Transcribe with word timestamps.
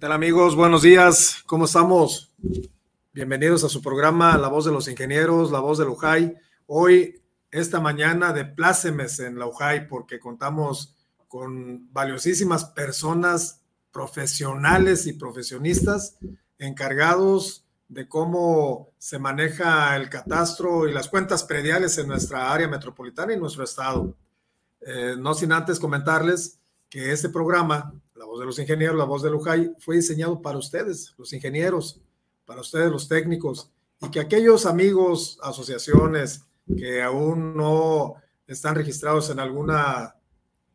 tal 0.00 0.12
amigos? 0.12 0.56
Buenos 0.56 0.80
días, 0.80 1.42
¿cómo 1.44 1.66
estamos? 1.66 2.32
Bienvenidos 3.12 3.64
a 3.64 3.68
su 3.68 3.82
programa 3.82 4.38
La 4.38 4.48
Voz 4.48 4.64
de 4.64 4.72
los 4.72 4.88
Ingenieros, 4.88 5.52
La 5.52 5.60
Voz 5.60 5.76
de 5.76 5.84
UJAI. 5.84 6.38
Hoy, 6.64 7.22
esta 7.50 7.80
mañana, 7.80 8.32
de 8.32 8.46
plácemes 8.46 9.20
en 9.20 9.38
la 9.38 9.46
UJAI 9.46 9.88
porque 9.88 10.18
contamos 10.18 10.96
con 11.28 11.92
valiosísimas 11.92 12.64
personas 12.64 13.60
profesionales 13.90 15.06
y 15.06 15.12
profesionistas 15.12 16.16
encargados 16.56 17.66
de 17.88 18.08
cómo 18.08 18.94
se 18.96 19.18
maneja 19.18 19.94
el 19.96 20.08
catastro 20.08 20.88
y 20.88 20.94
las 20.94 21.08
cuentas 21.08 21.44
prediales 21.44 21.98
en 21.98 22.08
nuestra 22.08 22.50
área 22.50 22.68
metropolitana 22.68 23.34
y 23.34 23.38
nuestro 23.38 23.64
estado. 23.64 24.16
Eh, 24.80 25.16
no 25.18 25.34
sin 25.34 25.52
antes 25.52 25.78
comentarles 25.78 26.59
que 26.90 27.12
este 27.12 27.30
programa 27.30 27.94
la 28.20 28.26
voz 28.26 28.38
de 28.38 28.44
los 28.44 28.58
ingenieros, 28.58 28.98
la 28.98 29.04
voz 29.04 29.22
de 29.22 29.30
Lujay, 29.30 29.72
fue 29.78 29.96
diseñado 29.96 30.42
para 30.42 30.58
ustedes, 30.58 31.14
los 31.16 31.32
ingenieros, 31.32 32.02
para 32.44 32.60
ustedes, 32.60 32.90
los 32.90 33.08
técnicos, 33.08 33.72
y 34.02 34.10
que 34.10 34.20
aquellos 34.20 34.66
amigos, 34.66 35.38
asociaciones 35.42 36.44
que 36.76 37.02
aún 37.02 37.56
no 37.56 38.16
están 38.46 38.74
registrados 38.74 39.30
en 39.30 39.40
alguna 39.40 40.16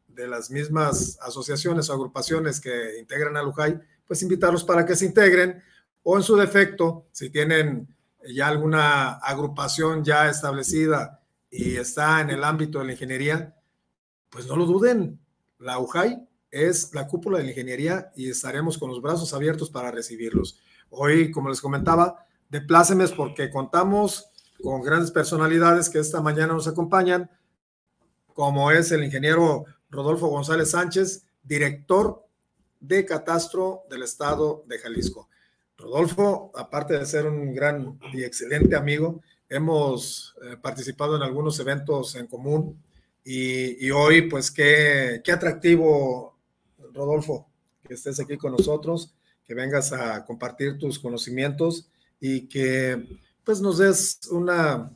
de 0.07 0.27
las 0.27 0.49
mismas 0.49 1.19
asociaciones 1.21 1.87
o 1.87 1.93
agrupaciones 1.93 2.59
que 2.59 2.97
integran 2.97 3.37
a 3.37 3.43
Lujay, 3.43 3.79
pues 4.07 4.23
invitarlos 4.23 4.63
para 4.63 4.83
que 4.83 4.95
se 4.95 5.05
integren 5.05 5.61
o 6.01 6.17
en 6.17 6.23
su 6.23 6.35
defecto, 6.35 7.05
si 7.11 7.29
tienen 7.29 7.95
ya 8.27 8.47
alguna 8.47 9.13
agrupación 9.19 10.03
ya 10.03 10.29
establecida 10.29 11.21
y 11.51 11.75
está 11.75 12.21
en 12.21 12.31
el 12.31 12.43
ámbito 12.43 12.79
de 12.79 12.85
la 12.85 12.91
ingeniería, 12.93 13.55
pues 14.29 14.47
no 14.47 14.55
lo 14.55 14.65
duden. 14.65 15.19
La 15.59 15.79
UJAI 15.79 16.27
es 16.51 16.93
la 16.93 17.07
cúpula 17.07 17.37
de 17.37 17.45
la 17.45 17.49
ingeniería 17.51 18.11
y 18.15 18.29
estaremos 18.29 18.77
con 18.77 18.89
los 18.89 19.01
brazos 19.01 19.33
abiertos 19.33 19.69
para 19.69 19.91
recibirlos. 19.91 20.59
Hoy, 20.89 21.31
como 21.31 21.49
les 21.49 21.61
comentaba, 21.61 22.25
de 22.49 22.61
plácemes 22.61 23.11
porque 23.11 23.49
contamos 23.49 24.29
con 24.61 24.81
grandes 24.81 25.11
personalidades 25.11 25.89
que 25.89 25.99
esta 25.99 26.21
mañana 26.21 26.53
nos 26.53 26.67
acompañan, 26.67 27.29
como 28.33 28.71
es 28.71 28.91
el 28.91 29.03
ingeniero 29.03 29.65
Rodolfo 29.89 30.27
González 30.27 30.71
Sánchez, 30.71 31.25
director 31.43 32.25
de 32.79 33.05
Catastro 33.05 33.83
del 33.89 34.03
Estado 34.03 34.63
de 34.67 34.77
Jalisco. 34.79 35.29
Rodolfo, 35.77 36.51
aparte 36.55 36.97
de 36.97 37.05
ser 37.05 37.25
un 37.25 37.53
gran 37.53 37.99
y 38.13 38.23
excelente 38.23 38.75
amigo, 38.75 39.21
hemos 39.49 40.35
eh, 40.43 40.57
participado 40.61 41.15
en 41.15 41.23
algunos 41.23 41.59
eventos 41.59 42.15
en 42.15 42.27
común 42.27 42.81
y, 43.27 43.89
hoy, 43.89 44.29
pues, 44.29 44.51
qué, 44.51 45.21
qué 45.23 45.31
atractivo 45.31 46.37
Rodolfo, 46.93 47.49
que 47.87 47.95
estés 47.95 48.19
aquí 48.19 48.37
con 48.37 48.51
nosotros, 48.51 49.15
que 49.45 49.55
vengas 49.55 49.91
a 49.91 50.23
compartir 50.25 50.77
tus 50.77 50.99
conocimientos 50.99 51.89
y 52.19 52.47
que 52.47 53.19
pues 53.43 53.61
nos 53.61 53.77
des 53.77 54.19
una, 54.31 54.91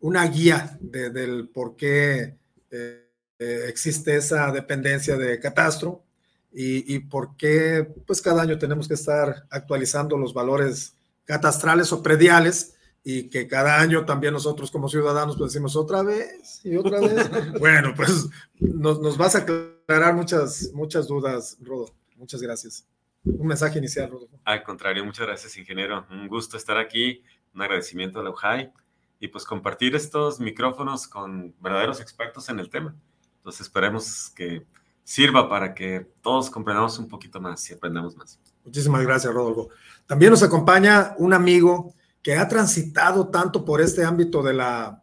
una 0.00 0.26
guía 0.26 0.78
del 0.80 1.48
por 1.48 1.76
qué 1.76 2.36
eh, 2.70 3.06
existe 3.68 4.16
esa 4.16 4.50
dependencia 4.52 5.16
de 5.16 5.38
catastro 5.38 6.02
y, 6.52 6.94
y, 6.94 7.00
por 7.00 7.36
qué 7.36 7.86
pues 8.06 8.22
cada 8.22 8.42
año 8.42 8.58
tenemos 8.58 8.88
que 8.88 8.94
estar 8.94 9.46
actualizando 9.50 10.16
los 10.16 10.32
valores 10.32 10.94
catastrales 11.24 11.92
o 11.92 12.02
prediales 12.02 12.75
y 13.08 13.28
que 13.28 13.46
cada 13.46 13.78
año 13.78 14.04
también 14.04 14.32
nosotros 14.32 14.68
como 14.68 14.88
ciudadanos 14.88 15.36
pues 15.36 15.52
decimos 15.52 15.76
otra 15.76 16.02
vez 16.02 16.60
y 16.64 16.76
otra 16.76 16.98
vez. 16.98 17.30
bueno, 17.60 17.92
pues 17.94 18.26
nos, 18.58 18.98
nos 19.00 19.16
vas 19.16 19.36
a 19.36 19.38
aclarar 19.38 20.12
muchas, 20.12 20.72
muchas 20.74 21.06
dudas, 21.06 21.56
Rodo. 21.60 21.94
Muchas 22.16 22.42
gracias. 22.42 22.84
Un 23.24 23.46
mensaje 23.46 23.78
inicial, 23.78 24.10
Rodo. 24.10 24.28
Al 24.44 24.64
contrario, 24.64 25.04
muchas 25.04 25.24
gracias, 25.24 25.56
ingeniero. 25.56 26.04
Un 26.10 26.26
gusto 26.26 26.56
estar 26.56 26.78
aquí, 26.78 27.22
un 27.54 27.62
agradecimiento 27.62 28.18
a 28.18 28.24
la 28.24 28.30
UJAI 28.30 28.72
y 29.20 29.28
pues 29.28 29.44
compartir 29.44 29.94
estos 29.94 30.40
micrófonos 30.40 31.06
con 31.06 31.54
verdaderos 31.60 32.00
expertos 32.00 32.48
en 32.48 32.58
el 32.58 32.68
tema. 32.70 32.96
Entonces 33.36 33.60
esperemos 33.60 34.32
que 34.34 34.66
sirva 35.04 35.48
para 35.48 35.74
que 35.74 36.08
todos 36.22 36.50
comprendamos 36.50 36.98
un 36.98 37.06
poquito 37.06 37.40
más 37.40 37.70
y 37.70 37.74
aprendamos 37.74 38.16
más. 38.16 38.40
Muchísimas 38.64 39.02
gracias, 39.02 39.32
Rodolfo. 39.32 39.68
También 40.06 40.32
nos 40.32 40.42
acompaña 40.42 41.14
un 41.18 41.32
amigo 41.32 41.94
que 42.26 42.34
ha 42.34 42.48
transitado 42.48 43.28
tanto 43.28 43.64
por 43.64 43.80
este 43.80 44.02
ámbito 44.02 44.42
de 44.42 44.52
la, 44.52 45.00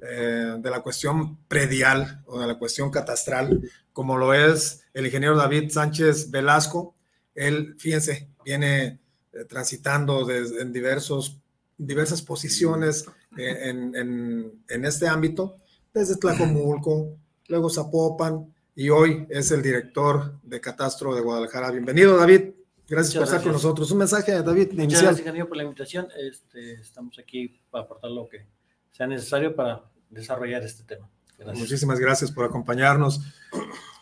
eh, 0.00 0.54
de 0.56 0.70
la 0.70 0.80
cuestión 0.82 1.36
predial 1.48 2.22
o 2.26 2.38
de 2.38 2.46
la 2.46 2.60
cuestión 2.60 2.92
catastral, 2.92 3.68
como 3.92 4.16
lo 4.16 4.32
es 4.32 4.84
el 4.94 5.06
ingeniero 5.06 5.36
David 5.36 5.72
Sánchez 5.72 6.30
Velasco. 6.30 6.94
Él, 7.34 7.74
fíjense, 7.76 8.28
viene 8.44 9.00
eh, 9.32 9.44
transitando 9.48 10.30
en 10.30 10.72
diversos, 10.72 11.40
diversas 11.76 12.22
posiciones 12.22 13.04
eh, 13.36 13.68
en, 13.68 14.62
en, 14.68 14.84
este 14.84 15.08
ámbito, 15.08 15.56
desde 15.92 16.18
Tlacomulco, 16.18 17.18
luego 17.48 17.68
Zapopan, 17.68 18.54
y 18.76 18.90
hoy 18.90 19.26
es 19.28 19.50
el 19.50 19.60
director 19.60 20.38
de 20.44 20.60
Catastro 20.60 21.16
de 21.16 21.20
Guadalajara. 21.20 21.72
Bienvenido, 21.72 22.16
David. 22.16 22.59
Gracias 22.90 23.14
por 23.14 23.22
estar 23.22 23.40
con 23.40 23.52
nosotros. 23.52 23.88
Un 23.92 23.98
mensaje, 23.98 24.42
David. 24.42 24.72
Muchas 24.72 25.00
gracias, 25.00 25.20
ingeniero, 25.20 25.46
por 25.46 25.56
la 25.56 25.62
invitación. 25.62 26.08
Este, 26.18 26.72
estamos 26.72 27.16
aquí 27.20 27.60
para 27.70 27.84
aportar 27.84 28.10
lo 28.10 28.28
que 28.28 28.48
sea 28.90 29.06
necesario 29.06 29.54
para 29.54 29.88
desarrollar 30.10 30.64
este 30.64 30.82
tema. 30.82 31.08
Muchísimas 31.54 32.00
gracias 32.00 32.32
por 32.32 32.44
acompañarnos. 32.44 33.20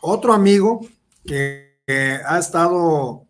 Otro 0.01 0.33
amigo 0.33 0.81
que, 1.27 1.69
ha 2.27 2.39
estado 2.39 3.27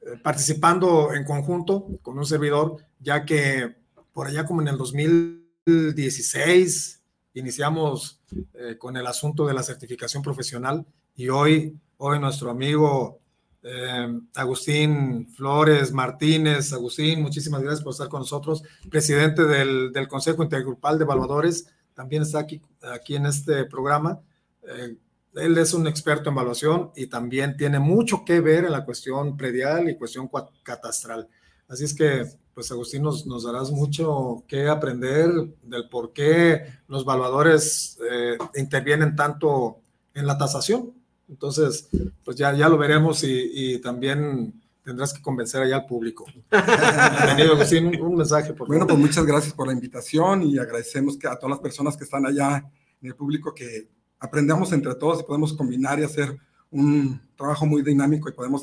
eh, 0.00 0.16
participando 0.20 1.14
en 1.14 1.22
conjunto 1.24 1.86
con 2.02 2.18
un 2.18 2.26
servidor, 2.26 2.84
ya 2.98 3.24
que 3.24 3.76
por 4.12 4.26
allá 4.26 4.44
como 4.46 4.62
en 4.62 4.68
el 4.68 4.78
2016 4.78 7.00
iniciamos 7.34 8.20
eh, 8.54 8.76
con 8.78 8.96
el 8.96 9.06
asunto 9.06 9.46
de 9.46 9.54
la 9.54 9.62
certificación 9.62 10.24
profesional 10.24 10.84
y 11.14 11.28
hoy, 11.28 11.78
hoy 11.98 12.18
nuestro 12.18 12.50
amigo 12.50 13.20
eh, 13.62 14.20
Agustín 14.34 15.28
Flores 15.34 15.92
Martínez. 15.92 16.72
Agustín, 16.72 17.22
muchísimas 17.22 17.62
gracias 17.62 17.82
por 17.82 17.92
estar 17.92 18.08
con 18.08 18.20
nosotros. 18.20 18.62
Presidente 18.90 19.44
del, 19.44 20.08
Consejo 20.08 20.42
Intergrupal 20.42 20.98
de 20.98 21.04
Evaluadores, 21.04 21.68
también 21.94 22.22
está 22.22 22.40
aquí, 22.40 22.62
aquí 22.82 23.16
en 23.16 23.26
este 23.26 23.64
programa. 23.64 24.20
Eh, 24.62 24.96
él 25.34 25.58
es 25.58 25.74
un 25.74 25.86
experto 25.86 26.30
en 26.30 26.34
evaluación 26.34 26.90
y 26.96 27.06
también 27.06 27.56
tiene 27.56 27.78
mucho 27.78 28.24
que 28.24 28.40
ver 28.40 28.64
en 28.64 28.72
la 28.72 28.84
cuestión 28.84 29.36
predial 29.36 29.88
y 29.88 29.96
cuestión 29.96 30.28
catastral. 30.62 31.28
Así 31.68 31.84
es 31.84 31.94
que, 31.94 32.26
pues 32.54 32.72
Agustín, 32.72 33.02
nos, 33.02 33.26
nos 33.26 33.44
darás 33.44 33.70
mucho 33.70 34.44
que 34.48 34.68
aprender 34.68 35.30
del 35.62 35.88
por 35.88 36.12
qué 36.12 36.64
los 36.88 37.02
evaluadores 37.02 37.98
eh, 38.10 38.38
intervienen 38.56 39.14
tanto 39.14 39.80
en 40.14 40.26
la 40.26 40.38
tasación. 40.38 40.97
Entonces, 41.28 41.88
pues 42.24 42.36
ya, 42.36 42.54
ya 42.54 42.68
lo 42.68 42.78
veremos 42.78 43.22
y, 43.22 43.78
también 43.80 44.54
tendrás 44.82 45.12
que 45.12 45.20
convencer 45.20 45.62
allá 45.62 45.76
al 45.76 45.86
público. 45.86 46.24
Bienvenido, 46.50 47.54
Agustín, 47.54 48.00
un, 48.00 48.16
mensaje, 48.16 48.54
por 48.54 48.66
Bueno, 48.66 48.86
pues 48.86 48.98
muchas 48.98 49.26
gracias 49.26 49.52
por 49.52 49.66
la 49.66 49.74
invitación 49.74 50.42
y 50.42 50.58
agradecemos 50.58 51.18
que 51.18 51.28
a 51.28 51.36
todas 51.36 51.50
las 51.50 51.58
personas 51.60 51.96
que 51.96 52.04
están 52.04 52.24
allá 52.24 52.64
en 53.02 53.08
el 53.08 53.14
público 53.14 53.54
que 53.54 53.88
aprendamos 54.18 54.72
entre 54.72 54.94
todos 54.94 55.20
y 55.20 55.24
podemos 55.24 55.52
combinar 55.52 55.98
y 55.98 56.04
hacer 56.04 56.38
un 56.70 57.20
trabajo 57.36 57.66
muy 57.66 57.82
dinámico 57.82 58.30
y 58.30 58.32
podemos 58.32 58.62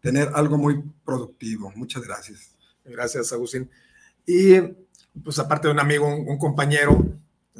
tener 0.00 0.30
algo 0.34 0.58
muy 0.58 0.82
productivo. 1.04 1.72
Muchas 1.76 2.02
gracias. 2.02 2.56
Gracias, 2.84 3.32
Agustín. 3.32 3.70
Y 4.26 4.54
pues 5.22 5.38
aparte 5.38 5.68
de 5.68 5.74
un 5.74 5.80
amigo, 5.80 6.08
un 6.08 6.38
compañero, 6.38 7.04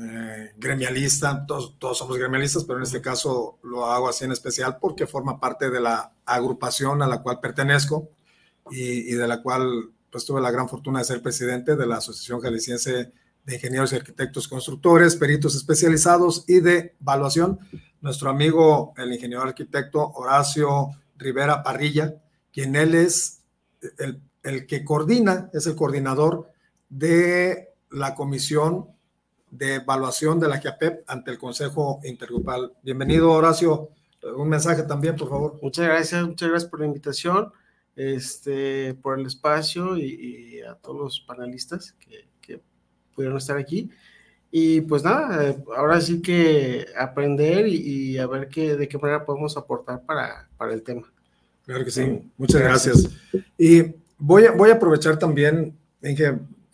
eh, 0.03 0.53
gremialista, 0.57 1.45
todos, 1.47 1.79
todos, 1.79 1.99
somos 1.99 2.17
gremialistas, 2.17 2.65
pero 2.65 2.79
en 2.79 2.85
este 2.85 3.03
caso 3.03 3.59
lo 3.63 3.85
hago 3.87 4.09
así 4.09 4.25
en 4.25 4.33
especial 4.33 4.79
porque 4.81 5.07
forma 5.07 5.39
parte 5.39 5.69
de 5.69 5.81
la 5.81 6.13
agrupación 6.25 7.03
a 7.03 7.07
la 7.07 7.23
cual 7.23 7.41
pertenezco 7.41 8.09
y, 8.71 9.13
de 9.13 9.29
la 9.29 9.43
cual 9.43 9.91
pues 10.11 10.25
tuve 10.25 10.41
la 10.41 10.51
gran 10.51 10.69
fortuna 10.69 11.01
de 11.01 11.05
ser 11.05 11.21
presidente 11.21 11.77
de 11.77 11.87
la 11.87 11.97
Asociación 11.97 12.41
Jalisciense 12.41 13.13
de 13.45 13.55
Ingenieros 13.55 13.93
y 13.93 13.97
Arquitectos 13.97 14.49
Constructores, 14.49 15.17
peritos 15.17 15.55
especializados 15.55 16.45
y 16.47 16.61
de 16.61 16.95
evaluación. 17.01 17.59
Nuestro 18.01 18.31
amigo, 18.31 18.95
el 18.97 19.13
ingeniero 19.13 19.43
arquitecto 19.43 20.13
Horacio 20.13 20.91
Rivera 21.17 21.63
Parrilla, 21.63 22.15
quien 22.53 22.75
él 22.75 22.95
es 22.95 23.43
el, 23.99 24.23
el 24.43 24.67
que 24.67 24.85
coordina, 24.85 25.51
es 25.53 25.67
el 25.67 25.77
coordinador 25.77 26.51
de 26.89 27.75
la 27.91 28.15
comisión 28.15 28.89
de 29.51 29.77
evaluación 29.77 30.39
de 30.39 30.49
la 30.49 30.59
GIAPEP 30.59 31.05
ante 31.07 31.31
el 31.31 31.39
Consejo 31.39 32.01
Intergrupal. 32.05 32.73
Bienvenido, 32.83 33.33
Horacio. 33.33 33.91
Un 34.37 34.49
mensaje 34.49 34.83
también, 34.83 35.17
por 35.17 35.29
favor. 35.29 35.59
Muchas 35.63 35.87
gracias, 35.87 36.27
muchas 36.27 36.49
gracias 36.49 36.71
por 36.71 36.81
la 36.81 36.87
invitación, 36.87 37.53
este, 37.97 38.95
por 38.95 39.19
el 39.19 39.27
espacio 39.27 39.97
y, 39.97 40.61
a 40.61 40.75
todos 40.75 40.99
los 40.99 41.21
panelistas 41.21 41.93
que, 41.93 42.29
que, 42.41 42.61
pudieron 43.15 43.39
estar 43.39 43.57
aquí. 43.57 43.91
Y 44.53 44.83
pues 44.83 45.03
nada, 45.05 45.49
eh, 45.49 45.65
ahora 45.77 46.01
sí 46.01 46.21
que 46.21 46.87
aprender 46.97 47.67
y, 47.67 48.19
a 48.19 48.27
ver 48.27 48.49
qué, 48.49 48.77
de 48.77 48.89
qué 48.89 48.99
manera 48.99 49.25
podemos 49.25 49.57
aportar 49.57 50.03
para, 50.05 50.49
para 50.57 50.73
el 50.73 50.83
tema. 50.83 51.11
Claro 51.65 51.85
que 51.85 51.91
sí, 51.91 52.31
muchas 52.37 52.61
gracias. 52.61 53.09
Y 53.57 53.95
voy 54.19 54.47
a, 54.47 54.53
voy 54.53 54.71
a 54.71 54.75
aprovechar 54.75 55.19
también, 55.19 55.77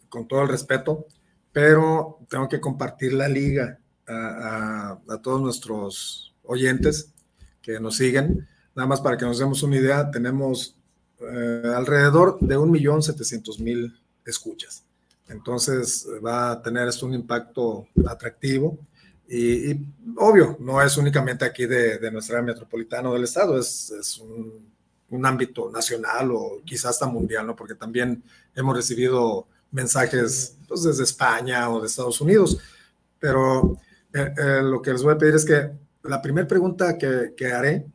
con 0.09 0.27
todo 0.27 0.43
el 0.43 0.49
respeto, 0.49 1.07
pero 1.53 2.16
tengo 2.29 2.49
que 2.49 2.61
compartir 2.61 3.13
la 3.13 3.29
liga 3.29 3.79
a, 4.07 4.99
a, 5.09 5.23
todos 5.23 5.41
nuestros 5.41 6.35
oyentes 6.45 7.13
que 7.63 7.81
nos 7.81 7.97
siguen. 7.97 8.47
Nada 8.75 8.87
más 8.87 9.01
para 9.01 9.17
que 9.17 9.25
nos 9.25 9.39
demos 9.39 9.63
una 9.63 9.77
idea, 9.77 10.11
tenemos 10.11 10.77
eh, 11.21 11.73
alrededor 11.75 12.39
de 12.41 12.59
1.700.000 12.59 13.99
escuchas. 14.25 14.85
Entonces 15.29 16.07
va 16.25 16.53
a 16.53 16.63
tener 16.63 16.87
esto 16.87 17.07
un 17.07 17.15
impacto 17.15 17.89
atractivo 18.09 18.79
y, 19.29 19.73
y, 19.73 19.95
obvio, 20.17 20.57
no 20.61 20.81
es 20.81 20.97
únicamente 20.97 21.45
aquí 21.45 21.67
de, 21.67 21.99
de 21.99 22.11
nuestra 22.13 22.39
área 22.39 22.53
metropolitana 22.53 23.11
o 23.11 23.15
del 23.15 23.25
estado, 23.25 23.59
es, 23.59 23.91
es 23.91 24.19
un, 24.19 24.71
un, 25.11 25.27
ámbito 25.27 25.69
nacional 25.71 26.31
o 26.31 26.63
quizás 26.65 26.93
hasta 26.93 27.07
mundial, 27.07 27.45
¿no? 27.47 27.57
Porque 27.57 27.75
también 27.75 28.23
hemos 28.55 28.77
recibido 28.77 29.49
mensajes 29.77 30.57
pues, 30.67 30.83
desde 30.83 31.05
España 31.05 31.71
o 31.71 31.81
de 31.81 31.87
Estados 31.87 32.21
Unidos. 32.21 32.59
Pero 33.21 33.79
eh, 34.13 34.35
eh, 34.37 34.61
lo 34.63 34.81
que 34.83 34.93
les 34.93 35.03
voy 35.03 35.15
a 35.15 35.19
pedir 35.19 35.35
es 35.35 35.45
que 35.45 35.71
la 36.03 36.21
primera 36.21 36.49
pregunta 36.49 36.97
que, 36.97 37.35
que, 37.37 37.53
haré, 37.53 37.87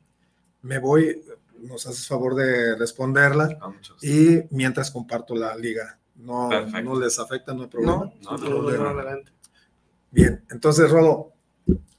me 0.62 0.78
voy, 0.78 1.24
nos 1.60 1.86
haces 1.88 2.08
favor 2.08 2.36
de 2.36 2.76
responderla 2.76 3.58
ah, 3.62 3.74
y 4.02 4.44
mientras 4.52 4.92
comparto 4.92 5.36
la 5.36 5.56
liga. 5.58 5.98
No, 6.16 6.50
no 6.84 7.00
les 7.00 7.18
afecta, 7.18 7.54
no 7.54 7.64
hay 7.64 7.68
problema. 7.68 8.12
No, 8.22 8.38
no, 8.38 8.72
no, 8.72 9.22
Bien, 10.12 10.44
entonces, 10.52 10.92
Rodo, 10.92 11.34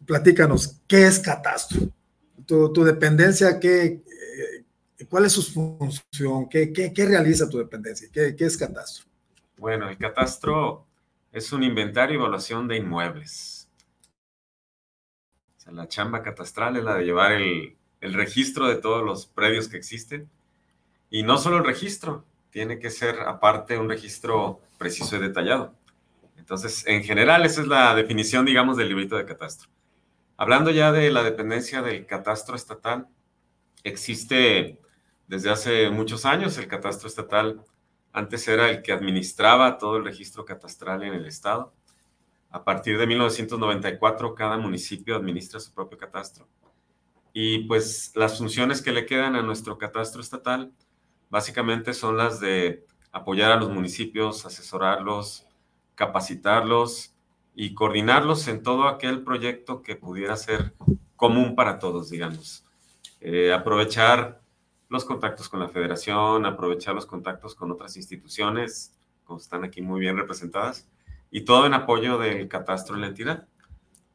platícanos, 0.07 0.77
¿qué 0.87 1.07
es 1.07 1.19
catastro? 1.19 1.81
Tu, 2.47 2.73
tu 2.73 2.85
dependencia, 2.85 3.59
¿qué, 3.59 3.85
eh, 3.85 5.07
¿cuál 5.09 5.25
es 5.25 5.33
su 5.33 5.43
función? 5.43 6.49
¿Qué, 6.49 6.73
qué, 6.73 6.93
qué 6.93 7.07
realiza 7.07 7.49
tu 7.49 7.59
dependencia? 7.59 8.09
¿Qué, 8.13 8.37
¿Qué 8.37 8.45
es 8.45 8.57
catastro? 8.57 9.12
Bueno, 9.57 9.89
el 9.89 9.99
catastro 9.99 10.87
es 11.31 11.53
un 11.53 11.63
inventario 11.63 12.17
y 12.17 12.19
evaluación 12.19 12.69
de 12.69 12.77
inmuebles. 12.77 13.69
O 15.57 15.61
sea, 15.61 15.73
la 15.73 15.89
chamba 15.89 16.23
catastral 16.23 16.77
es 16.77 16.85
la 16.85 16.97
de 16.97 17.05
llevar 17.05 17.33
el, 17.33 17.77
el 18.01 18.15
registro 18.15 18.67
de 18.67 18.77
todos 18.77 19.03
los 19.05 19.27
predios 19.27 19.69
que 19.69 19.77
existen. 19.77 20.29
Y 21.09 21.23
no 21.23 21.39
solo 21.39 21.59
el 21.59 21.65
registro, 21.65 22.25
tiene 22.51 22.79
que 22.79 22.91
ser 22.91 23.21
aparte 23.21 23.79
un 23.79 23.89
registro 23.89 24.61
preciso 24.79 25.17
y 25.17 25.21
detallado. 25.21 25.75
Entonces, 26.37 26.87
en 26.87 27.05
general, 27.05 27.47
esa 27.47 27.63
es 27.63 27.69
la 27.69 27.95
definición, 27.95 28.45
digamos, 28.45 28.77
del 28.77 28.89
librito 28.89 29.17
de 29.17 29.25
catastro. 29.25 29.71
Hablando 30.37 30.71
ya 30.71 30.91
de 30.91 31.11
la 31.11 31.23
dependencia 31.23 31.83
del 31.83 32.05
catastro 32.05 32.57
estatal, 32.57 33.07
existe 33.85 34.81
desde 35.29 35.51
hace 35.51 35.91
muchos 35.91 36.27
años 36.27 36.59
el 36.59 36.67
catastro 36.67 37.09
estatal 37.09 37.63
antes 38.13 38.47
era 38.49 38.71
el 38.71 38.83
que 38.83 38.93
administraba 38.93 39.79
todo 39.79 39.97
el 39.97 40.05
registro 40.05 40.45
catastral 40.45 41.03
en 41.03 41.15
el 41.15 41.27
estado. 41.27 41.73
A 42.51 42.63
partir 42.65 42.99
de 42.99 43.07
1994, 43.07 44.35
cada 44.35 44.59
municipio 44.59 45.17
administra 45.17 45.59
su 45.59 45.73
propio 45.73 45.97
catastro. 45.97 46.47
Y 47.33 47.61
pues 47.61 48.13
las 48.15 48.37
funciones 48.37 48.83
que 48.83 48.93
le 48.93 49.07
quedan 49.07 49.37
a 49.37 49.43
nuestro 49.43 49.79
catastro 49.79 50.21
estatal 50.21 50.73
básicamente 51.31 51.95
son 51.95 52.19
las 52.19 52.41
de 52.41 52.85
apoyar 53.11 53.53
a 53.53 53.57
los 53.57 53.71
municipios, 53.71 54.45
asesorarlos, 54.45 55.47
capacitarlos 55.95 57.15
y 57.55 57.73
coordinarlos 57.73 58.49
en 58.49 58.63
todo 58.63 58.87
aquel 58.87 59.23
proyecto 59.25 59.81
que 59.83 59.97
pudiera 59.97 60.37
ser 60.37 60.75
común 61.17 61.55
para 61.55 61.79
todos, 61.79 62.11
digamos. 62.11 62.67
Eh, 63.21 63.53
aprovechar 63.53 64.42
los 64.93 65.07
contactos 65.07 65.49
con 65.49 65.59
la 65.59 65.71
federación, 65.71 66.45
aprovechar 66.45 66.95
los 66.95 67.07
contactos 67.07 67.55
con 67.55 67.73
otras 67.73 67.97
instituciones, 67.97 68.93
como 69.25 69.39
están 69.39 69.65
aquí 69.65 69.81
muy 69.81 69.99
bien 70.01 70.19
representadas, 70.19 70.87
y 71.31 71.47
todo 71.47 71.65
en 71.65 71.73
apoyo 71.73 72.19
del 72.19 72.47
catastro 72.47 72.95
en 72.95 73.01
la 73.01 73.07
entidad. 73.07 73.49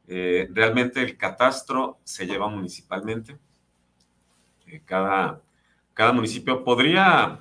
Eh, 0.06 0.48
realmente 0.52 1.02
el 1.02 1.16
catastro 1.16 1.98
se 2.04 2.26
lleva 2.26 2.48
municipalmente. 2.48 3.36
Eh, 4.68 4.80
cada, 4.84 5.42
cada 5.94 6.12
municipio 6.12 6.62
podría 6.62 7.40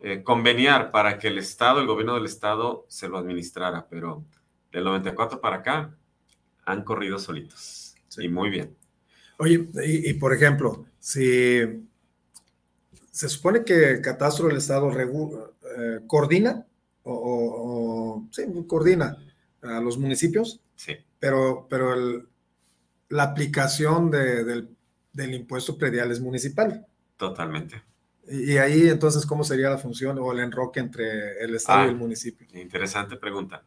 eh, 0.00 0.24
conveniar 0.24 0.90
para 0.90 1.18
que 1.18 1.28
el 1.28 1.38
Estado, 1.38 1.80
el 1.80 1.86
gobierno 1.86 2.16
del 2.16 2.24
Estado, 2.24 2.84
se 2.88 3.08
lo 3.08 3.16
administrara, 3.16 3.86
pero 3.88 4.24
del 4.72 4.82
94 4.82 5.40
para 5.40 5.58
acá 5.58 5.96
han 6.64 6.82
corrido 6.82 7.20
solitos. 7.20 7.94
Sí. 8.08 8.24
Y 8.24 8.28
muy 8.28 8.50
bien. 8.50 8.76
Oye, 9.38 9.68
y, 9.84 10.10
y 10.10 10.14
por 10.14 10.34
ejemplo, 10.34 10.84
si 10.98 11.88
se 13.20 13.28
supone 13.28 13.64
que 13.64 14.00
Catastro 14.00 14.48
del 14.48 14.56
Estado 14.56 14.90
eh, 14.98 16.00
coordina 16.06 16.66
o, 17.02 17.12
o, 17.12 18.28
sí, 18.30 18.44
coordina 18.66 19.14
a 19.60 19.78
los 19.78 19.98
municipios, 19.98 20.62
sí. 20.74 20.96
pero, 21.18 21.66
pero 21.68 21.92
el, 21.92 22.26
la 23.10 23.24
aplicación 23.24 24.10
de, 24.10 24.42
del, 24.42 24.74
del, 25.12 25.34
impuesto 25.34 25.76
predial 25.76 26.10
es 26.10 26.18
municipal. 26.18 26.86
Totalmente. 27.18 27.82
Y, 28.26 28.54
y, 28.54 28.56
ahí 28.56 28.88
entonces, 28.88 29.26
¿cómo 29.26 29.44
sería 29.44 29.68
la 29.68 29.76
función 29.76 30.18
o 30.18 30.32
el 30.32 30.40
enroque 30.40 30.80
entre 30.80 31.44
el 31.44 31.54
Estado 31.54 31.80
ah, 31.80 31.86
y 31.86 31.88
el 31.90 31.96
municipio? 31.96 32.46
Interesante 32.58 33.16
pregunta. 33.16 33.64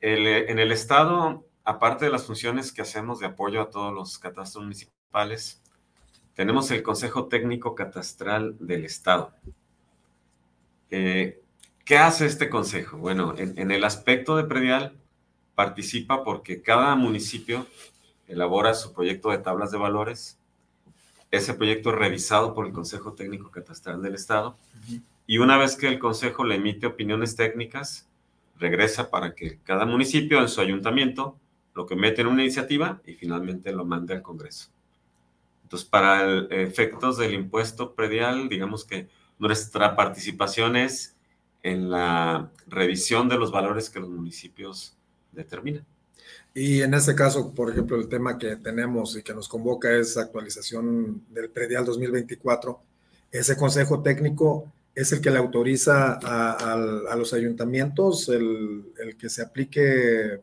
El, 0.00 0.26
en 0.26 0.58
el 0.58 0.72
Estado, 0.72 1.46
aparte 1.62 2.06
de 2.06 2.10
las 2.10 2.24
funciones 2.24 2.72
que 2.72 2.82
hacemos 2.82 3.20
de 3.20 3.26
apoyo 3.26 3.62
a 3.62 3.70
todos 3.70 3.94
los 3.94 4.18
catastros 4.18 4.64
municipales, 4.64 5.62
tenemos 6.36 6.70
el 6.70 6.82
Consejo 6.82 7.26
Técnico 7.26 7.74
Catastral 7.74 8.56
del 8.60 8.84
Estado. 8.84 9.32
Eh, 10.90 11.40
¿Qué 11.84 11.96
hace 11.96 12.26
este 12.26 12.50
consejo? 12.50 12.98
Bueno, 12.98 13.34
en, 13.38 13.58
en, 13.58 13.70
el 13.70 13.82
aspecto 13.84 14.36
de 14.36 14.44
predial 14.44 14.92
participa 15.54 16.22
porque 16.22 16.60
cada 16.60 16.94
municipio 16.94 17.66
elabora 18.28 18.74
su 18.74 18.92
proyecto 18.92 19.30
de 19.30 19.38
tablas 19.38 19.70
de 19.70 19.78
valores. 19.78 20.38
Ese 21.30 21.54
proyecto 21.54 21.90
es 21.90 21.96
revisado 21.96 22.54
por 22.54 22.66
el 22.66 22.72
Consejo 22.72 23.14
Técnico 23.14 23.50
Catastral 23.50 24.02
del 24.02 24.14
Estado. 24.14 24.58
Uh 24.74 24.92
-huh. 24.92 25.02
Y 25.26 25.38
una 25.38 25.56
vez 25.56 25.74
que 25.74 25.88
el 25.88 25.98
Consejo 25.98 26.44
le 26.44 26.56
emite 26.56 26.86
opiniones 26.86 27.34
técnicas, 27.34 28.08
regresa 28.58 29.10
para 29.10 29.34
que 29.34 29.58
cada 29.64 29.86
municipio 29.86 30.40
en 30.40 30.48
su 30.48 30.60
ayuntamiento 30.60 31.38
lo 31.74 31.86
que 31.86 31.96
mete 31.96 32.20
en 32.20 32.28
una 32.28 32.42
iniciativa 32.42 33.00
y 33.06 33.14
finalmente 33.14 33.72
lo 33.72 33.86
mande 33.86 34.14
al 34.14 34.22
Congreso. 34.22 34.75
Entonces, 35.66 35.88
para 35.88 36.46
efectos 36.50 37.18
del 37.18 37.34
impuesto 37.34 37.92
predial, 37.92 38.48
digamos 38.48 38.84
que 38.84 39.08
nuestra 39.36 39.96
participación 39.96 40.76
es 40.76 41.16
en 41.64 41.90
la 41.90 42.52
revisión 42.68 43.28
de 43.28 43.36
los 43.36 43.50
valores 43.50 43.90
que 43.90 43.98
los 43.98 44.08
municipios 44.08 44.96
determinan. 45.32 45.84
Y 46.54 46.82
en 46.82 46.94
este 46.94 47.16
caso, 47.16 47.52
por 47.52 47.72
ejemplo, 47.72 47.96
el 47.96 48.06
tema 48.06 48.38
que 48.38 48.54
tenemos 48.54 49.16
y 49.16 49.24
que 49.24 49.34
nos 49.34 49.48
convoca 49.48 49.92
es 49.92 50.16
actualización 50.16 51.24
del 51.30 51.50
predial 51.50 51.84
2024. 51.84 52.80
Ese 53.32 53.56
consejo 53.56 54.04
técnico 54.04 54.72
es 54.94 55.10
el 55.10 55.20
que 55.20 55.32
le 55.32 55.38
autoriza 55.38 56.20
a, 56.22 57.16
los 57.16 57.32
ayuntamientos 57.32 58.28
el, 58.28 58.92
el, 59.00 59.16
que 59.16 59.28
se 59.28 59.42
aplique 59.42 60.34
eh, 60.34 60.40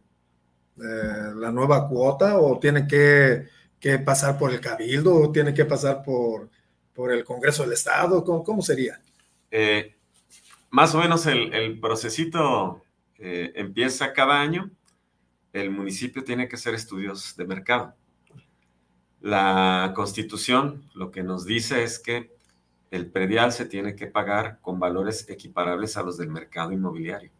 la 0.77 1.49
nueva 1.49 1.87
cuota 1.87 2.37
o 2.41 2.59
tiene 2.59 2.85
que 2.85 3.52
que 3.83 3.99
pasar 3.99 4.37
por 4.37 4.53
el 4.53 4.61
cabildo 4.61 5.13
o 5.13 5.29
tiene 5.29 5.53
que 5.53 5.65
pasar 5.65 6.03
por, 6.03 6.49
por 6.93 7.11
el 7.11 7.25
Congreso 7.25 7.63
del 7.63 7.73
Estado? 7.73 8.23
¿Cómo, 8.23 8.41
cómo 8.41 8.61
sería? 8.61 9.01
Eh, 9.51 9.97
más 10.69 10.95
o 10.95 10.99
menos 10.99 11.25
el, 11.25 11.53
el 11.53 11.81
procesito 11.81 12.81
eh, 13.17 13.51
empieza 13.55 14.13
cada 14.13 14.39
año. 14.39 14.71
El 15.51 15.69
municipio 15.69 16.23
tiene 16.23 16.47
que 16.47 16.55
hacer 16.55 16.73
estudios 16.73 17.35
de 17.35 17.43
mercado. 17.43 17.93
La 19.19 19.91
constitución 19.93 20.89
lo 20.93 21.11
que 21.11 21.21
nos 21.21 21.43
dice 21.43 21.83
es 21.83 21.99
que 21.99 22.31
el 22.89 23.07
predial 23.07 23.51
se 23.51 23.65
tiene 23.65 23.97
que 23.97 24.07
pagar 24.07 24.59
con 24.61 24.79
valores 24.79 25.29
equiparables 25.29 25.97
a 25.97 26.03
los 26.03 26.17
del 26.17 26.29
mercado 26.29 26.71
inmobiliario. 26.71 27.31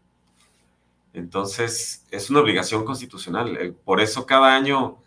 Entonces, 1.13 2.05
es 2.11 2.29
una 2.29 2.41
obligación 2.41 2.83
constitucional. 2.83 3.77
Por 3.85 4.01
eso 4.01 4.25
cada 4.25 4.53
año 4.53 5.02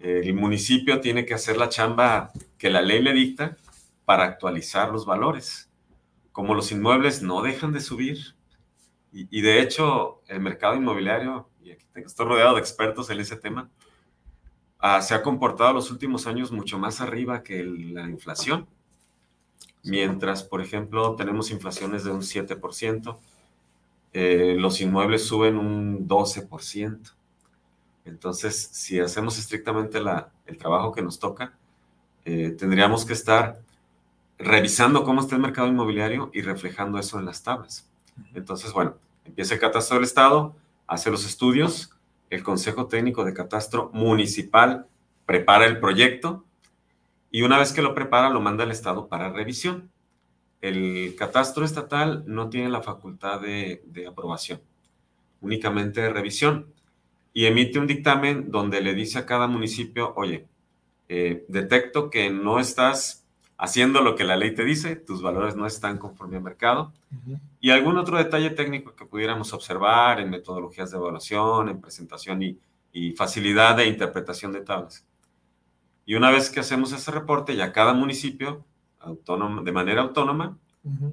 el 0.00 0.34
municipio 0.34 1.00
tiene 1.00 1.26
que 1.26 1.34
hacer 1.34 1.56
la 1.56 1.68
chamba 1.68 2.32
que 2.56 2.70
la 2.70 2.82
ley 2.82 3.02
le 3.02 3.12
dicta 3.12 3.56
para 4.04 4.24
actualizar 4.24 4.90
los 4.90 5.04
valores. 5.04 5.70
Como 6.32 6.54
los 6.54 6.70
inmuebles 6.70 7.22
no 7.22 7.42
dejan 7.42 7.72
de 7.72 7.80
subir, 7.80 8.36
y, 9.12 9.40
de 9.40 9.60
hecho 9.60 10.22
el 10.28 10.40
mercado 10.40 10.76
inmobiliario, 10.76 11.48
y 11.62 11.72
aquí 11.72 11.84
estoy 11.96 12.26
rodeado 12.26 12.54
de 12.54 12.60
expertos 12.60 13.10
en 13.10 13.20
ese 13.20 13.36
tema, 13.36 13.70
ah, 14.78 15.02
se 15.02 15.14
ha 15.14 15.22
comportado 15.22 15.72
los 15.72 15.90
últimos 15.90 16.26
años 16.26 16.52
mucho 16.52 16.78
más 16.78 17.00
arriba 17.00 17.42
que 17.42 17.64
la 17.64 18.08
inflación. 18.08 18.66
Mientras, 19.82 20.44
por 20.44 20.60
ejemplo, 20.60 21.16
tenemos 21.16 21.50
inflaciones 21.50 22.04
de 22.04 22.10
un 22.10 22.22
7%, 22.22 23.18
eh, 24.12 24.56
los 24.58 24.80
inmuebles 24.80 25.26
suben 25.26 25.56
un 25.56 26.06
12%. 26.06 27.17
Entonces, 28.08 28.70
si 28.72 28.98
hacemos 28.98 29.38
estrictamente 29.38 29.98
el 30.46 30.56
trabajo 30.56 30.92
que 30.92 31.02
nos 31.02 31.18
toca, 31.18 31.52
eh, 32.24 32.50
tendríamos 32.58 33.04
que 33.04 33.12
estar 33.12 33.60
revisando 34.38 35.04
cómo 35.04 35.20
está 35.20 35.36
el 35.36 35.42
mercado 35.42 35.68
inmobiliario 35.68 36.30
y 36.32 36.40
reflejando 36.40 36.98
eso 36.98 37.18
en 37.18 37.26
las 37.26 37.42
tablas. 37.42 37.90
Entonces, 38.34 38.72
bueno, 38.72 38.96
empieza 39.24 39.54
el 39.54 39.60
catastro 39.60 39.96
del 39.96 40.04
Estado, 40.04 40.56
hace 40.86 41.10
los 41.10 41.26
estudios, 41.26 41.90
el 42.30 42.42
Consejo 42.42 42.86
Técnico 42.86 43.24
de 43.24 43.34
Catastro 43.34 43.90
Municipal 43.92 44.86
prepara 45.26 45.66
el 45.66 45.78
proyecto 45.78 46.44
y 47.30 47.42
una 47.42 47.58
vez 47.58 47.72
que 47.72 47.82
lo 47.82 47.94
prepara 47.94 48.30
lo 48.30 48.40
manda 48.40 48.64
al 48.64 48.70
Estado 48.70 49.08
para 49.08 49.30
revisión. 49.30 49.90
El 50.60 51.14
catastro 51.16 51.64
estatal 51.64 52.24
no 52.26 52.48
tiene 52.48 52.68
la 52.68 52.82
facultad 52.82 53.40
de, 53.40 53.82
de 53.86 54.06
aprobación, 54.06 54.60
únicamente 55.40 56.00
de 56.00 56.10
revisión 56.10 56.72
y 57.32 57.46
emite 57.46 57.78
un 57.78 57.86
dictamen 57.86 58.50
donde 58.50 58.80
le 58.80 58.94
dice 58.94 59.18
a 59.18 59.26
cada 59.26 59.46
municipio, 59.46 60.12
oye, 60.16 60.46
eh, 61.08 61.44
detecto 61.48 62.10
que 62.10 62.30
no 62.30 62.58
estás 62.58 63.26
haciendo 63.56 64.02
lo 64.02 64.14
que 64.14 64.24
la 64.24 64.36
ley 64.36 64.54
te 64.54 64.64
dice, 64.64 64.96
tus 64.96 65.20
valores 65.20 65.56
no 65.56 65.66
están 65.66 65.98
conforme 65.98 66.36
al 66.36 66.42
mercado. 66.42 66.92
Y 67.60 67.70
algún 67.70 67.98
otro 67.98 68.16
detalle 68.16 68.50
técnico 68.50 68.94
que 68.94 69.04
pudiéramos 69.04 69.52
observar 69.52 70.20
en 70.20 70.30
metodologías 70.30 70.90
de 70.90 70.96
evaluación, 70.96 71.68
en 71.68 71.80
presentación 71.80 72.42
y, 72.42 72.58
facilidad 73.16 73.76
de 73.76 73.86
interpretación 73.86 74.50
de 74.50 74.60
tablas. 74.60 75.06
Y 76.04 76.16
una 76.16 76.32
vez 76.32 76.50
que 76.50 76.58
hacemos 76.58 76.90
ese 76.92 77.12
reporte, 77.12 77.54
ya 77.54 77.72
cada 77.72 77.92
municipio, 77.92 78.64
autónomo, 78.98 79.62
de 79.62 79.70
manera 79.70 80.02
autónoma, 80.02 80.58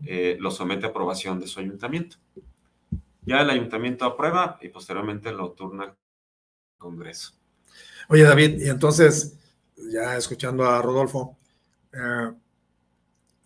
eh, 0.03 0.35
lo 0.39 0.49
somete 0.49 0.87
a 0.87 0.89
aprobación 0.89 1.39
de 1.39 1.45
su 1.45 1.59
ayuntamiento. 1.59 2.17
Ya 3.21 3.41
el 3.41 3.51
ayuntamiento 3.51 4.05
aprueba 4.05 4.57
y 4.61 4.69
posteriormente 4.69 5.31
lo 5.31 5.51
turna 5.51 5.93
Congreso. 6.77 7.33
Oye, 8.07 8.23
David, 8.23 8.61
y 8.61 8.69
entonces, 8.69 9.37
ya 9.91 10.15
escuchando 10.17 10.65
a 10.65 10.81
Rodolfo, 10.81 11.37
eh, 11.93 12.31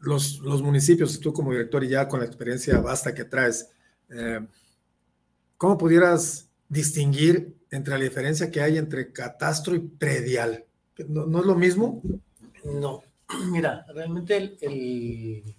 los, 0.02 0.40
los, 0.40 0.62
municipios, 0.62 1.20
tú 1.20 1.34
como 1.34 1.52
director 1.52 1.84
y 1.84 1.90
ya 1.90 2.08
con 2.08 2.20
la 2.20 2.26
experiencia 2.26 2.80
vasta 2.80 3.14
que 3.14 3.26
traes, 3.26 3.70
eh, 4.10 4.40
¿cómo 5.58 5.78
pudieras 5.78 6.50
distinguir 6.68 7.56
entre 7.72 7.98
la 7.98 8.04
diferencia 8.04 8.50
que 8.50 8.62
hay 8.62 8.78
entre 8.78 9.12
catastro 9.12 9.76
y 9.76 9.80
predial? 9.80 10.66
¿No, 11.08 11.40
es 11.40 11.46
lo 11.46 11.56
mismo? 11.56 12.02
No, 12.66 13.04
mira, 13.52 13.86
realmente 13.94 14.36
el, 14.36 14.58
el, 14.62 15.56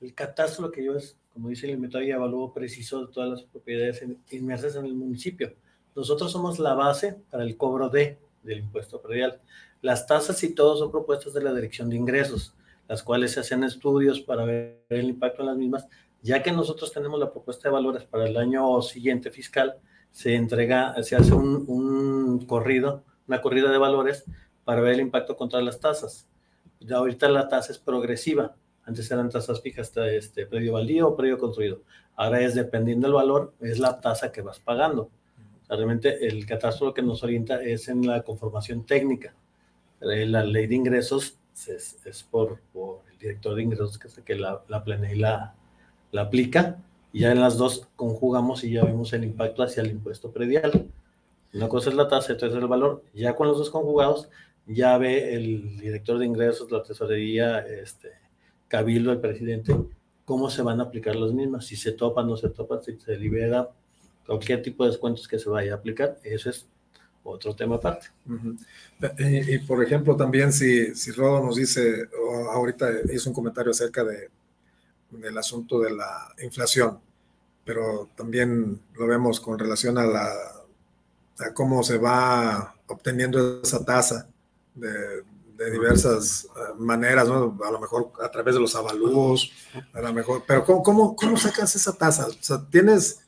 el 0.00 0.14
catastro 0.14 0.70
que 0.70 0.84
yo 0.84 0.96
es, 0.96 1.16
como 1.32 1.48
dice 1.48 1.66
el 1.66 1.74
inventario 1.74 2.08
y 2.08 2.12
evalúo 2.12 2.52
preciso 2.52 3.06
de 3.06 3.12
todas 3.12 3.30
las 3.30 3.42
propiedades 3.42 4.04
inmersas 4.30 4.76
en 4.76 4.86
el 4.86 4.94
municipio. 4.94 5.54
Nosotros 6.00 6.32
somos 6.32 6.58
la 6.58 6.72
base 6.72 7.18
para 7.30 7.42
el 7.42 7.58
cobro 7.58 7.90
de 7.90 8.16
del 8.42 8.60
impuesto 8.60 9.02
predial. 9.02 9.38
Las 9.82 10.06
tasas 10.06 10.42
y 10.44 10.54
todo 10.54 10.78
son 10.78 10.90
propuestas 10.90 11.34
de 11.34 11.42
la 11.42 11.52
Dirección 11.52 11.90
de 11.90 11.96
Ingresos, 11.96 12.54
las 12.88 13.02
cuales 13.02 13.32
se 13.32 13.40
hacen 13.40 13.64
estudios 13.64 14.18
para 14.22 14.46
ver 14.46 14.80
el 14.88 15.10
impacto 15.10 15.42
en 15.42 15.48
las 15.48 15.58
mismas. 15.58 15.86
Ya 16.22 16.42
que 16.42 16.52
nosotros 16.52 16.90
tenemos 16.90 17.20
la 17.20 17.30
propuesta 17.30 17.68
de 17.68 17.74
valores 17.74 18.04
para 18.04 18.26
el 18.26 18.38
año 18.38 18.80
siguiente 18.80 19.30
fiscal, 19.30 19.76
se 20.10 20.36
entrega, 20.36 20.94
se 21.02 21.16
hace 21.16 21.34
un, 21.34 21.66
un 21.68 22.46
corrido, 22.46 23.04
una 23.28 23.42
corrida 23.42 23.70
de 23.70 23.76
valores 23.76 24.24
para 24.64 24.80
ver 24.80 24.94
el 24.94 25.00
impacto 25.00 25.36
contra 25.36 25.60
las 25.60 25.80
tasas. 25.80 26.26
Ya 26.80 26.96
ahorita 26.96 27.28
la 27.28 27.46
tasa 27.46 27.72
es 27.72 27.78
progresiva. 27.78 28.56
Antes 28.84 29.10
eran 29.10 29.28
tasas 29.28 29.60
fijas, 29.60 29.94
este, 29.94 30.46
predio 30.46 30.72
baldío 30.72 31.08
o 31.08 31.14
predio 31.14 31.36
construido. 31.36 31.82
Ahora 32.16 32.40
es 32.40 32.54
dependiendo 32.54 33.06
del 33.06 33.14
valor, 33.16 33.52
es 33.60 33.78
la 33.78 34.00
tasa 34.00 34.32
que 34.32 34.40
vas 34.40 34.60
pagando 34.60 35.10
realmente 35.76 36.26
el 36.26 36.44
catastro 36.46 36.92
que 36.92 37.02
nos 37.02 37.22
orienta 37.22 37.62
es 37.62 37.88
en 37.88 38.06
la 38.06 38.22
conformación 38.22 38.84
técnica. 38.84 39.34
Eh, 40.00 40.26
la 40.26 40.44
ley 40.44 40.66
de 40.66 40.74
ingresos 40.74 41.38
es, 41.66 42.26
por, 42.30 42.60
el 43.12 43.18
director 43.18 43.54
de 43.54 43.62
ingresos 43.62 43.98
que, 43.98 44.08
que 44.22 44.34
la, 44.34 44.62
la 44.68 44.82
planea 44.82 45.12
y 45.12 45.18
la, 45.18 45.54
la 46.12 46.22
aplica. 46.22 46.78
Y 47.12 47.20
ya 47.20 47.32
en 47.32 47.40
las 47.40 47.56
dos 47.56 47.88
conjugamos 47.96 48.64
y 48.64 48.72
ya 48.72 48.84
vemos 48.84 49.12
el 49.12 49.24
impacto 49.24 49.62
hacia 49.62 49.82
el 49.82 49.90
impuesto 49.90 50.30
predial. 50.30 50.88
Una 51.52 51.68
cosa 51.68 51.90
es 51.90 51.96
la 51.96 52.08
tasa, 52.08 52.32
otra 52.34 52.48
es 52.48 52.54
el 52.54 52.66
valor. 52.66 53.02
Ya 53.12 53.34
con 53.34 53.48
los 53.48 53.58
dos 53.58 53.70
conjugados, 53.70 54.28
ya 54.66 54.96
ve 54.98 55.34
el 55.34 55.78
director 55.78 56.18
de 56.18 56.26
ingresos, 56.26 56.70
la 56.70 56.82
tesorería, 56.82 57.58
este, 57.60 58.10
cabildo, 58.68 59.10
el 59.10 59.20
presidente, 59.20 59.74
cómo 60.24 60.48
se 60.48 60.62
van 60.62 60.80
a 60.80 60.84
aplicar 60.84 61.16
las 61.16 61.32
mismas, 61.32 61.66
si 61.66 61.74
se 61.76 61.92
topan, 61.92 62.28
no 62.28 62.36
se 62.36 62.50
topan, 62.50 62.82
si 62.82 62.96
se 63.00 63.18
libera, 63.18 63.68
cualquier 64.30 64.62
tipo 64.62 64.84
de 64.84 64.90
descuentos 64.90 65.26
que 65.26 65.40
se 65.40 65.48
vaya 65.48 65.72
a 65.72 65.76
aplicar, 65.76 66.18
eso 66.22 66.50
es 66.50 66.64
otro 67.24 67.54
tema 67.54 67.76
aparte. 67.76 68.06
y, 69.18 69.58
por 69.58 69.82
ejemplo, 69.82 70.16
también 70.16 70.52
si, 70.52 70.94
si 70.94 71.10
Rodo 71.10 71.44
nos 71.44 71.56
dice, 71.56 72.08
ahorita 72.52 72.90
hizo 73.12 73.30
un 73.30 73.34
comentario 73.34 73.72
acerca 73.72 74.04
de, 74.04 74.30
del 75.10 75.36
asunto 75.36 75.80
de 75.80 75.90
la 75.90 76.32
inflación, 76.42 77.00
pero 77.64 78.08
también 78.16 78.80
lo 78.94 79.06
vemos 79.08 79.40
con 79.40 79.58
relación 79.58 79.98
a, 79.98 80.06
la, 80.06 80.26
a 81.40 81.52
cómo 81.52 81.82
se 81.82 81.98
va 81.98 82.76
obteniendo 82.86 83.60
esa 83.62 83.84
tasa 83.84 84.28
de, 84.76 85.22
de 85.56 85.70
diversas 85.72 86.44
eh, 86.44 86.74
maneras, 86.78 87.28
¿no? 87.28 87.58
A 87.64 87.70
lo 87.70 87.80
mejor 87.80 88.12
a 88.22 88.30
través 88.30 88.54
de 88.54 88.60
los 88.60 88.76
avalúos, 88.76 89.50
a 89.92 90.00
lo 90.00 90.12
mejor, 90.12 90.44
pero 90.46 90.64
¿cómo, 90.64 90.82
cómo, 90.82 91.16
cómo 91.16 91.36
sacas 91.36 91.74
esa 91.74 91.92
tasa? 91.92 92.28
O 92.28 92.32
sea, 92.40 92.64
tienes 92.70 93.20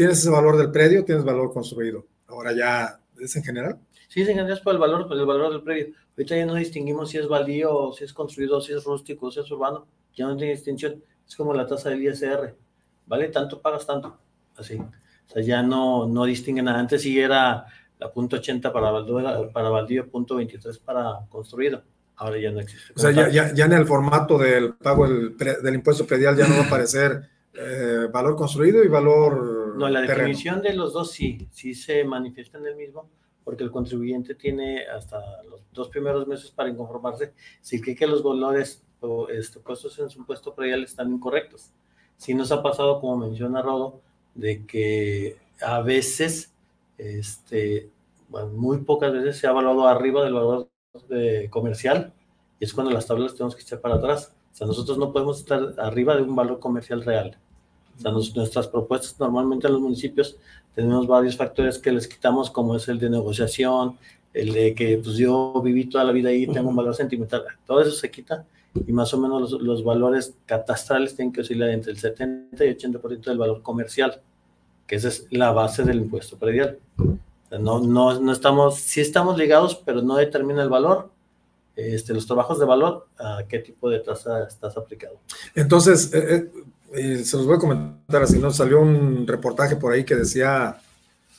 tienes 0.00 0.20
ese 0.20 0.30
valor 0.30 0.56
del 0.56 0.70
predio, 0.70 1.04
tienes 1.04 1.24
valor 1.24 1.52
construido. 1.52 2.06
Ahora 2.26 2.54
ya, 2.54 2.98
¿es 3.20 3.36
en 3.36 3.42
general? 3.42 3.78
Sí, 4.08 4.22
en 4.22 4.28
general 4.28 4.50
es 4.50 4.60
por 4.60 4.72
el 4.72 4.80
valor, 4.80 5.06
por 5.06 5.14
el 5.14 5.26
valor 5.26 5.52
del 5.52 5.62
predio. 5.62 5.94
Ahorita 6.16 6.38
ya 6.38 6.46
no 6.46 6.54
distinguimos 6.54 7.10
si 7.10 7.18
es 7.18 7.28
baldío, 7.28 7.92
si 7.92 8.04
es 8.04 8.14
construido, 8.14 8.62
si 8.62 8.72
es 8.72 8.82
rústico, 8.82 9.30
si 9.30 9.40
es 9.40 9.50
urbano. 9.50 9.86
Ya 10.14 10.26
no 10.26 10.38
tiene 10.38 10.54
distinción. 10.54 11.04
Es 11.28 11.36
como 11.36 11.52
la 11.52 11.66
tasa 11.66 11.90
del 11.90 12.02
ISR. 12.02 12.56
¿Vale? 13.08 13.28
Tanto 13.28 13.60
pagas 13.60 13.86
tanto. 13.86 14.16
Así. 14.56 14.76
O 14.76 15.30
sea, 15.30 15.42
ya 15.42 15.62
no, 15.62 16.06
no 16.06 16.24
distinguen 16.24 16.64
nada. 16.64 16.78
Antes 16.78 17.02
sí 17.02 17.20
era 17.20 17.66
la 17.98 18.10
punto 18.10 18.38
.80 18.38 18.72
para 18.72 18.90
baldío, 18.90 19.52
para 19.52 19.68
baldío, 19.68 20.08
punto 20.08 20.40
.23 20.40 20.80
para 20.82 21.26
construido. 21.28 21.82
Ahora 22.16 22.38
ya 22.38 22.50
no 22.50 22.60
existe. 22.60 22.94
O 22.96 22.98
sea, 22.98 23.10
ya, 23.10 23.28
ya, 23.28 23.52
ya, 23.52 23.66
en 23.66 23.74
el 23.74 23.84
formato 23.84 24.38
del 24.38 24.76
pago 24.76 25.06
del, 25.06 25.36
del 25.36 25.74
impuesto 25.74 26.06
predial 26.06 26.38
ya 26.38 26.48
no 26.48 26.54
va 26.54 26.62
a 26.62 26.66
aparecer 26.68 27.20
eh, 27.52 28.08
valor 28.10 28.34
construido 28.34 28.82
y 28.82 28.88
valor. 28.88 29.59
No, 29.76 29.88
la 29.88 30.02
definición 30.02 30.62
de 30.62 30.74
los 30.74 30.92
dos 30.92 31.12
sí, 31.12 31.48
sí 31.50 31.74
se 31.74 32.04
manifiesta 32.04 32.58
en 32.58 32.66
el 32.66 32.76
mismo, 32.76 33.08
porque 33.44 33.64
el 33.64 33.70
contribuyente 33.70 34.34
tiene 34.34 34.86
hasta 34.86 35.42
los 35.44 35.62
dos 35.72 35.88
primeros 35.88 36.26
meses 36.26 36.50
para 36.50 36.68
inconformarse 36.68 37.32
si 37.60 37.80
cree 37.80 37.96
que 37.96 38.06
los 38.06 38.22
valores 38.22 38.82
este, 39.30 39.60
puestos 39.60 39.98
en 39.98 40.10
su 40.10 40.24
puesto 40.26 40.54
predial 40.54 40.82
están 40.82 41.12
incorrectos. 41.12 41.72
Sí 42.16 42.34
nos 42.34 42.52
ha 42.52 42.62
pasado, 42.62 43.00
como 43.00 43.16
menciona 43.16 43.62
Rodo, 43.62 44.02
de 44.34 44.66
que 44.66 45.38
a 45.62 45.80
veces, 45.80 46.52
este, 46.98 47.90
muy 48.52 48.78
pocas 48.78 49.12
veces 49.12 49.38
se 49.38 49.46
ha 49.46 49.50
evaluado 49.50 49.88
arriba 49.88 50.22
del 50.22 50.34
valor 50.34 50.68
de 51.08 51.48
comercial 51.50 52.12
y 52.58 52.64
es 52.64 52.74
cuando 52.74 52.92
las 52.92 53.06
tablas 53.06 53.34
tenemos 53.34 53.56
que 53.56 53.62
echar 53.62 53.80
para 53.80 53.94
atrás 53.96 54.34
o 54.52 54.56
sea, 54.56 54.66
nosotros 54.66 54.98
no 54.98 55.12
podemos 55.12 55.38
estar 55.38 55.74
arriba 55.78 56.16
de 56.16 56.22
un 56.22 56.34
valor 56.34 56.58
comercial 56.58 57.04
real. 57.04 57.38
O 58.00 58.22
sea, 58.22 58.34
nuestras 58.34 58.68
propuestas 58.68 59.18
normalmente 59.20 59.66
en 59.66 59.74
los 59.74 59.82
municipios 59.82 60.36
tenemos 60.74 61.06
varios 61.06 61.36
factores 61.36 61.78
que 61.78 61.92
les 61.92 62.08
quitamos, 62.08 62.50
como 62.50 62.76
es 62.76 62.88
el 62.88 62.98
de 62.98 63.10
negociación, 63.10 63.98
el 64.32 64.52
de 64.52 64.74
que 64.74 64.98
pues 64.98 65.16
yo 65.16 65.60
viví 65.62 65.86
toda 65.86 66.04
la 66.04 66.12
vida 66.12 66.30
ahí, 66.30 66.46
tengo 66.46 66.70
un 66.70 66.76
valor 66.76 66.94
sentimental. 66.94 67.44
Todo 67.66 67.82
eso 67.82 67.92
se 67.92 68.10
quita 68.10 68.46
y 68.86 68.92
más 68.92 69.12
o 69.12 69.18
menos 69.18 69.50
los, 69.50 69.62
los 69.62 69.84
valores 69.84 70.34
catastrales 70.46 71.16
tienen 71.16 71.32
que 71.32 71.40
oscilar 71.40 71.70
entre 71.70 71.92
el 71.92 71.98
70 71.98 72.64
y 72.64 72.68
80% 72.68 73.20
del 73.22 73.38
valor 73.38 73.62
comercial, 73.62 74.20
que 74.86 74.96
esa 74.96 75.08
es 75.08 75.26
la 75.30 75.52
base 75.52 75.82
del 75.82 75.98
impuesto 75.98 76.36
predial. 76.38 76.78
No, 77.50 77.80
no, 77.80 78.20
no 78.20 78.32
estamos, 78.32 78.76
sí 78.76 79.00
estamos 79.00 79.36
ligados, 79.36 79.74
pero 79.74 80.02
no 80.02 80.16
determina 80.16 80.62
el 80.62 80.68
valor, 80.68 81.10
este, 81.74 82.14
los 82.14 82.26
trabajos 82.26 82.60
de 82.60 82.66
valor, 82.66 83.08
a 83.18 83.42
qué 83.48 83.58
tipo 83.58 83.90
de 83.90 83.98
tasa 84.00 84.44
estás 84.46 84.76
aplicado. 84.76 85.18
Entonces, 85.54 86.12
eh, 86.14 86.36
eh, 86.36 86.50
se 86.92 87.36
los 87.36 87.46
voy 87.46 87.56
a 87.56 87.58
comentar 87.58 88.22
así, 88.22 88.38
¿no? 88.38 88.50
Salió 88.50 88.80
un 88.80 89.26
reportaje 89.26 89.76
por 89.76 89.92
ahí 89.92 90.04
que 90.04 90.16
decía 90.16 90.80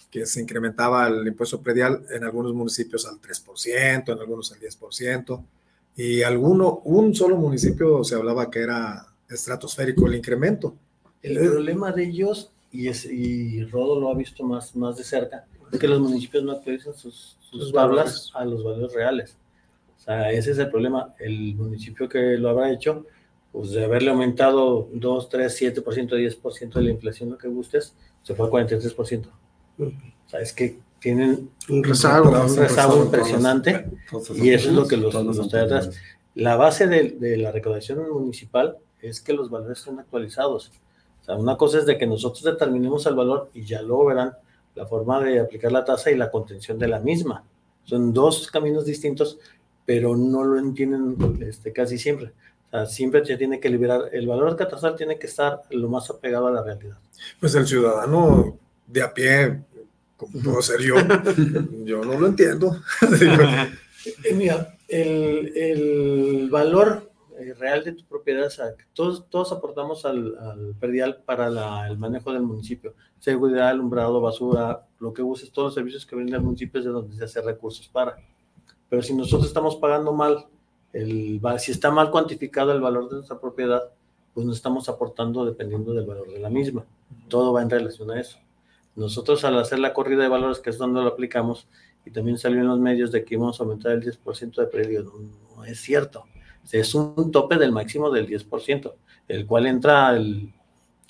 que 0.09 0.25
se 0.25 0.41
incrementaba 0.41 1.07
el 1.07 1.25
impuesto 1.27 1.61
predial 1.61 2.05
en 2.09 2.23
algunos 2.23 2.53
municipios 2.53 3.05
al 3.05 3.19
3%, 3.21 4.11
en 4.11 4.19
algunos 4.19 4.51
al 4.51 4.59
10%, 4.59 5.43
y 5.95 6.23
alguno, 6.23 6.81
un 6.85 7.13
solo 7.15 7.37
municipio 7.37 8.03
se 8.03 8.15
hablaba 8.15 8.49
que 8.49 8.59
era 8.59 9.07
estratosférico 9.29 10.07
el 10.07 10.15
incremento. 10.15 10.75
El 11.21 11.37
problema 11.39 11.91
de 11.91 12.05
ellos, 12.05 12.51
y, 12.71 12.87
es, 12.87 13.05
y 13.05 13.63
Rodo 13.65 13.99
lo 13.99 14.09
ha 14.09 14.15
visto 14.15 14.43
más, 14.43 14.75
más 14.75 14.97
de 14.97 15.03
cerca, 15.03 15.45
es 15.71 15.79
que 15.79 15.87
los 15.87 16.01
municipios 16.01 16.43
no 16.43 16.53
actualizan 16.53 16.93
sus, 16.93 17.37
sus 17.39 17.71
tablas 17.71 18.31
a 18.33 18.43
los 18.43 18.63
valores 18.63 18.93
reales. 18.93 19.37
O 19.97 20.03
sea, 20.03 20.31
ese 20.31 20.51
es 20.51 20.57
el 20.57 20.69
problema. 20.69 21.13
El 21.19 21.55
municipio 21.55 22.09
que 22.09 22.37
lo 22.37 22.49
habrá 22.49 22.71
hecho, 22.71 23.05
pues 23.51 23.71
de 23.71 23.83
haberle 23.83 24.11
aumentado 24.11 24.89
2, 24.93 25.29
3, 25.29 25.61
7%, 25.61 25.83
10% 25.83 26.73
de 26.73 26.81
la 26.81 26.89
inflación, 26.89 27.29
lo 27.31 27.37
que 27.37 27.47
gustes, 27.47 27.95
se 28.23 28.35
fue 28.35 28.47
a 28.47 28.49
43%. 28.49 29.27
O 29.77 30.29
sea, 30.29 30.39
es 30.39 30.53
que 30.53 30.79
tienen 30.99 31.49
un 31.67 31.83
rezago, 31.83 32.29
un 32.29 32.55
rezago 32.55 33.03
impresionante 33.03 33.89
y 34.35 34.51
eso 34.51 34.69
es 34.69 34.75
lo 34.75 34.87
que 34.87 34.97
los, 34.97 35.13
los 35.13 35.49
trae 35.49 35.63
atrás. 35.63 35.89
La 36.35 36.55
base 36.55 36.87
de, 36.87 37.11
de, 37.19 37.37
la 37.37 37.51
recaudación 37.51 38.09
municipal 38.11 38.77
es 39.01 39.19
que 39.19 39.33
los 39.33 39.49
valores 39.49 39.79
estén 39.79 39.99
actualizados. 39.99 40.71
O 41.21 41.25
sea, 41.25 41.35
una 41.35 41.57
cosa 41.57 41.79
es 41.79 41.85
de 41.85 41.97
que 41.97 42.07
nosotros 42.07 42.43
determinemos 42.43 43.05
el 43.07 43.15
valor 43.15 43.49
y 43.53 43.63
ya 43.65 43.81
luego 43.81 44.05
verán 44.05 44.33
la 44.75 44.85
forma 44.85 45.19
de 45.21 45.39
aplicar 45.39 45.71
la 45.71 45.83
tasa 45.83 46.11
y 46.11 46.15
la 46.15 46.31
contención 46.31 46.79
de 46.79 46.87
la 46.87 46.99
misma. 46.99 47.43
Son 47.83 48.13
dos 48.13 48.49
caminos 48.49 48.85
distintos, 48.85 49.39
pero 49.85 50.15
no 50.15 50.43
lo 50.43 50.59
entienden 50.59 51.17
este, 51.41 51.73
casi 51.73 51.97
siempre. 51.97 52.31
O 52.71 52.77
sea, 52.77 52.85
siempre 52.85 53.25
se 53.25 53.35
tiene 53.35 53.59
que 53.59 53.69
liberar, 53.69 54.09
el 54.13 54.27
valor 54.27 54.55
catastral 54.55 54.95
tiene 54.95 55.19
que 55.19 55.27
estar 55.27 55.61
lo 55.71 55.89
más 55.89 56.09
apegado 56.09 56.47
a 56.47 56.51
la 56.51 56.63
realidad. 56.63 56.97
Pues 57.39 57.53
el 57.55 57.67
ciudadano 57.67 58.57
de 58.87 59.01
a 59.01 59.13
pie, 59.13 59.61
como 60.15 60.41
puedo 60.41 60.61
ser 60.61 60.79
yo, 60.79 60.95
yo 61.83 62.03
no 62.03 62.19
lo 62.19 62.27
entiendo. 62.27 62.77
Eh, 64.23 64.33
mira, 64.33 64.79
el, 64.87 65.55
el 65.55 66.49
valor 66.49 67.11
eh, 67.37 67.53
real 67.53 67.83
de 67.83 67.91
tu 67.93 68.03
propiedad, 68.05 68.47
o 68.47 68.49
sea, 68.49 68.73
todos, 68.93 69.29
todos 69.29 69.51
aportamos 69.51 70.05
al, 70.05 70.37
al 70.39 70.75
perdial 70.79 71.21
para 71.23 71.49
la, 71.49 71.87
el 71.87 71.97
manejo 71.97 72.33
del 72.33 72.41
municipio, 72.41 72.95
seguridad, 73.19 73.69
alumbrado, 73.69 74.19
basura, 74.19 74.87
lo 74.99 75.13
que 75.13 75.21
uses, 75.21 75.51
todos 75.51 75.67
los 75.67 75.73
servicios 75.75 76.05
que 76.05 76.15
brinda 76.15 76.37
el 76.37 76.43
municipio 76.43 76.79
es 76.79 76.85
de 76.85 76.91
donde 76.91 77.15
se 77.15 77.23
hace 77.23 77.41
recursos 77.41 77.87
para. 77.87 78.15
Pero 78.89 79.01
si 79.01 79.13
nosotros 79.13 79.47
estamos 79.47 79.75
pagando 79.75 80.13
mal, 80.13 80.47
el, 80.93 81.41
si 81.59 81.71
está 81.71 81.91
mal 81.91 82.11
cuantificado 82.11 82.71
el 82.71 82.81
valor 82.81 83.09
de 83.09 83.15
nuestra 83.17 83.39
propiedad, 83.39 83.91
pues 84.33 84.45
no 84.45 84.53
estamos 84.53 84.89
aportando 84.89 85.45
dependiendo 85.45 85.93
del 85.93 86.05
valor 86.05 86.31
de 86.31 86.39
la 86.39 86.49
misma. 86.49 86.85
Todo 87.27 87.53
va 87.53 87.61
en 87.61 87.69
relación 87.69 88.11
a 88.11 88.19
eso. 88.19 88.37
Nosotros 88.95 89.43
al 89.43 89.57
hacer 89.57 89.79
la 89.79 89.93
corrida 89.93 90.23
de 90.23 90.29
valores, 90.29 90.59
que 90.59 90.69
es 90.69 90.77
donde 90.77 91.01
lo 91.01 91.07
aplicamos, 91.07 91.67
y 92.05 92.11
también 92.11 92.37
salió 92.37 92.59
en 92.59 92.67
los 92.67 92.79
medios 92.79 93.11
de 93.11 93.23
que 93.23 93.35
íbamos 93.35 93.59
a 93.59 93.63
aumentar 93.63 93.91
el 93.91 94.01
10% 94.01 94.55
de 94.55 94.67
predio, 94.67 95.03
no, 95.03 95.63
es 95.63 95.79
cierto 95.79 96.25
es 96.71 96.95
un 96.95 97.31
tope 97.31 97.57
del 97.57 97.71
máximo 97.71 98.09
del 98.11 98.27
10%, 98.27 98.93
el 99.27 99.45
cual 99.45 99.65
entra 99.65 100.15
el 100.15 100.53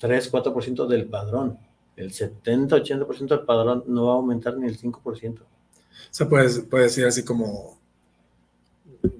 3-4% 0.00 0.86
del 0.86 1.06
padrón. 1.06 1.58
El 1.96 2.10
70-80% 2.10 3.28
del 3.28 3.44
padrón 3.44 3.84
no 3.86 4.06
va 4.06 4.12
a 4.12 4.16
aumentar 4.16 4.56
ni 4.56 4.66
el 4.66 4.78
5%. 4.78 5.40
Se 6.10 6.26
puede, 6.26 6.62
puede 6.62 6.84
decir 6.84 7.04
así 7.04 7.24
como 7.24 7.78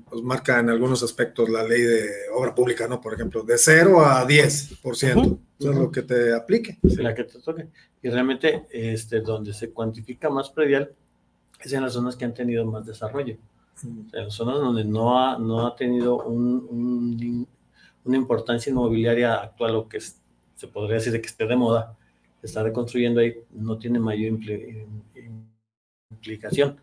pues 0.09 0.23
marca 0.23 0.61
en 0.61 0.71
algunos 0.71 1.03
aspectos 1.03 1.49
la 1.49 1.65
ley 1.65 1.83
de 1.83 2.09
obra 2.35 2.55
pública, 2.55 2.87
¿no? 2.89 3.01
Por 3.01 3.15
ejemplo, 3.15 3.43
de 3.43 3.59
0 3.59 4.01
a 4.05 4.27
10%. 4.27 4.81
Uh 4.83 5.21
-huh. 5.21 5.39
Eso 5.59 5.71
es 5.71 5.77
lo 5.77 5.91
que 5.91 6.03
te 6.03 6.35
aplique. 6.35 6.79
La 6.83 7.15
que 7.15 7.25
te 7.25 7.39
toque. 7.41 7.69
Y 8.03 8.09
realmente, 8.09 8.67
este, 8.71 9.21
donde 9.21 9.53
se 9.53 9.71
cuantifica 9.71 10.29
más 10.29 10.51
predial 10.51 10.93
es 11.61 11.73
en 11.73 11.83
las 11.83 11.93
zonas 11.93 12.17
que 12.17 12.25
han 12.25 12.35
tenido 12.35 12.65
más 12.65 12.85
desarrollo 12.85 13.37
en 14.13 14.31
zonas 14.31 14.57
donde 14.57 14.85
no 14.85 15.19
ha, 15.19 15.39
no 15.39 15.67
ha 15.67 15.75
tenido 15.75 16.23
un, 16.23 16.67
un, 16.71 17.49
una 18.05 18.17
importancia 18.17 18.71
inmobiliaria 18.71 19.35
actual 19.35 19.77
o 19.77 19.89
que 19.89 19.99
es, 19.99 20.21
se 20.55 20.69
podría 20.69 20.97
decir 20.97 21.13
de 21.13 21.21
que 21.21 21.27
esté 21.27 21.47
de 21.47 21.57
moda, 21.57 21.97
está 22.43 22.63
reconstruyendo 22.63 23.21
ahí, 23.21 23.35
no 23.53 23.79
tiene 23.79 23.99
mayor 23.99 24.29
impli 24.29 24.87
implicación. 26.11 26.77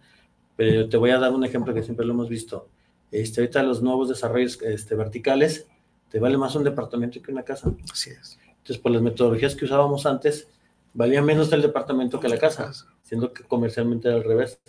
Pero 0.55 0.89
te 0.89 0.97
voy 0.97 1.11
a 1.11 1.19
dar 1.19 1.31
un 1.31 1.45
ejemplo 1.45 1.73
que 1.73 1.83
siempre 1.83 2.05
lo 2.05 2.13
hemos 2.13 2.27
visto. 2.27 2.67
Este, 3.11 3.41
ahorita 3.41 3.63
los 3.63 3.81
nuevos 3.81 4.09
desarrollos 4.09 4.61
este, 4.61 4.95
verticales, 4.95 5.67
te 6.09 6.19
vale 6.19 6.37
más 6.37 6.55
un 6.55 6.63
departamento 6.63 7.21
que 7.21 7.31
una 7.31 7.43
casa. 7.43 7.71
Así 7.91 8.11
es. 8.11 8.39
Entonces, 8.49 8.77
por 8.77 8.91
las 8.91 9.01
metodologías 9.01 9.55
que 9.55 9.65
usábamos 9.65 10.05
antes, 10.05 10.47
valía 10.93 11.21
menos 11.21 11.51
el 11.51 11.61
departamento 11.61 12.19
que 12.19 12.29
la 12.29 12.37
casa, 12.37 12.71
siendo 13.03 13.33
que 13.33 13.43
comercialmente 13.43 14.07
era 14.07 14.17
al 14.17 14.23
revés. 14.23 14.59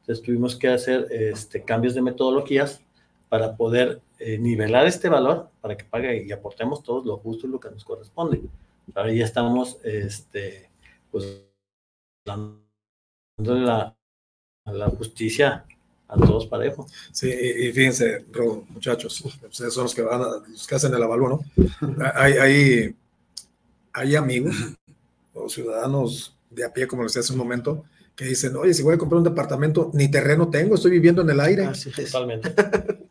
Entonces 0.00 0.24
tuvimos 0.24 0.56
que 0.56 0.68
hacer 0.68 1.08
este, 1.10 1.64
cambios 1.64 1.94
de 1.94 2.02
metodologías 2.02 2.80
para 3.28 3.56
poder 3.56 4.00
eh, 4.18 4.38
nivelar 4.38 4.86
este 4.86 5.08
valor 5.08 5.50
para 5.60 5.76
que 5.76 5.84
pague 5.84 6.24
y 6.24 6.32
aportemos 6.32 6.82
todos 6.82 7.04
lo 7.04 7.16
justo 7.18 7.46
y 7.46 7.50
lo 7.50 7.58
que 7.58 7.70
nos 7.70 7.84
corresponde. 7.84 8.40
Ahora 8.94 9.12
ya 9.12 9.24
estamos, 9.24 9.78
este, 9.82 10.70
pues, 11.10 11.44
dando 12.24 12.62
la, 13.38 13.96
la 14.64 14.88
justicia 14.90 15.66
a 16.08 16.16
todos 16.16 16.46
parejo. 16.46 16.86
Sí, 17.12 17.28
y, 17.28 17.72
fíjense, 17.72 18.24
muchachos, 18.68 19.20
ustedes 19.48 19.74
son 19.74 19.84
los 19.84 19.94
que 19.94 20.02
van 20.02 20.22
a, 20.22 20.26
los 20.48 20.66
que 20.66 20.74
hacen 20.74 20.94
el 20.94 21.02
avalúo, 21.02 21.28
¿no? 21.28 21.66
hay, 22.14 22.32
hay, 22.34 22.96
hay 23.92 24.16
amigos 24.16 24.54
o 25.34 25.48
ciudadanos 25.48 26.36
de 26.50 26.64
a 26.64 26.72
pie, 26.72 26.86
como 26.86 27.02
les 27.02 27.12
decía 27.12 27.20
hace 27.24 27.32
un 27.32 27.38
momento, 27.38 27.84
que 28.16 28.24
dicen, 28.24 28.56
oye, 28.56 28.72
si 28.72 28.82
voy 28.82 28.94
a 28.94 28.98
comprar 28.98 29.18
un 29.18 29.24
departamento, 29.24 29.90
ni 29.92 30.10
terreno 30.10 30.48
tengo, 30.48 30.74
estoy 30.74 30.92
viviendo 30.92 31.20
en 31.20 31.28
el 31.28 31.38
aire. 31.38 31.66
Así 31.66 31.90
es. 31.96 32.10
Totalmente. 32.10 32.54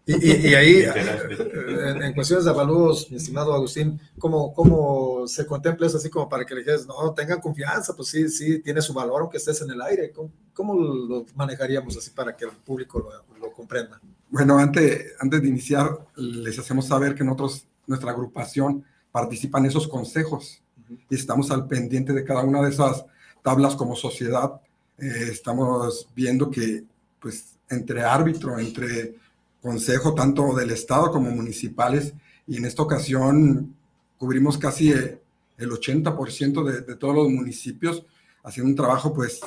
Y, 0.08 0.13
y, 0.13 0.48
y 0.50 0.54
ahí, 0.54 0.84
en, 0.84 2.04
en, 2.04 2.13
cuestiones 2.13 2.46
de 2.46 2.52
avalúos, 2.52 3.10
mi 3.10 3.18
estimado 3.18 3.56
Agustín, 3.56 4.00
¿cómo, 4.20 4.54
¿cómo, 4.54 5.28
se 5.28 5.48
contempla 5.48 5.88
eso 5.88 5.98
así 5.98 6.12
como 6.12 6.30
para 6.30 6.46
que 6.46 6.54
le 6.54 6.62
digas, 6.62 6.86
no, 6.86 7.12
tengan 7.13 7.41
confianza, 7.41 7.96
pues 7.96 8.10
sí, 8.10 8.30
sí, 8.30 8.60
tiene 8.60 8.82
su 8.82 8.94
valor 8.94 9.22
aunque 9.22 9.38
estés 9.38 9.63
en 9.63 9.72
el 9.72 9.82
aire? 9.82 10.12
¿Cómo, 10.12 10.32
cómo 10.54 10.76
lo 10.76 11.26
manejaríamos 11.34 11.98
así 11.98 12.12
para 12.12 12.36
que 12.36 12.46
el 12.46 12.52
público 12.52 13.00
lo, 13.00 13.39
lo, 13.39 13.52
comprenda? 13.52 14.00
Bueno, 14.30 14.60
antes, 14.60 15.13
antes 15.20 15.41
de 15.41 15.48
iniciar, 15.48 15.98
les 16.15 16.60
hacemos 16.60 16.88
saber 16.88 17.15
que 17.15 17.24
nosotros, 17.24 17.65
nuestra 17.88 18.12
agrupación, 18.12 18.86
participa 19.12 19.58
en 19.58 19.65
esos 19.65 19.88
consejos 19.88 20.62
y 21.10 21.15
estamos 21.15 21.50
al 21.50 21.68
pendiente 21.68 22.13
de 22.13 22.24
cada 22.24 22.44
una 22.44 22.62
de 22.62 22.70
esas 22.70 23.06
tablas 23.41 23.76
como 23.76 23.96
sociedad 23.96 24.62
eh, 24.98 25.30
estamos 25.32 26.08
viendo 26.16 26.50
que 26.50 26.84
pues 27.20 27.56
entre 27.70 28.04
árbitro, 28.04 28.60
entre 28.60 29.16
consejo 29.62 30.14
tanto 30.14 30.54
del 30.54 30.72
Estado 30.72 31.12
como 31.12 31.32
municipales, 31.32 32.14
y 32.48 32.58
en 32.58 32.66
esta 32.66 32.84
ocasión 32.84 33.76
cubrimos 34.18 34.58
casi 34.58 34.92
el 34.92 35.20
80% 35.58 36.64
de, 36.64 36.82
de, 36.82 36.96
todos 36.96 37.16
los 37.16 37.30
municipios, 37.30 38.06
haciendo 38.44 38.70
un 38.70 38.76
trabajo 38.76 39.14
pues 39.14 39.42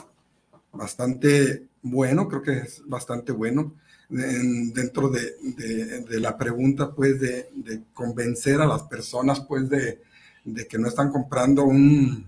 bastante 0.73 1.69
bueno, 1.83 2.29
creo 2.29 2.43
que 2.43 2.59
es 2.59 2.83
bastante 2.87 3.33
bueno, 3.33 3.75
en, 4.11 4.73
dentro 4.73 5.09
de, 5.09 5.35
de, 5.43 6.01
de, 6.01 6.21
la 6.21 6.37
pregunta 6.37 6.95
pues 6.95 7.21
de, 7.21 7.49
convencer 7.93 8.61
a 8.61 8.67
las 8.67 8.83
personas 8.85 9.41
pues 9.41 9.69
de, 9.69 10.01
que 10.69 10.79
no 10.79 10.89
están 10.89 11.11
comprando 11.11 11.65
un, 11.65 12.25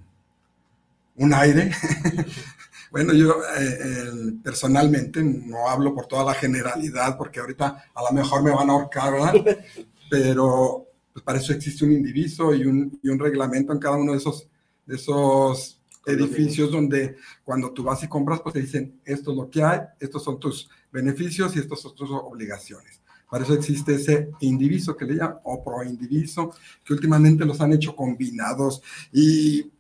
un 1.16 1.34
aire, 1.34 1.70
Bueno, 2.90 3.12
yo 3.12 3.36
eh, 3.56 3.78
eh, 3.80 4.32
personalmente 4.42 5.22
no 5.22 5.68
hablo 5.68 5.94
por 5.94 6.06
toda 6.06 6.24
la 6.24 6.34
generalidad, 6.34 7.16
porque 7.16 7.40
ahorita 7.40 7.84
a 7.94 8.02
lo 8.02 8.10
mejor 8.12 8.42
me 8.42 8.50
van 8.50 8.68
a 8.68 8.72
ahorcar, 8.72 9.12
¿verdad? 9.12 9.34
Pero 10.10 10.86
pues, 11.12 11.24
para 11.24 11.38
eso 11.38 11.52
existe 11.52 11.84
un 11.84 11.92
indiviso 11.92 12.52
y 12.52 12.64
un, 12.64 12.98
y 13.02 13.08
un 13.08 13.18
reglamento 13.18 13.72
en 13.72 13.78
cada 13.78 13.96
uno 13.96 14.12
de 14.12 14.18
esos, 14.18 14.48
de 14.86 14.96
esos 14.96 15.80
edificios 16.04 16.72
donde 16.72 17.16
cuando 17.44 17.72
tú 17.72 17.84
vas 17.84 18.02
y 18.02 18.08
compras, 18.08 18.40
pues 18.40 18.54
te 18.54 18.60
dicen, 18.60 19.00
esto 19.04 19.30
es 19.30 19.36
lo 19.36 19.48
que 19.48 19.62
hay, 19.62 19.80
estos 20.00 20.24
son 20.24 20.40
tus 20.40 20.68
beneficios 20.90 21.54
y 21.54 21.60
estos 21.60 21.80
son 21.80 21.94
tus 21.94 22.10
obligaciones. 22.10 23.00
Para 23.30 23.44
eso 23.44 23.54
existe 23.54 23.94
ese 23.94 24.30
indiviso 24.40 24.96
que 24.96 25.04
le 25.04 25.14
llaman, 25.14 25.38
o 25.44 25.62
proindiviso, 25.62 26.52
que 26.84 26.94
últimamente 26.94 27.44
los 27.44 27.60
han 27.60 27.72
hecho 27.72 27.94
combinados 27.94 28.82
y 29.12 29.70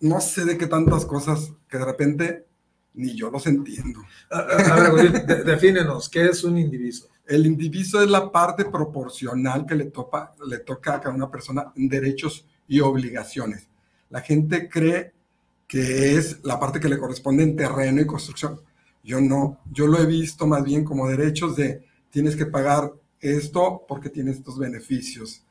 no 0.00 0.20
sé 0.20 0.44
de 0.44 0.58
qué 0.58 0.66
tantas 0.66 1.04
cosas 1.04 1.52
que 1.68 1.78
de 1.78 1.84
repente 1.84 2.46
ni 2.94 3.14
yo 3.14 3.30
los 3.30 3.46
entiendo. 3.46 4.00
A, 4.30 4.38
a 4.38 4.90
ver, 4.90 5.26
de, 5.26 5.44
defínenos, 5.44 6.08
¿qué 6.08 6.26
es 6.26 6.42
un 6.44 6.58
indiviso? 6.58 7.08
El 7.26 7.46
indiviso 7.46 8.00
es 8.00 8.08
la 8.08 8.30
parte 8.30 8.64
proporcional 8.64 9.66
que 9.66 9.74
le, 9.74 9.86
topa, 9.86 10.34
le 10.46 10.58
toca 10.58 10.94
a 10.94 11.00
cada 11.00 11.14
una 11.14 11.30
persona 11.30 11.72
en 11.76 11.88
derechos 11.88 12.46
y 12.68 12.80
obligaciones. 12.80 13.68
La 14.10 14.20
gente 14.20 14.68
cree 14.68 15.12
que 15.66 16.16
es 16.16 16.44
la 16.44 16.58
parte 16.58 16.80
que 16.80 16.88
le 16.88 16.98
corresponde 16.98 17.42
en 17.42 17.56
terreno 17.56 18.00
y 18.00 18.06
construcción. 18.06 18.60
Yo 19.02 19.20
no, 19.20 19.60
yo 19.70 19.86
lo 19.86 19.98
he 19.98 20.06
visto 20.06 20.46
más 20.46 20.64
bien 20.64 20.84
como 20.84 21.08
derechos 21.08 21.56
de 21.56 21.84
tienes 22.10 22.36
que 22.36 22.46
pagar 22.46 22.92
esto 23.20 23.84
porque 23.86 24.08
tienes 24.08 24.36
estos 24.36 24.58
beneficios. 24.58 25.42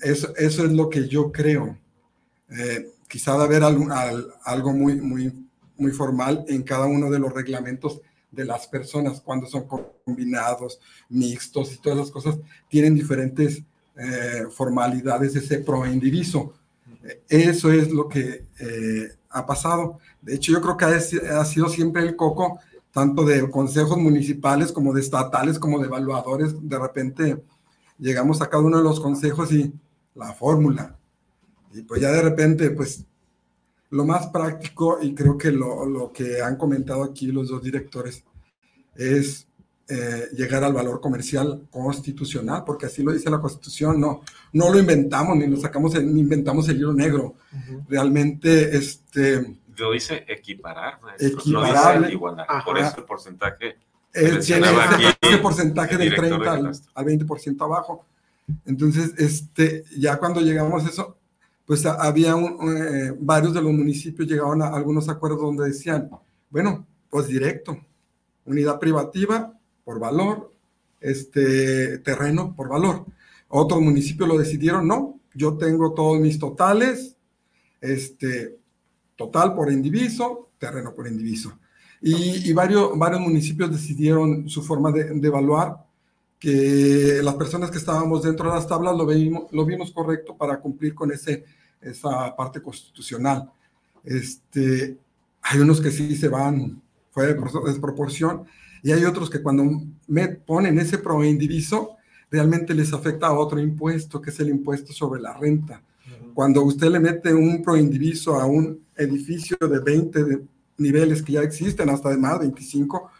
Eso, 0.00 0.34
eso 0.36 0.64
es 0.64 0.72
lo 0.72 0.90
que 0.90 1.08
yo 1.08 1.30
creo. 1.30 1.78
Eh, 2.50 2.90
quizá 3.08 3.36
de 3.36 3.44
haber 3.44 3.62
algo, 3.64 4.72
muy, 4.72 5.92
formal 5.92 6.44
en 6.48 6.62
cada 6.62 6.86
uno 6.86 7.10
de 7.10 7.18
los 7.18 7.32
reglamentos 7.32 8.00
de 8.30 8.44
las 8.44 8.66
personas 8.66 9.20
cuando 9.20 9.46
son 9.46 9.66
combinados, 10.04 10.78
mixtos 11.08 11.72
y 11.72 11.78
todas 11.78 11.98
las 11.98 12.10
cosas, 12.10 12.38
tienen 12.68 12.94
diferentes 12.94 13.62
eh, 13.96 14.44
formalidades 14.50 15.32
de 15.32 15.40
ese 15.40 15.58
pro 15.58 15.86
indiviso. 15.86 16.52
Eso 17.28 17.72
es 17.72 17.90
lo 17.90 18.08
que 18.08 18.44
eh, 18.60 19.08
ha 19.30 19.46
pasado. 19.46 19.98
De 20.20 20.34
hecho, 20.34 20.52
yo 20.52 20.60
creo 20.60 20.76
que 20.76 20.84
ha, 20.84 21.44
sido 21.44 21.68
siempre 21.68 22.02
el 22.02 22.16
coco, 22.16 22.58
tanto 22.92 23.24
de 23.24 23.50
consejos 23.50 23.96
municipales 23.96 24.72
como 24.72 24.92
de 24.92 25.00
estatales, 25.00 25.58
como 25.58 25.78
de 25.78 25.86
evaluadores. 25.86 26.54
De 26.60 26.78
repente 26.78 27.42
llegamos 27.98 28.42
a 28.42 28.50
cada 28.50 28.62
uno 28.62 28.78
de 28.78 28.84
los 28.84 29.00
consejos 29.00 29.52
y 29.52 29.72
la 30.14 30.32
fórmula. 30.34 30.97
Y 31.72 31.82
pues 31.82 32.00
ya 32.00 32.10
de 32.10 32.22
repente, 32.22 32.70
pues 32.70 33.04
lo 33.90 34.04
más 34.04 34.26
práctico, 34.28 34.98
y 35.00 35.14
creo 35.14 35.36
que 35.38 35.50
lo, 35.50 35.86
lo 35.86 36.12
que 36.12 36.42
han 36.42 36.56
comentado 36.56 37.02
aquí 37.02 37.26
los 37.28 37.48
dos 37.48 37.62
directores, 37.62 38.24
es 38.94 39.48
eh, 39.90 40.28
llegar 40.32 40.62
al 40.64 40.74
valor 40.74 41.00
comercial 41.00 41.62
constitucional, 41.70 42.62
porque 42.66 42.84
así 42.84 43.02
lo 43.02 43.10
dice 43.10 43.30
la 43.30 43.40
Constitución, 43.40 43.98
no, 43.98 44.20
no 44.52 44.70
lo 44.70 44.78
inventamos, 44.78 45.34
ni 45.34 45.46
lo 45.46 45.56
sacamos, 45.56 45.94
ni 46.02 46.20
inventamos 46.20 46.68
el 46.68 46.76
libro 46.76 46.92
negro. 46.92 47.36
Realmente, 47.88 48.76
este... 48.76 49.56
Lo 49.78 49.92
dice 49.92 50.26
equiparar, 50.28 50.98
equiparar 51.18 52.00
dice 52.00 52.12
igualar, 52.12 52.46
por 52.66 52.76
eso 52.76 52.98
el 52.98 53.04
porcentaje... 53.04 53.78
Eh, 54.12 54.38
tiene 54.44 54.66
ese, 55.22 55.38
porcentaje 55.38 55.96
del 55.96 56.14
30 56.14 56.52
al, 56.52 57.06
20% 57.06 57.62
abajo. 57.62 58.04
Entonces, 58.66 59.14
este, 59.16 59.84
ya 59.96 60.18
cuando 60.18 60.40
llegamos 60.40 60.84
a 60.84 60.88
eso, 60.88 61.17
pues 61.68 61.84
había 61.84 62.30
eh, 62.30 63.14
varios 63.20 63.52
de 63.52 63.60
los 63.60 63.74
municipios 63.74 64.26
llegaban 64.26 64.62
a 64.62 64.68
algunos 64.68 65.06
acuerdos 65.10 65.42
donde 65.42 65.66
decían, 65.66 66.08
bueno, 66.48 66.86
pues 67.10 67.26
directo, 67.26 67.78
unidad 68.46 68.78
privativa 68.78 69.52
por 69.84 70.00
valor, 70.00 70.50
este 70.98 71.98
terreno 71.98 72.56
por 72.56 72.70
valor. 72.70 73.04
Otros 73.48 73.82
municipios 73.82 74.26
lo 74.26 74.38
decidieron, 74.38 74.88
no, 74.88 75.20
yo 75.34 75.58
tengo 75.58 75.92
todos 75.92 76.18
mis 76.18 76.38
totales, 76.38 77.18
este, 77.82 78.56
total 79.14 79.54
por 79.54 79.70
indiviso, 79.70 80.48
terreno 80.58 80.94
por 80.94 81.06
indiviso. 81.06 81.58
Y, 82.00 82.50
varios, 82.54 82.98
varios 82.98 83.20
municipios 83.20 83.70
decidieron 83.70 84.48
su 84.48 84.62
forma 84.62 84.90
de, 84.90 85.02
evaluar, 85.22 85.84
que 86.38 87.20
las 87.22 87.34
personas 87.34 87.70
que 87.70 87.76
estábamos 87.76 88.22
dentro 88.22 88.48
de 88.48 88.54
las 88.54 88.66
tablas 88.66 88.96
lo 88.96 89.04
vimos, 89.04 89.52
lo 89.52 89.66
vimos 89.66 89.90
correcto 89.90 90.34
para 90.34 90.60
cumplir 90.60 90.94
con 90.94 91.12
ese, 91.12 91.44
esa 91.80 92.34
parte 92.36 92.60
constitucional. 92.60 93.50
Este, 94.04 94.96
hay 95.42 95.60
unos 95.60 95.80
que 95.80 95.90
sí 95.90 96.16
se 96.16 96.28
van 96.28 96.80
fue 97.10 97.26
de 97.26 97.36
desproporción, 97.66 98.44
y 98.82 98.92
hay 98.92 99.04
otros 99.04 99.28
que 99.28 99.42
cuando 99.42 99.64
me 100.06 100.28
ponen 100.28 100.78
ese 100.78 100.98
proindiviso, 100.98 101.96
realmente 102.30 102.74
les 102.74 102.92
afecta 102.92 103.26
a 103.26 103.32
otro 103.32 103.58
impuesto, 103.58 104.20
que 104.20 104.30
es 104.30 104.40
el 104.40 104.50
impuesto 104.50 104.92
sobre 104.92 105.20
la 105.20 105.34
renta. 105.34 105.82
Cuando 106.34 106.62
usted 106.62 106.88
le 106.88 107.00
mete 107.00 107.34
un 107.34 107.62
proindiviso 107.62 108.36
a 108.36 108.46
un 108.46 108.84
edificio 108.96 109.56
de 109.60 109.80
20 109.80 110.42
niveles 110.76 111.22
que 111.22 111.32
ya 111.32 111.42
existen, 111.42 111.90
hasta 111.90 112.10
de 112.10 112.16
más, 112.16 112.38
25, 112.38 113.10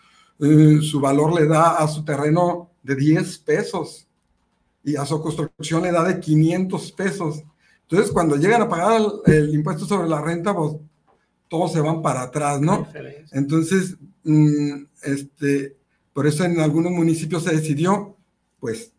eh, 0.41 0.79
su 0.83 1.01
valor 1.01 1.35
le 1.35 1.47
da 1.47 1.79
a 1.79 1.89
su 1.89 2.05
terreno 2.05 2.71
de 2.83 2.95
10 2.95 3.39
pesos 3.39 4.07
y 4.85 4.95
a 4.95 5.05
su 5.05 5.21
construcción 5.21 5.83
le 5.83 5.91
da 5.91 6.05
de 6.05 6.21
500 6.21 6.93
pesos. 6.93 7.43
Entonces, 7.91 8.13
cuando 8.13 8.37
llegan 8.37 8.63
a 8.63 8.69
pagar 8.69 9.01
el, 9.01 9.35
el 9.35 9.55
impuesto 9.55 9.87
sobre 9.87 10.09
la 10.09 10.21
renta, 10.21 10.55
pues 10.55 10.77
todos 11.49 11.73
se 11.73 11.81
van 11.81 12.03
para 12.03 12.23
atrás, 12.23 12.61
¿no? 12.61 12.87
Entonces, 13.33 13.97
mm, 14.25 14.85
este, 15.03 15.77
por 16.13 16.27
eso 16.27 16.45
en 16.45 16.61
algunos 16.61 16.93
municipios 16.93 17.45
se 17.45 17.55
decidió, 17.55 18.17
pues, 18.61 18.93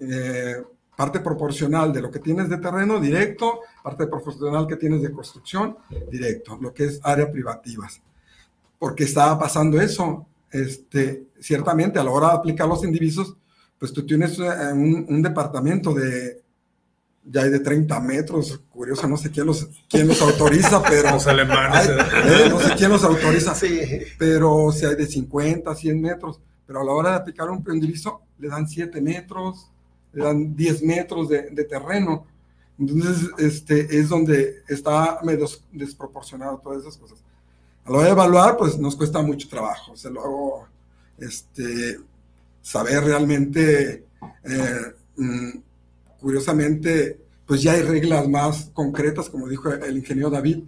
eh, 0.00 0.56
parte 0.96 1.20
proporcional 1.20 1.92
de 1.92 2.02
lo 2.02 2.10
que 2.10 2.18
tienes 2.18 2.48
de 2.48 2.58
terreno 2.58 3.00
directo, 3.00 3.60
parte 3.82 4.06
proporcional 4.06 4.66
que 4.66 4.76
tienes 4.76 5.02
de 5.02 5.12
construcción 5.12 5.76
directo, 6.10 6.58
lo 6.60 6.74
que 6.74 6.84
es 6.84 7.00
área 7.02 7.30
privativas. 7.30 8.02
Porque 8.78 9.04
estaba 9.04 9.38
pasando 9.38 9.80
eso, 9.80 10.26
este, 10.50 11.28
ciertamente 11.38 11.98
a 11.98 12.04
la 12.04 12.10
hora 12.10 12.28
de 12.28 12.34
aplicar 12.34 12.68
los 12.68 12.84
indivisos, 12.84 13.36
pues 13.78 13.92
tú 13.92 14.04
tienes 14.04 14.38
eh, 14.38 14.72
un 14.72 15.22
departamento 15.22 15.94
de 15.94 16.41
ya 17.24 17.42
hay 17.42 17.50
de 17.50 17.60
30 17.60 18.00
metros, 18.00 18.60
curioso, 18.70 19.06
no 19.06 19.16
sé 19.16 19.30
quién 19.30 19.46
los, 19.46 19.68
quién 19.88 20.08
los 20.08 20.20
autoriza, 20.20 20.82
pero... 20.88 21.12
Los 21.12 21.26
alemanes. 21.26 21.88
Eh, 21.88 22.46
no 22.50 22.60
sé 22.60 22.74
quién 22.76 22.90
los 22.90 23.04
autoriza, 23.04 23.54
sí. 23.54 23.80
pero 24.18 24.72
si 24.72 24.86
hay 24.86 24.96
de 24.96 25.06
50, 25.06 25.74
100 25.74 26.00
metros, 26.00 26.40
pero 26.66 26.80
a 26.80 26.84
la 26.84 26.92
hora 26.92 27.10
de 27.10 27.16
aplicar 27.16 27.48
un 27.50 27.62
prendiviso 27.62 28.22
le 28.38 28.48
dan 28.48 28.68
7 28.68 29.00
metros, 29.00 29.70
le 30.12 30.24
dan 30.24 30.56
10 30.56 30.82
metros 30.82 31.28
de, 31.28 31.50
de, 31.50 31.64
terreno. 31.64 32.26
Entonces, 32.78 33.30
este, 33.38 33.98
es 33.98 34.08
donde 34.08 34.62
está 34.68 35.20
medio 35.22 35.46
desproporcionado 35.70 36.58
todas 36.58 36.82
esas 36.82 36.96
cosas. 36.96 37.22
A 37.84 37.90
la 37.90 37.98
hora 37.98 38.06
de 38.06 38.12
evaluar, 38.12 38.56
pues 38.56 38.78
nos 38.78 38.96
cuesta 38.96 39.22
mucho 39.22 39.48
trabajo. 39.48 39.96
Se 39.96 40.10
lo 40.10 40.22
hago, 40.22 40.66
este, 41.18 41.98
saber 42.60 43.04
realmente... 43.04 44.06
Eh, 44.44 44.94
mm, 45.16 45.50
curiosamente, 46.22 47.20
pues 47.44 47.62
ya 47.62 47.72
hay 47.72 47.82
reglas 47.82 48.28
más 48.28 48.70
concretas, 48.72 49.28
como 49.28 49.48
dijo 49.48 49.70
el 49.70 49.96
ingeniero 49.96 50.30
David, 50.30 50.60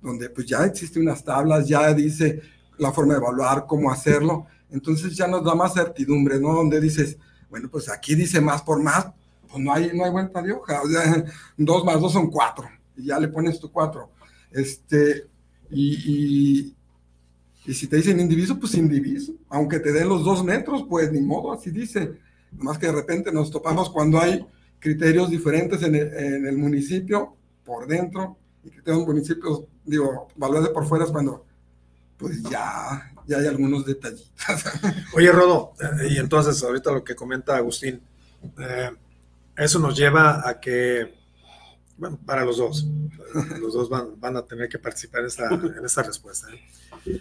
donde 0.00 0.30
pues 0.30 0.46
ya 0.46 0.64
existen 0.64 1.02
unas 1.02 1.22
tablas, 1.22 1.68
ya 1.68 1.92
dice 1.92 2.40
la 2.78 2.92
forma 2.92 3.14
de 3.14 3.20
evaluar, 3.20 3.66
cómo 3.66 3.92
hacerlo. 3.92 4.46
Entonces 4.70 5.14
ya 5.14 5.28
nos 5.28 5.44
da 5.44 5.54
más 5.54 5.74
certidumbre, 5.74 6.40
¿no? 6.40 6.54
Donde 6.54 6.80
dices, 6.80 7.18
bueno, 7.50 7.68
pues 7.70 7.90
aquí 7.90 8.14
dice 8.14 8.40
más 8.40 8.62
por 8.62 8.82
más, 8.82 9.08
pues 9.48 9.62
no 9.62 9.72
hay, 9.72 9.90
no 9.94 10.04
hay 10.04 10.10
vuelta 10.10 10.40
de 10.40 10.52
hoja. 10.52 10.80
O 10.82 10.88
sea, 10.88 11.24
dos 11.56 11.84
más 11.84 12.00
dos 12.00 12.12
son 12.12 12.30
cuatro, 12.30 12.66
y 12.96 13.06
ya 13.06 13.20
le 13.20 13.28
pones 13.28 13.60
tu 13.60 13.70
cuatro. 13.70 14.10
Este, 14.50 15.26
y, 15.70 16.74
y, 17.66 17.74
si 17.74 17.86
te 17.86 17.96
dicen 17.96 18.18
indiviso, 18.18 18.58
pues 18.58 18.74
indiviso. 18.74 19.34
Aunque 19.50 19.78
te 19.78 19.92
den 19.92 20.08
los 20.08 20.24
dos 20.24 20.42
metros, 20.42 20.84
pues 20.88 21.12
ni 21.12 21.20
modo, 21.20 21.52
así 21.52 21.70
dice. 21.70 22.18
Más 22.52 22.78
que 22.78 22.86
de 22.86 22.92
repente 22.92 23.30
nos 23.30 23.50
topamos 23.50 23.88
cuando 23.88 24.18
hay 24.18 24.44
criterios 24.82 25.30
diferentes 25.30 25.80
en 25.84 25.94
el, 25.94 26.58
municipio 26.58 27.36
por 27.64 27.86
dentro 27.86 28.36
y 28.64 28.70
criterios 28.70 29.06
municipios, 29.06 29.62
digo, 29.84 30.26
valores 30.34 30.70
por 30.70 30.84
fuera 30.86 31.04
es 31.04 31.12
cuando 31.12 31.46
pues 32.16 32.42
ya, 32.42 33.12
ya 33.26 33.38
hay 33.38 33.46
algunos 33.46 33.86
detallitos. 33.86 34.32
Oye, 35.14 35.30
Rodo, 35.30 35.72
eh, 35.80 36.08
y 36.10 36.18
entonces 36.18 36.60
ahorita 36.64 36.90
lo 36.90 37.04
que 37.04 37.14
comenta 37.14 37.56
Agustín, 37.56 38.02
eh, 38.58 38.90
eso 39.56 39.78
nos 39.78 39.96
lleva 39.96 40.48
a 40.48 40.58
que, 40.58 41.14
bueno, 41.96 42.18
para 42.26 42.44
los 42.44 42.56
dos, 42.56 42.84
los 43.60 43.74
dos 43.74 43.88
van, 43.88 44.18
van 44.18 44.36
a 44.36 44.42
tener 44.42 44.68
que 44.68 44.80
participar 44.80 45.20
en 45.20 45.26
esta, 45.26 45.48
en 45.48 45.84
esta 45.84 46.02
respuesta. 46.02 46.48
¿eh? 47.06 47.20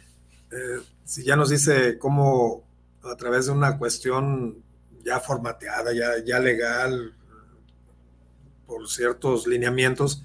si 1.06 1.24
ya 1.24 1.36
nos 1.36 1.52
dice 1.52 2.00
cómo 2.00 2.64
a 3.04 3.16
través 3.16 3.46
de 3.46 3.52
una 3.52 3.78
cuestión 3.78 4.64
ya 5.04 5.20
formateada, 5.20 5.94
ya, 5.94 6.24
ya 6.26 6.40
legal, 6.40 7.14
por 8.72 8.88
ciertos 8.88 9.48
lineamientos, 9.48 10.24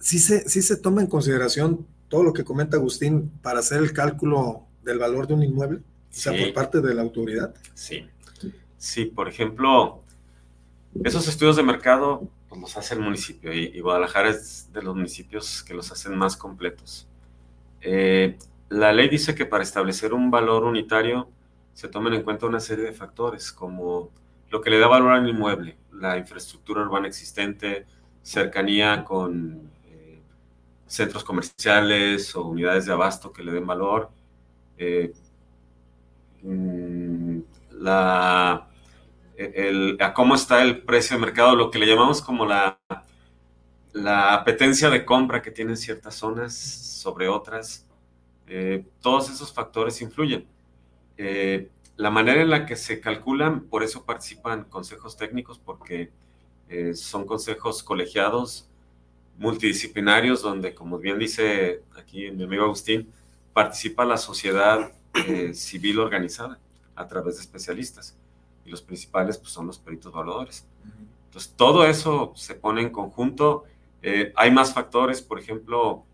sí 0.00 0.18
se, 0.18 0.48
sí 0.48 0.62
se 0.62 0.78
toma 0.78 1.02
en 1.02 1.08
consideración 1.08 1.86
todo 2.08 2.22
lo 2.22 2.32
que 2.32 2.42
comenta 2.42 2.78
Agustín 2.78 3.30
para 3.42 3.58
hacer 3.58 3.82
el 3.82 3.92
cálculo 3.92 4.62
del 4.82 4.98
valor 4.98 5.26
de 5.26 5.34
un 5.34 5.42
inmueble, 5.42 5.80
o 5.80 5.82
sea, 6.08 6.32
por 6.32 6.54
parte 6.54 6.80
de 6.80 6.94
la 6.94 7.02
autoridad. 7.02 7.54
Sí, 7.74 8.06
sí, 8.78 9.04
por 9.04 9.28
ejemplo, 9.28 10.02
esos 11.04 11.28
estudios 11.28 11.56
de 11.56 11.64
mercado 11.64 12.26
pues, 12.48 12.62
los 12.62 12.76
hace 12.78 12.94
el 12.94 13.00
municipio 13.00 13.52
y, 13.52 13.78
Guadalajara 13.78 14.30
es 14.30 14.72
de 14.72 14.80
los 14.80 14.96
municipios 14.96 15.62
que 15.62 15.74
los 15.74 15.92
hacen 15.92 16.16
más 16.16 16.34
completos. 16.34 17.06
Eh, 17.82 18.38
la 18.70 18.94
ley 18.94 19.10
dice 19.10 19.34
que 19.34 19.44
para 19.44 19.62
establecer 19.62 20.14
un 20.14 20.30
valor 20.30 20.64
unitario 20.64 21.28
se 21.74 21.88
tomen 21.88 22.14
en 22.14 22.22
cuenta 22.22 22.46
una 22.46 22.60
serie 22.60 22.86
de 22.86 22.92
factores 22.94 23.52
como 23.52 24.10
lo 24.50 24.60
que 24.60 24.70
le 24.70 24.78
da 24.78 24.86
valor 24.86 25.12
al 25.12 25.28
inmueble, 25.28 25.78
la 25.92 26.16
infraestructura 26.16 26.82
urbana 26.82 27.08
existente, 27.08 27.86
cercanía 28.22 29.04
con 29.04 29.70
eh, 29.86 30.20
centros 30.86 31.24
comerciales 31.24 32.34
o 32.36 32.44
unidades 32.46 32.86
de 32.86 32.92
abasto 32.92 33.32
que 33.32 33.42
le 33.42 33.52
den 33.52 33.66
valor, 33.66 34.10
eh, 34.76 35.12
mm, 36.42 37.38
la, 37.72 38.68
el, 39.36 39.96
a 40.00 40.12
cómo 40.14 40.34
está 40.34 40.62
el 40.62 40.82
precio 40.82 41.16
de 41.16 41.24
mercado, 41.24 41.54
lo 41.56 41.70
que 41.70 41.78
le 41.78 41.86
llamamos 41.86 42.22
como 42.22 42.44
la, 42.44 42.78
la 43.92 44.34
apetencia 44.34 44.90
de 44.90 45.04
compra 45.04 45.42
que 45.42 45.50
tienen 45.50 45.76
ciertas 45.76 46.14
zonas 46.14 46.54
sobre 46.56 47.28
otras. 47.28 47.86
Eh, 48.46 48.84
todos 49.00 49.30
esos 49.30 49.52
factores 49.52 50.00
influyen. 50.00 50.46
La 51.98 52.10
manera 52.10 52.40
en 52.40 52.48
la 52.48 52.64
que 52.64 52.76
se 52.76 53.00
calculan, 53.00 53.62
por 53.64 53.82
eso 53.82 54.04
participan 54.04 54.64
consejos 54.64 55.16
técnicos, 55.16 55.58
porque 55.58 56.12
eh, 56.68 56.94
son 56.94 57.26
consejos 57.26 57.82
colegiados 57.82 58.70
multidisciplinarios 59.36 60.40
donde, 60.40 60.74
como 60.74 60.98
bien 60.98 61.18
dice 61.18 61.82
aquí 61.96 62.30
mi 62.30 62.44
amigo 62.44 62.64
Agustín, 62.64 63.12
participa 63.52 64.04
la 64.04 64.16
sociedad 64.16 64.92
eh, 65.26 65.52
civil 65.54 65.98
organizada 65.98 66.60
a 66.94 67.08
través 67.08 67.34
de 67.34 67.40
especialistas. 67.40 68.16
Y 68.64 68.70
los 68.70 68.80
principales 68.80 69.36
pues, 69.36 69.50
son 69.50 69.66
los 69.66 69.78
peritos 69.78 70.12
evaluadores. 70.12 70.68
Entonces, 71.26 71.52
todo 71.56 71.84
eso 71.84 72.32
se 72.36 72.54
pone 72.54 72.80
en 72.80 72.90
conjunto. 72.90 73.64
Eh, 74.02 74.32
hay 74.36 74.52
más 74.52 74.72
factores, 74.72 75.20
por 75.20 75.40
ejemplo, 75.40 76.04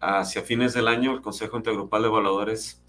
hacia 0.00 0.42
fines 0.42 0.74
del 0.74 0.86
año 0.86 1.12
el 1.12 1.22
Consejo 1.22 1.56
Intergrupal 1.56 2.02
de 2.02 2.08
Evaluadores 2.08 2.83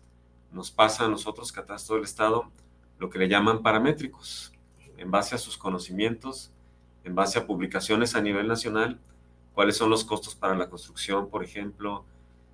nos 0.55 0.71
pasa 0.71 1.05
a 1.05 1.09
nosotros, 1.09 1.51
Catastro 1.51 1.95
del 1.95 2.05
Estado, 2.05 2.49
lo 2.97 3.09
que 3.09 3.19
le 3.19 3.27
llaman 3.27 3.61
paramétricos, 3.61 4.53
en 4.97 5.11
base 5.11 5.35
a 5.35 5.37
sus 5.37 5.57
conocimientos, 5.57 6.53
en 7.03 7.13
base 7.13 7.37
a 7.37 7.45
publicaciones 7.45 8.15
a 8.15 8.21
nivel 8.21 8.47
nacional, 8.47 9.01
cuáles 9.53 9.75
son 9.75 9.89
los 9.89 10.05
costos 10.05 10.33
para 10.33 10.55
la 10.55 10.69
construcción, 10.69 11.29
por 11.29 11.43
ejemplo. 11.43 12.05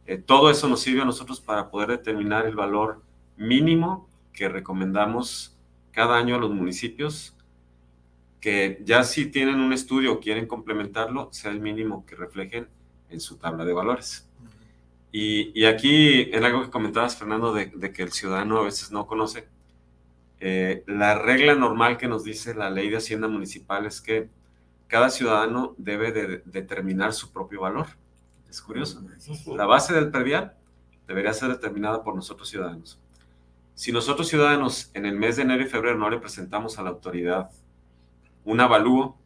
Eh, 0.07 0.17
todo 0.17 0.49
eso 0.49 0.67
nos 0.67 0.81
sirve 0.81 1.03
a 1.03 1.05
nosotros 1.05 1.39
para 1.39 1.69
poder 1.69 1.89
determinar 1.89 2.47
el 2.47 2.55
valor 2.55 3.03
mínimo 3.37 4.09
que 4.33 4.49
recomendamos 4.49 5.55
cada 5.91 6.17
año 6.17 6.35
a 6.35 6.39
los 6.39 6.49
municipios, 6.49 7.37
que 8.39 8.81
ya 8.83 9.03
si 9.03 9.27
tienen 9.27 9.59
un 9.59 9.73
estudio 9.73 10.13
o 10.13 10.19
quieren 10.19 10.47
complementarlo, 10.47 11.29
sea 11.31 11.51
el 11.51 11.59
mínimo 11.59 12.03
que 12.07 12.15
reflejen 12.15 12.67
en 13.09 13.19
su 13.19 13.37
tabla 13.37 13.63
de 13.63 13.73
valores. 13.73 14.27
Y, 15.12 15.65
aquí, 15.65 16.30
en 16.32 16.45
algo 16.45 16.63
que 16.63 16.69
comentabas, 16.69 17.17
Fernando, 17.17 17.54
de, 17.54 17.91
que 17.91 18.04
el 18.04 18.12
ciudadano 18.13 18.60
a 18.60 18.63
veces 18.63 18.91
no 18.91 19.08
conoce, 19.08 19.47
eh, 20.39 20.84
la 20.88 21.15
regla 21.15 21.54
normal 21.54 21.97
que 21.97 22.08
nos 22.08 22.24
dice 22.24 22.56
la 22.56 22.69
ley 22.69 22.89
de 22.89 22.97
Hacienda 22.97 23.28
Municipal 23.28 23.86
es 23.86 24.02
que 24.02 24.30
cada 24.88 25.10
ciudadano 25.10 25.76
debe 25.78 26.12
de 26.12 26.41
determinar 26.45 27.13
su 27.13 27.32
propio 27.32 27.62
valor. 27.62 27.88
Es 28.50 28.62
curioso. 28.62 29.02
La 29.56 29.65
base 29.65 29.93
del 29.93 30.12
predial 30.12 30.56
debería 31.08 31.34
ser 31.34 31.50
determinada 31.50 32.04
por 32.04 32.15
nosotros 32.15 32.50
ciudadanos. 32.50 33.00
Si 33.76 33.91
nosotros 33.91 34.28
ciudadanos 34.28 34.91
en 34.93 35.06
el 35.06 35.15
mes 35.15 35.38
de 35.38 35.43
enero 35.43 35.63
y 35.63 35.67
febrero 35.67 35.97
no 35.97 36.10
le 36.10 36.19
presentamos 36.19 36.78
a 36.78 36.84
la 36.84 36.89
autoridad 36.89 37.50
un 38.43 38.60
avalúo, 38.60 39.17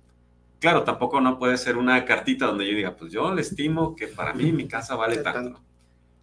claro, 0.59 0.83
tampoco 0.83 1.21
no 1.21 1.37
puede 1.39 1.57
ser 1.57 1.77
una 1.77 2.05
cartita 2.05 2.47
donde 2.47 2.67
yo 2.67 2.75
diga, 2.75 2.95
pues 2.95 3.11
yo 3.11 3.33
le 3.33 3.41
estimo 3.41 3.95
que 3.95 4.07
para 4.07 4.33
mí 4.33 4.51
mi 4.51 4.67
casa 4.67 4.95
vale 4.95 5.17
tanto. 5.17 5.61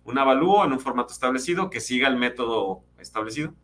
Un 0.04 0.18
avalúo 0.18 0.64
en 0.64 0.72
un 0.72 0.80
formato 0.80 1.12
establecido 1.12 1.70
que 1.70 1.80
siga 1.80 2.08
el 2.08 2.16
método 2.16 2.82
establecido. 2.98 3.54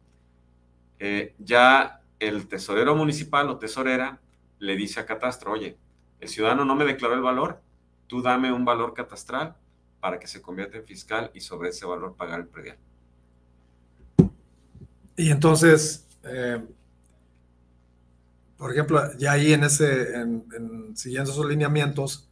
Eh, 0.98 1.34
ya 1.38 2.02
el 2.18 2.48
tesorero 2.48 2.94
municipal 2.94 3.48
o 3.48 3.58
tesorera 3.58 4.20
le 4.58 4.76
dice 4.76 5.00
a 5.00 5.06
Catastro, 5.06 5.52
oye, 5.52 5.78
el 6.20 6.28
ciudadano 6.28 6.64
no 6.64 6.74
me 6.74 6.84
declaró 6.84 7.14
el 7.14 7.22
valor, 7.22 7.60
tú 8.06 8.22
dame 8.22 8.52
un 8.52 8.64
valor 8.64 8.94
catastral 8.94 9.56
para 10.00 10.18
que 10.18 10.26
se 10.26 10.42
convierta 10.42 10.78
en 10.78 10.84
fiscal 10.84 11.30
y 11.34 11.40
sobre 11.40 11.70
ese 11.70 11.86
valor 11.86 12.14
pagar 12.16 12.40
el 12.40 12.46
predial. 12.46 12.78
Y 15.16 15.30
entonces, 15.30 16.06
eh, 16.24 16.64
por 18.56 18.72
ejemplo, 18.72 19.16
ya 19.16 19.32
ahí 19.32 19.52
en 19.52 19.64
ese, 19.64 20.14
en, 20.14 20.96
siguiendo 20.96 21.30
esos 21.30 21.46
lineamientos, 21.46 22.28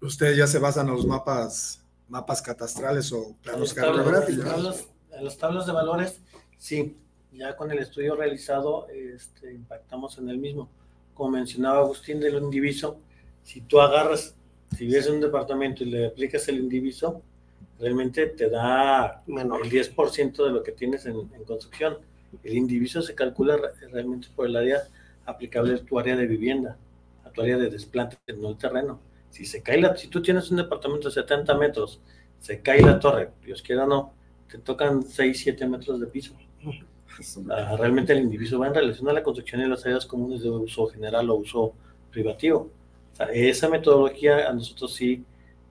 ustedes 0.00 0.36
ya 0.36 0.46
se 0.46 0.58
basan 0.58 0.88
en 0.88 0.94
los 0.94 1.06
mapas, 1.06 1.82
mapas 2.08 2.42
catastrales 2.42 3.12
o 3.12 3.36
planos 3.42 3.74
cartográficos. 3.74 4.86
En 5.10 5.24
los 5.24 5.38
tablos 5.38 5.66
de 5.66 5.72
valores, 5.72 6.20
sí, 6.58 6.96
ya 7.32 7.56
con 7.56 7.70
el 7.70 7.78
estudio 7.78 8.16
realizado, 8.16 8.88
este, 8.88 9.52
impactamos 9.52 10.18
en 10.18 10.28
el 10.28 10.38
mismo 10.38 10.68
como 11.16 11.30
mencionaba 11.30 11.78
Agustín 11.78 12.20
del 12.20 12.36
indiviso, 12.36 13.00
si 13.42 13.62
tú 13.62 13.80
agarras, 13.80 14.36
si 14.76 14.86
vives 14.86 15.06
en 15.06 15.14
un 15.14 15.20
departamento 15.22 15.82
y 15.82 15.86
le 15.86 16.06
aplicas 16.06 16.46
el 16.48 16.58
indiviso, 16.58 17.22
realmente 17.80 18.26
te 18.26 18.50
da 18.50 19.22
Menor. 19.26 19.64
el 19.64 19.70
10% 19.70 20.44
de 20.44 20.50
lo 20.50 20.62
que 20.62 20.72
tienes 20.72 21.06
en, 21.06 21.26
construcción. 21.46 21.98
El 22.44 22.54
indiviso 22.54 23.00
se 23.00 23.14
calcula 23.14 23.58
realmente 23.90 24.28
por 24.36 24.46
el 24.46 24.56
área 24.56 24.82
aplicable 25.24 25.74
a 25.74 25.78
tu 25.78 25.98
área 25.98 26.16
de 26.16 26.26
vivienda, 26.26 26.76
a 27.24 27.30
tu 27.30 27.40
área 27.40 27.56
de 27.56 27.70
desplante, 27.70 28.18
no 28.36 28.50
el 28.50 28.58
terreno. 28.58 29.00
Si 29.36 29.44
se 29.44 29.60
cae 29.60 29.78
la, 29.78 29.94
si 29.94 30.08
tú 30.08 30.22
tienes 30.22 30.50
un 30.50 30.56
departamento 30.56 31.08
de 31.08 31.14
70 31.14 31.58
metros, 31.58 32.00
se 32.40 32.62
cae 32.62 32.80
la 32.80 32.98
torre, 32.98 33.32
Dios 33.44 33.60
quiera 33.60 33.84
no, 33.84 34.14
te 34.50 34.56
tocan 34.56 35.02
6, 35.02 35.38
7 35.38 35.66
metros 35.68 36.00
de 36.00 36.06
piso. 36.06 36.34
Ah, 37.50 37.76
realmente 37.78 38.12
el 38.12 38.18
indiviso 38.18 38.58
va 38.58 38.66
en 38.66 38.74
relación 38.74 39.08
a 39.08 39.12
la 39.14 39.22
construcción 39.22 39.62
y 39.62 39.66
las 39.66 39.86
áreas 39.86 40.04
comunes 40.04 40.42
de 40.42 40.50
uso 40.50 40.86
general 40.88 41.30
o 41.30 41.36
uso 41.36 41.72
privativo. 42.10 42.68
esa 43.32 43.70
metodología 43.70 44.46
a 44.46 44.52
nosotros 44.52 44.92
sí, 44.94 45.24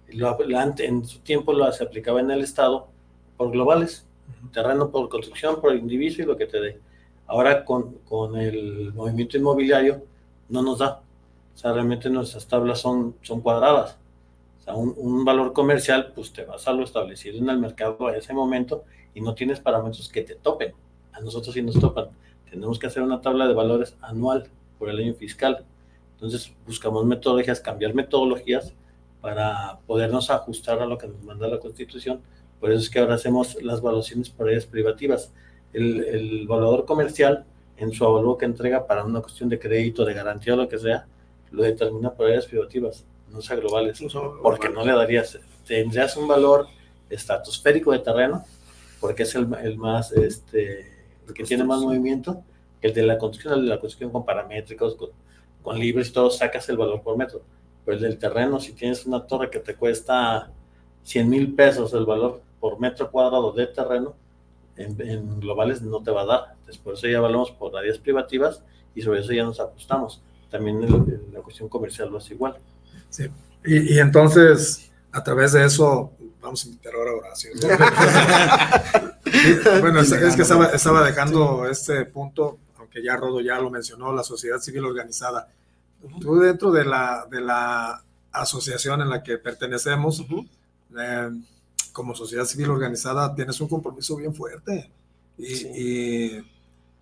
en 0.07 1.05
su 1.05 1.19
tiempo 1.19 1.53
lo, 1.53 1.71
se 1.71 1.83
aplicaba 1.83 2.19
en 2.19 2.31
el 2.31 2.41
Estado 2.41 2.87
por 3.37 3.51
globales, 3.51 4.07
terreno 4.51 4.89
por 4.89 5.07
construcción, 5.07 5.61
por 5.61 5.73
el 5.73 5.79
indiviso 5.79 6.23
y 6.23 6.25
lo 6.25 6.35
que 6.35 6.47
te 6.47 6.59
dé. 6.59 6.79
Ahora 7.27 7.63
con, 7.63 7.99
con 8.09 8.35
el 8.37 8.91
movimiento 8.95 9.37
inmobiliario 9.37 10.03
no 10.49 10.63
nos 10.63 10.79
da. 10.79 11.03
O 11.55 11.57
sea, 11.57 11.73
realmente 11.73 12.09
nuestras 12.09 12.47
tablas 12.47 12.79
son, 12.79 13.15
son 13.21 13.41
cuadradas. 13.41 13.97
O 14.59 14.63
sea, 14.63 14.75
un, 14.75 14.93
un, 14.97 15.25
valor 15.25 15.53
comercial, 15.53 16.11
pues 16.13 16.33
te 16.33 16.43
vas 16.43 16.67
a 16.67 16.73
lo 16.73 16.83
establecido 16.83 17.37
en 17.37 17.49
el 17.49 17.57
mercado 17.57 18.07
a 18.07 18.17
ese 18.17 18.33
momento 18.33 18.83
y 19.13 19.21
no 19.21 19.33
tienes 19.33 19.59
parámetros 19.59 20.09
que 20.09 20.21
te 20.21 20.35
topen 20.35 20.73
a 21.15 21.21
nosotros 21.21 21.53
sí 21.53 21.61
nos 21.61 21.79
topan. 21.79 22.09
Tenemos 22.49 22.77
que 22.77 22.87
hacer 22.87 23.01
una 23.01 23.21
tabla 23.21 23.47
de 23.47 23.53
valores 23.53 23.95
anual 24.01 24.47
por 24.77 24.89
el 24.89 24.99
año 24.99 25.13
fiscal. 25.13 25.65
Entonces 26.13 26.53
buscamos 26.65 27.05
metodologías, 27.05 27.59
cambiar 27.59 27.93
metodologías 27.93 28.73
para 29.21 29.79
podernos 29.87 30.29
ajustar 30.29 30.81
a 30.81 30.85
lo 30.85 30.97
que 30.97 31.07
nos 31.07 31.23
manda 31.23 31.47
la 31.47 31.59
Constitución. 31.59 32.21
Por 32.59 32.71
eso 32.71 32.81
es 32.81 32.89
que 32.89 32.99
ahora 32.99 33.15
hacemos 33.15 33.61
las 33.61 33.79
evaluaciones 33.79 34.29
por 34.29 34.47
áreas 34.47 34.65
privativas. 34.65 35.33
El, 35.73 36.03
el 36.03 36.41
evaluador 36.43 36.85
comercial, 36.85 37.45
en 37.77 37.91
su 37.91 38.05
avalúo 38.05 38.37
que 38.37 38.45
entrega 38.45 38.87
para 38.87 39.03
una 39.03 39.21
cuestión 39.21 39.49
de 39.49 39.59
crédito, 39.59 40.05
de 40.05 40.13
garantía 40.13 40.53
o 40.53 40.57
lo 40.57 40.69
que 40.69 40.77
sea, 40.77 41.07
lo 41.51 41.63
determina 41.63 42.13
por 42.13 42.27
áreas 42.27 42.45
privativas, 42.45 43.05
no 43.29 43.41
sea 43.41 43.55
globales, 43.57 44.01
porque 44.41 44.69
no 44.69 44.85
le 44.85 44.93
darías, 44.93 45.39
tendrías 45.65 46.15
un 46.17 46.27
valor 46.27 46.67
estratosférico 47.09 47.91
de 47.91 47.99
terreno, 47.99 48.43
porque 48.99 49.23
es 49.23 49.35
el, 49.35 49.47
el 49.63 49.77
más, 49.77 50.11
este, 50.11 50.91
que 51.33 51.43
tiene 51.43 51.63
más 51.63 51.81
movimiento, 51.81 52.43
el 52.81 52.93
de 52.93 53.03
la 53.03 53.17
construcción, 53.17 53.53
el 53.53 53.63
de 53.63 53.69
la 53.69 53.79
construcción 53.79 54.11
con 54.11 54.25
paramétricos, 54.25 54.95
con, 55.63 55.79
libres 55.79 56.09
y 56.09 56.13
todo, 56.13 56.29
sacas 56.29 56.69
el 56.69 56.77
valor 56.77 57.01
por 57.01 57.17
metro. 57.17 57.41
Pero 57.83 57.97
el 57.97 58.03
del 58.03 58.17
terreno, 58.19 58.59
si 58.59 58.73
tienes 58.73 59.05
una 59.05 59.25
torre 59.25 59.49
que 59.49 59.59
te 59.59 59.75
cuesta 59.75 60.51
100 61.03 61.29
mil 61.29 61.55
pesos 61.55 61.93
el 61.93 62.05
valor 62.05 62.41
por 62.59 62.79
metro 62.79 63.09
cuadrado 63.09 63.51
de 63.51 63.67
terreno, 63.67 64.13
en, 64.77 65.39
globales 65.39 65.81
no 65.81 66.03
te 66.03 66.11
va 66.11 66.21
a 66.21 66.25
dar. 66.25 66.41
Entonces, 66.59 66.77
por 66.77 66.93
eso 66.93 67.07
ya 67.07 67.17
hablamos 67.17 67.51
por 67.51 67.75
áreas 67.75 67.97
privativas 67.97 68.63
y 68.93 69.01
sobre 69.01 69.21
eso 69.21 69.33
ya 69.33 69.43
nos 69.43 69.59
ajustamos. 69.59 70.21
También 70.55 70.81
la 71.33 71.41
cuestión 71.41 71.67
comercial 71.67 72.09
lo 72.09 72.17
hace 72.17 72.33
igual. 72.33 72.55
Sí, 73.09 73.29
y, 73.65 73.95
y 73.95 73.99
entonces, 73.99 74.91
a 75.11 75.23
través 75.23 75.51
de 75.51 75.65
eso, 75.65 76.13
vamos 76.45 76.63
a 76.63 76.67
invitar 76.67 76.93
ahora 76.95 77.11
a 77.11 77.15
Horacio. 77.15 77.51
bueno, 79.81 79.99
es, 79.99 80.13
que 80.35 80.43
estaba, 80.43 81.03
dejando 81.03 81.67
este 81.67 82.05
punto, 82.05 82.59
aunque 82.77 83.03
ya 83.03 83.17
Rodo 83.17 83.41
ya 83.41 83.59
lo 83.59 83.69
mencionó, 83.69 84.13
la 84.13 84.23
sociedad 84.23 84.59
civil 84.59 84.85
organizada. 84.85 85.49
Tú 86.21 86.39
dentro 86.39 86.71
de 86.71 86.85
la, 86.85 87.27
de 87.29 87.41
la 87.41 88.01
asociación 88.31 89.01
en 89.01 89.09
la 89.09 89.21
que 89.23 89.39
pertenecemos, 89.39 90.23
eh, 90.97 91.29
como 91.91 92.15
sociedad 92.15 92.45
civil 92.45 92.69
organizada, 92.69 93.33
tienes 93.33 93.59
un 93.59 93.67
compromiso 93.67 94.15
bien 94.15 94.33
fuerte 94.33 94.89
y, 95.37 96.37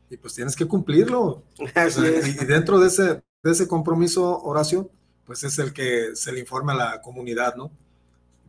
y, 0.09 0.17
pues 0.21 0.33
tienes 0.35 0.55
que 0.55 0.65
cumplirlo. 0.65 1.43
Y 1.59 2.45
dentro 2.45 2.79
de 2.79 2.87
ese, 2.87 3.21
de 3.43 3.51
ese 3.51 3.67
compromiso, 3.67 4.41
Horacio, 4.41 4.89
pues 5.25 5.43
es 5.43 5.59
el 5.59 5.73
que 5.73 6.15
se 6.15 6.31
le 6.31 6.39
informa 6.39 6.73
a 6.73 6.75
la 6.75 7.01
comunidad, 7.01 7.55
¿no? 7.55 7.71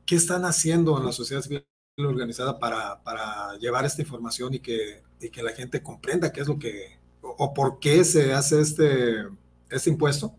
¿Qué 0.06 0.14
están 0.16 0.44
haciendo 0.44 0.96
en 0.98 1.04
la 1.04 1.12
sociedad 1.12 1.42
civil 1.42 1.66
organizada 1.98 2.58
para, 2.58 3.02
para 3.02 3.56
llevar 3.58 3.84
esta 3.84 4.02
información 4.02 4.54
y 4.54 4.60
que, 4.60 5.02
y 5.20 5.30
que 5.30 5.42
la 5.42 5.52
gente 5.52 5.82
comprenda 5.82 6.32
qué 6.32 6.42
es 6.42 6.48
lo 6.48 6.58
que, 6.58 6.98
o, 7.22 7.52
por 7.52 7.78
qué 7.80 8.04
se 8.04 8.32
hace 8.32 8.60
este, 8.60 9.24
este 9.68 9.90
impuesto? 9.90 10.34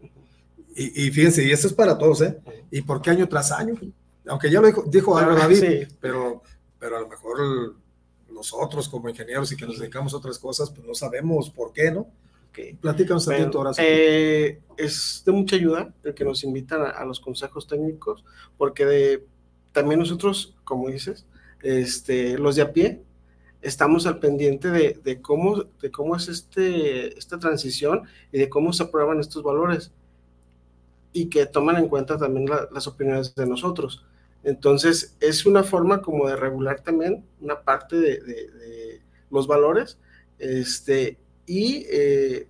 Y, 0.76 1.06
y, 1.06 1.12
fíjense, 1.12 1.44
y 1.44 1.52
esto 1.52 1.68
es 1.68 1.74
para 1.74 1.98
todos, 1.98 2.22
¿eh? 2.22 2.38
¿Y 2.72 2.82
por 2.82 3.02
qué 3.02 3.10
año 3.10 3.28
tras 3.28 3.52
año? 3.52 3.76
Aunque 4.28 4.50
ya 4.52 4.62
lo 4.62 4.68
dijo, 4.68 4.84
dijo 4.88 5.18
algo 5.18 5.36
David, 5.36 5.88
pero, 6.00 6.44
pero 6.80 6.98
a 6.98 7.02
lo 7.02 7.08
mejor 7.08 7.76
nosotros 8.30 8.90
como 8.90 9.10
ingenieros 9.10 9.52
y 9.52 9.58
que 9.58 9.66
nos 9.66 9.80
dedicamos 9.80 10.14
a 10.14 10.18
otras 10.18 10.38
cosas, 10.38 10.70
pues 10.70 10.86
no 10.86 10.94
sabemos 10.94 11.50
por 11.50 11.72
qué, 11.72 11.92
¿no? 11.92 12.08
Okay. 12.56 12.74
Platícanos 12.76 13.26
bueno, 13.26 13.74
eh, 13.78 14.62
es 14.78 15.24
de 15.26 15.32
mucha 15.34 15.58
ayuda 15.58 15.94
el 16.06 16.14
que 16.14 16.24
nos 16.24 16.42
invitan 16.46 16.84
a, 16.84 16.90
a 16.92 17.04
los 17.04 17.20
consejos 17.20 17.68
técnicos, 17.68 18.24
porque 18.58 18.86
de 18.86 19.26
también 19.74 20.00
nosotros, 20.00 20.56
como 20.64 20.88
dices, 20.88 21.26
este, 21.62 22.38
los 22.38 22.56
de 22.56 22.62
a 22.62 22.72
pie, 22.72 23.02
estamos 23.62 24.08
al 24.08 24.20
pendiente 24.20 24.70
de, 24.70 25.02
de, 25.04 25.22
cómo, 25.22 25.66
de 25.82 25.92
cómo 25.92 26.16
es 26.16 26.30
este, 26.30 27.18
esta 27.20 27.38
transición 27.40 28.04
y 28.32 28.38
de 28.38 28.48
cómo 28.48 28.72
se 28.72 28.84
aprueban 28.84 29.20
estos 29.20 29.44
valores 29.44 29.92
y 31.12 31.26
que 31.26 31.46
toman 31.48 31.76
en 31.76 31.90
cuenta 31.90 32.18
también 32.18 32.46
la, 32.46 32.70
las 32.72 32.88
opiniones 32.88 33.36
de 33.36 33.48
nosotros. 33.48 34.06
Entonces, 34.46 35.18
es 35.20 35.46
una 35.46 35.64
forma 35.64 36.02
como 36.02 36.30
de 36.30 36.38
regular 36.38 36.80
también 36.80 37.26
una 37.42 37.64
parte 37.64 37.98
de, 37.98 38.22
de, 38.22 38.50
de 38.52 39.02
los 39.30 39.46
valores 39.46 39.98
este, 40.40 41.18
y 41.46 41.86
eh, 41.90 42.48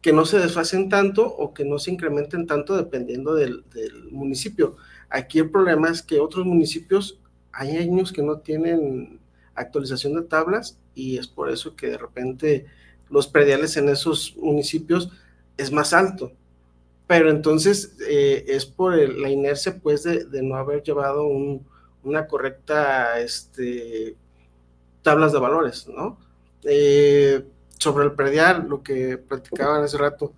que 0.00 0.12
no 0.12 0.24
se 0.24 0.38
desfacen 0.38 0.88
tanto 0.88 1.26
o 1.26 1.54
que 1.54 1.64
no 1.64 1.78
se 1.78 1.92
incrementen 1.92 2.46
tanto 2.46 2.76
dependiendo 2.76 3.34
del, 3.34 3.64
municipio. 4.10 4.76
Aquí 5.08 5.38
el 5.38 5.50
problema 5.50 5.88
es 5.88 6.02
que 6.02 6.18
otros 6.18 6.44
municipios 6.44 7.20
hay 7.52 7.76
años 7.76 8.12
que 8.12 8.22
no 8.22 8.38
tienen 8.38 9.20
actualización 9.54 10.14
de 10.14 10.22
tablas 10.22 10.78
y 10.94 11.18
es 11.18 11.28
por 11.28 11.50
eso 11.50 11.76
que 11.76 11.88
de 11.88 11.98
repente 11.98 12.66
los 13.10 13.28
prediales 13.28 13.76
en 13.76 13.88
esos 13.88 14.34
municipios 14.36 15.10
es 15.56 15.70
más 15.70 15.92
alto. 15.92 16.32
Pero 17.06 17.30
entonces 17.30 17.96
eh, 18.08 18.44
es 18.48 18.64
por 18.64 18.96
la 18.96 19.28
inercia 19.28 19.78
pues 19.80 20.02
de, 20.02 20.26
no 20.42 20.56
haber 20.56 20.82
llevado 20.82 21.26
un, 21.26 21.64
una 22.02 22.26
correcta 22.26 23.20
este, 23.20 24.16
tablas 25.02 25.32
de 25.32 25.38
valores, 25.38 25.86
¿no? 25.88 26.18
Eh, 26.64 27.44
sobre 27.82 28.04
el 28.04 28.12
predial, 28.12 28.68
lo 28.68 28.82
que 28.82 29.18
platicaban 29.18 29.82
hace 29.82 29.98
rato, 29.98 30.34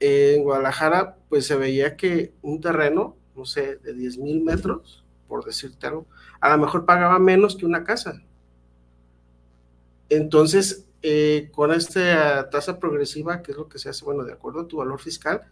en 0.00 0.42
Guadalajara, 0.42 1.16
pues 1.28 1.46
se 1.46 1.56
veía 1.56 1.96
que 1.96 2.34
un 2.42 2.60
terreno, 2.60 3.16
no 3.34 3.46
sé, 3.46 3.76
de 3.76 3.94
10 3.94 4.18
mil 4.18 4.44
metros, 4.44 5.02
por 5.26 5.44
decirte 5.44 5.86
algo, 5.86 6.06
a 6.40 6.50
lo 6.50 6.58
mejor 6.58 6.84
pagaba 6.84 7.18
menos 7.18 7.56
que 7.56 7.64
una 7.64 7.84
casa. 7.84 8.22
Entonces, 10.10 10.86
eh, 11.00 11.48
con 11.52 11.72
esta 11.72 12.50
tasa 12.50 12.78
progresiva, 12.78 13.42
que 13.42 13.52
es 13.52 13.56
lo 13.56 13.68
que 13.68 13.78
se 13.78 13.88
hace, 13.88 14.04
bueno, 14.04 14.24
de 14.24 14.34
acuerdo 14.34 14.60
a 14.60 14.68
tu 14.68 14.76
valor 14.76 15.00
fiscal, 15.00 15.42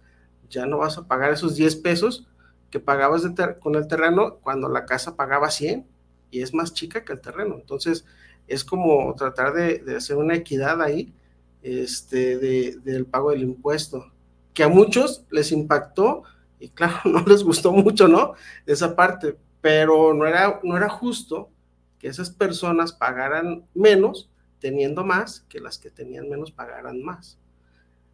ya 0.51 0.67
no 0.67 0.79
vas 0.79 0.99
a 0.99 1.07
pagar 1.09 1.33
esos 1.33 1.57
10 1.57 1.77
pesos 1.77 2.29
que 2.71 2.79
pagabas 2.79 3.23
con 3.61 3.75
el 3.75 3.87
terreno 3.89 4.37
cuando 4.43 4.69
la 4.69 4.85
casa 4.85 5.17
pagaba 5.17 5.51
100 5.51 5.87
y 6.31 6.43
es 6.43 6.53
más 6.53 6.75
chica 6.75 7.05
que 7.05 7.13
el 7.15 7.21
terreno. 7.21 7.55
Entonces, 7.55 8.05
es 8.49 8.65
como 8.65 9.15
tratar 9.15 9.55
de, 9.55 9.79
de 9.79 9.97
hacer 9.97 10.17
una 10.17 10.35
equidad 10.35 10.83
ahí 10.83 11.15
este, 11.63 12.39
de, 12.39 12.79
del 12.83 13.07
pago 13.07 13.31
del 13.31 13.43
impuesto, 13.43 14.13
que 14.53 14.65
a 14.65 14.69
muchos 14.69 15.25
les 15.31 15.53
impactó 15.53 16.25
y 16.59 16.69
claro, 16.69 16.99
no 17.05 17.25
les 17.25 17.43
gustó 17.43 17.73
mucho, 17.73 18.09
¿no? 18.09 18.35
Esa 18.67 18.95
parte, 18.95 19.37
pero 19.61 20.15
no 20.15 20.27
era, 20.27 20.61
no 20.63 20.77
era 20.77 20.89
justo 20.89 21.51
que 21.99 22.09
esas 22.09 22.31
personas 22.31 22.93
pagaran 22.93 23.65
menos 23.75 24.31
teniendo 24.59 25.05
más 25.05 25.41
que 25.49 25.61
las 25.61 25.79
que 25.79 25.91
tenían 25.91 26.29
menos 26.29 26.53
pagaran 26.53 27.03
más. 27.03 27.39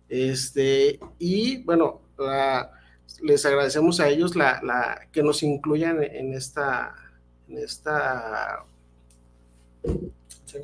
Este, 0.09 0.99
y 1.19 1.63
bueno, 1.65 2.01
les 3.23 3.45
agradecemos 3.45 4.01
a 4.01 4.09
ellos 4.09 4.35
la, 4.35 4.61
la 4.63 5.09
que 5.13 5.23
nos 5.23 5.43
incluyan 5.43 6.03
en 6.03 6.33
esta, 6.33 6.95
en 7.49 7.59
esta 7.59 8.65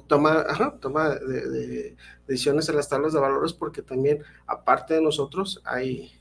toma, 0.07 0.45
ajá, 0.49 0.77
toma 0.81 1.15
de, 1.17 1.49
de, 1.49 1.97
decisiones 2.27 2.69
en 2.69 2.77
las 2.77 2.89
tablas 2.89 3.13
de 3.13 3.21
valores 3.21 3.53
porque 3.53 3.83
también 3.83 4.23
aparte 4.47 4.95
de 4.95 5.03
nosotros 5.03 5.61
hay 5.65 6.13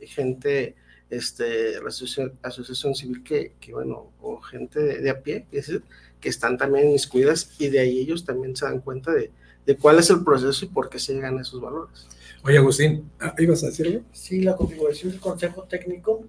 gente 0.00 0.74
este 1.10 1.80
la 1.80 1.88
asociación, 1.88 2.38
asociación 2.42 2.94
civil 2.94 3.22
que, 3.22 3.54
que, 3.60 3.72
bueno 3.72 4.12
o 4.20 4.40
gente 4.40 4.80
de, 4.80 5.00
de 5.00 5.10
a 5.10 5.20
pie 5.22 5.46
que, 5.50 5.58
es, 5.58 5.72
que, 6.20 6.28
están 6.28 6.56
también 6.56 6.90
inscritas 6.90 7.54
y 7.58 7.68
de 7.68 7.80
ahí 7.80 7.98
ellos 7.98 8.24
también 8.24 8.54
se 8.56 8.64
dan 8.64 8.80
cuenta 8.80 9.12
de, 9.12 9.30
de, 9.66 9.76
cuál 9.76 9.98
es 9.98 10.08
el 10.10 10.22
proceso 10.22 10.64
y 10.64 10.68
por 10.68 10.88
qué 10.88 10.98
se 10.98 11.14
llegan 11.14 11.38
a 11.38 11.42
esos 11.42 11.60
valores. 11.60 12.06
Oye 12.42 12.58
Agustín 12.58 13.10
¿ibas 13.38 13.62
a 13.64 13.66
decir 13.66 13.86
algo? 13.86 14.02
sí 14.12 14.40
la 14.42 14.56
configuración 14.56 15.10
del 15.10 15.20
consejo 15.20 15.64
técnico 15.64 16.24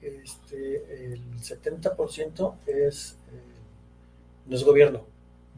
este 0.00 1.12
el 1.12 1.20
70% 1.40 2.54
es 2.66 3.16
eh, 3.32 3.40
no 4.46 4.56
es 4.56 4.64
gobierno 4.64 5.13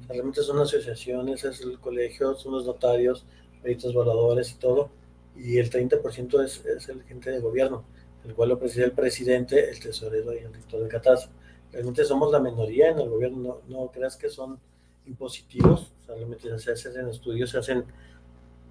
realmente 0.08 0.42
son 0.42 0.58
asociaciones, 0.60 1.44
es 1.44 1.60
el 1.60 1.78
colegio, 1.78 2.34
son 2.34 2.52
los 2.52 2.66
notarios, 2.66 3.24
peritos 3.62 3.94
voladores 3.94 4.52
y 4.52 4.54
todo, 4.56 4.90
y 5.36 5.58
el 5.58 5.70
30% 5.70 6.44
es, 6.44 6.64
es, 6.64 6.88
el 6.88 7.02
gente 7.04 7.30
de 7.30 7.40
gobierno, 7.40 7.84
el 8.24 8.34
cual 8.34 8.50
lo 8.50 8.58
preside 8.58 8.84
el 8.84 8.92
presidente, 8.92 9.70
el 9.70 9.80
tesorero 9.80 10.32
y 10.32 10.38
el 10.38 10.48
director 10.48 10.80
del 10.80 10.88
catastro. 10.88 11.30
Realmente 11.72 12.04
somos 12.04 12.30
la 12.32 12.40
minoría 12.40 12.90
en 12.90 13.00
el 13.00 13.08
gobierno, 13.08 13.60
no, 13.68 13.80
no 13.80 13.90
creas 13.90 14.16
que 14.16 14.28
son 14.28 14.58
impositivos, 15.06 15.92
realmente 16.06 16.58
se 16.58 16.72
hacen 16.72 17.08
estudios, 17.08 17.50
se 17.50 17.58
hacen 17.58 17.84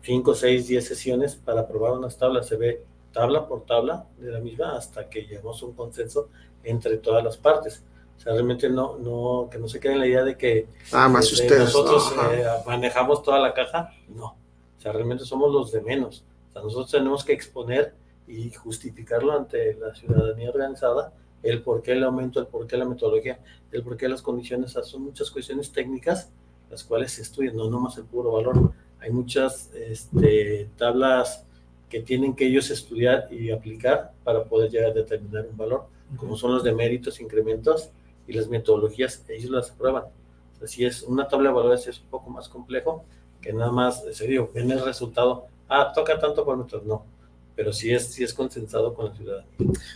5, 0.01 0.35
6, 0.35 0.67
10 0.67 0.85
sesiones 0.85 1.35
para 1.35 1.61
aprobar 1.61 1.93
unas 1.93 2.17
tablas, 2.17 2.47
se 2.47 2.55
ve 2.55 2.83
tabla 3.11 3.47
por 3.47 3.65
tabla 3.65 4.07
de 4.17 4.31
la 4.31 4.39
misma 4.39 4.75
hasta 4.75 5.09
que 5.09 5.21
llegamos 5.21 5.61
a 5.61 5.65
un 5.65 5.73
consenso 5.73 6.29
entre 6.63 6.97
todas 6.97 7.23
las 7.23 7.37
partes 7.37 7.83
o 8.17 8.19
sea, 8.19 8.33
realmente 8.33 8.69
no, 8.69 8.97
no, 8.97 9.49
que 9.51 9.57
no 9.57 9.67
se 9.67 9.79
quede 9.79 9.93
en 9.93 9.99
la 9.99 10.07
idea 10.07 10.23
de 10.23 10.37
que 10.37 10.67
ah, 10.91 11.07
más 11.09 11.25
este, 11.31 11.43
ustedes, 11.43 11.65
nosotros 11.65 12.13
no, 12.15 12.31
eh, 12.31 12.45
manejamos 12.65 13.21
toda 13.21 13.39
la 13.39 13.53
caja. 13.53 13.91
No. 14.07 14.25
O 14.77 14.81
sea, 14.81 14.91
realmente 14.91 15.25
somos 15.25 15.51
los 15.51 15.71
de 15.71 15.81
menos. 15.81 16.23
O 16.49 16.53
sea, 16.53 16.61
nosotros 16.61 16.91
tenemos 16.91 17.23
que 17.23 17.33
exponer 17.33 17.93
y 18.27 18.51
justificarlo 18.51 19.33
ante 19.33 19.75
la 19.75 19.93
ciudadanía 19.93 20.49
organizada 20.49 21.13
el 21.43 21.61
por 21.61 21.83
qué 21.83 21.91
el 21.91 22.03
aumento, 22.03 22.39
el 22.39 22.47
por 22.47 22.65
qué 22.65 22.75
la 22.75 22.85
metodología, 22.85 23.39
el 23.71 23.83
por 23.83 23.97
qué 23.97 24.09
las 24.09 24.21
condiciones. 24.21 24.71
O 24.71 24.73
sea, 24.73 24.83
son 24.83 25.03
muchas 25.03 25.29
cuestiones 25.29 25.71
técnicas 25.71 26.31
las 26.69 26.83
cuales 26.83 27.13
se 27.13 27.21
estudian, 27.21 27.55
no 27.55 27.69
nomás 27.69 27.97
el 27.97 28.05
puro 28.05 28.31
valor. 28.31 28.71
Hay 28.99 29.11
muchas 29.11 29.71
este, 29.73 30.69
tablas 30.77 31.45
que 31.89 32.01
tienen 32.01 32.35
que 32.35 32.47
ellos 32.47 32.69
estudiar 32.71 33.27
y 33.31 33.51
aplicar 33.51 34.13
para 34.23 34.43
poder 34.43 34.71
llegar 34.71 34.91
a 34.91 34.93
determinar 34.93 35.45
un 35.49 35.55
valor, 35.55 35.85
como 36.17 36.35
son 36.35 36.53
los 36.53 36.63
de 36.63 36.73
méritos, 36.73 37.21
incrementos, 37.21 37.91
y 38.27 38.33
las 38.33 38.47
metodologías, 38.47 39.23
ellos 39.29 39.51
las 39.51 39.71
aprueban. 39.71 40.05
O 40.61 40.67
si 40.67 40.85
es 40.85 41.03
una 41.03 41.27
tabla 41.27 41.49
de 41.49 41.55
valores 41.55 41.87
es 41.87 41.99
un 41.99 42.07
poco 42.07 42.29
más 42.29 42.49
complejo 42.49 43.03
que 43.41 43.53
nada 43.53 43.71
más, 43.71 44.03
se 44.11 44.27
digo, 44.27 44.49
ven 44.53 44.71
el 44.71 44.83
resultado, 44.83 45.45
ah, 45.69 45.91
toca 45.93 46.19
tanto 46.19 46.43
por 46.43 46.57
metro, 46.57 46.81
no, 46.83 47.05
pero 47.55 47.71
sí 47.71 47.93
es, 47.93 48.07
sí 48.07 48.23
es 48.23 48.33
consensado 48.33 48.93
con 48.95 49.05
la 49.05 49.15
ciudadanía. 49.15 49.51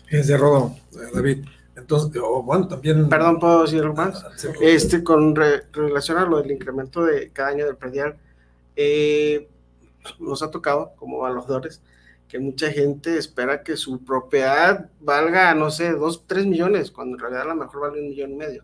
Fíjense, 0.06 0.38
Rodo, 0.38 0.76
David, 1.14 1.46
entonces, 1.76 2.22
oh, 2.24 2.44
bueno, 2.44 2.68
también... 2.68 3.10
Perdón, 3.10 3.40
¿puedo 3.40 3.64
decir 3.64 3.82
algo 3.82 3.96
más? 3.96 4.24
Este, 4.62 5.04
con 5.04 5.36
re, 5.36 5.64
relación 5.72 6.20
a 6.20 6.26
lo 6.26 6.38
del 6.42 6.52
incremento 6.52 7.04
de 7.04 7.32
cada 7.32 7.50
año 7.50 7.66
del 7.66 7.78
predial, 7.78 8.18
eh, 8.76 9.50
nos 10.20 10.44
ha 10.44 10.52
tocado 10.52 10.92
como 10.96 11.20
valores 11.20 11.82
que 12.30 12.40
mucha 12.40 12.72
gente 12.72 13.18
espera 13.18 13.64
que 13.64 13.76
su 13.76 14.06
propiedad 14.06 14.92
valga, 15.02 15.56
no 15.56 15.72
sé, 15.72 15.92
dos, 15.94 16.28
tres 16.28 16.46
millones, 16.46 16.92
cuando 16.92 17.16
en 17.16 17.22
realidad 17.22 17.42
a 17.42 17.56
lo 17.56 17.56
mejor 17.56 17.82
vale 17.82 18.02
un 18.02 18.10
millón 18.10 18.34
y 18.34 18.36
medio. 18.36 18.64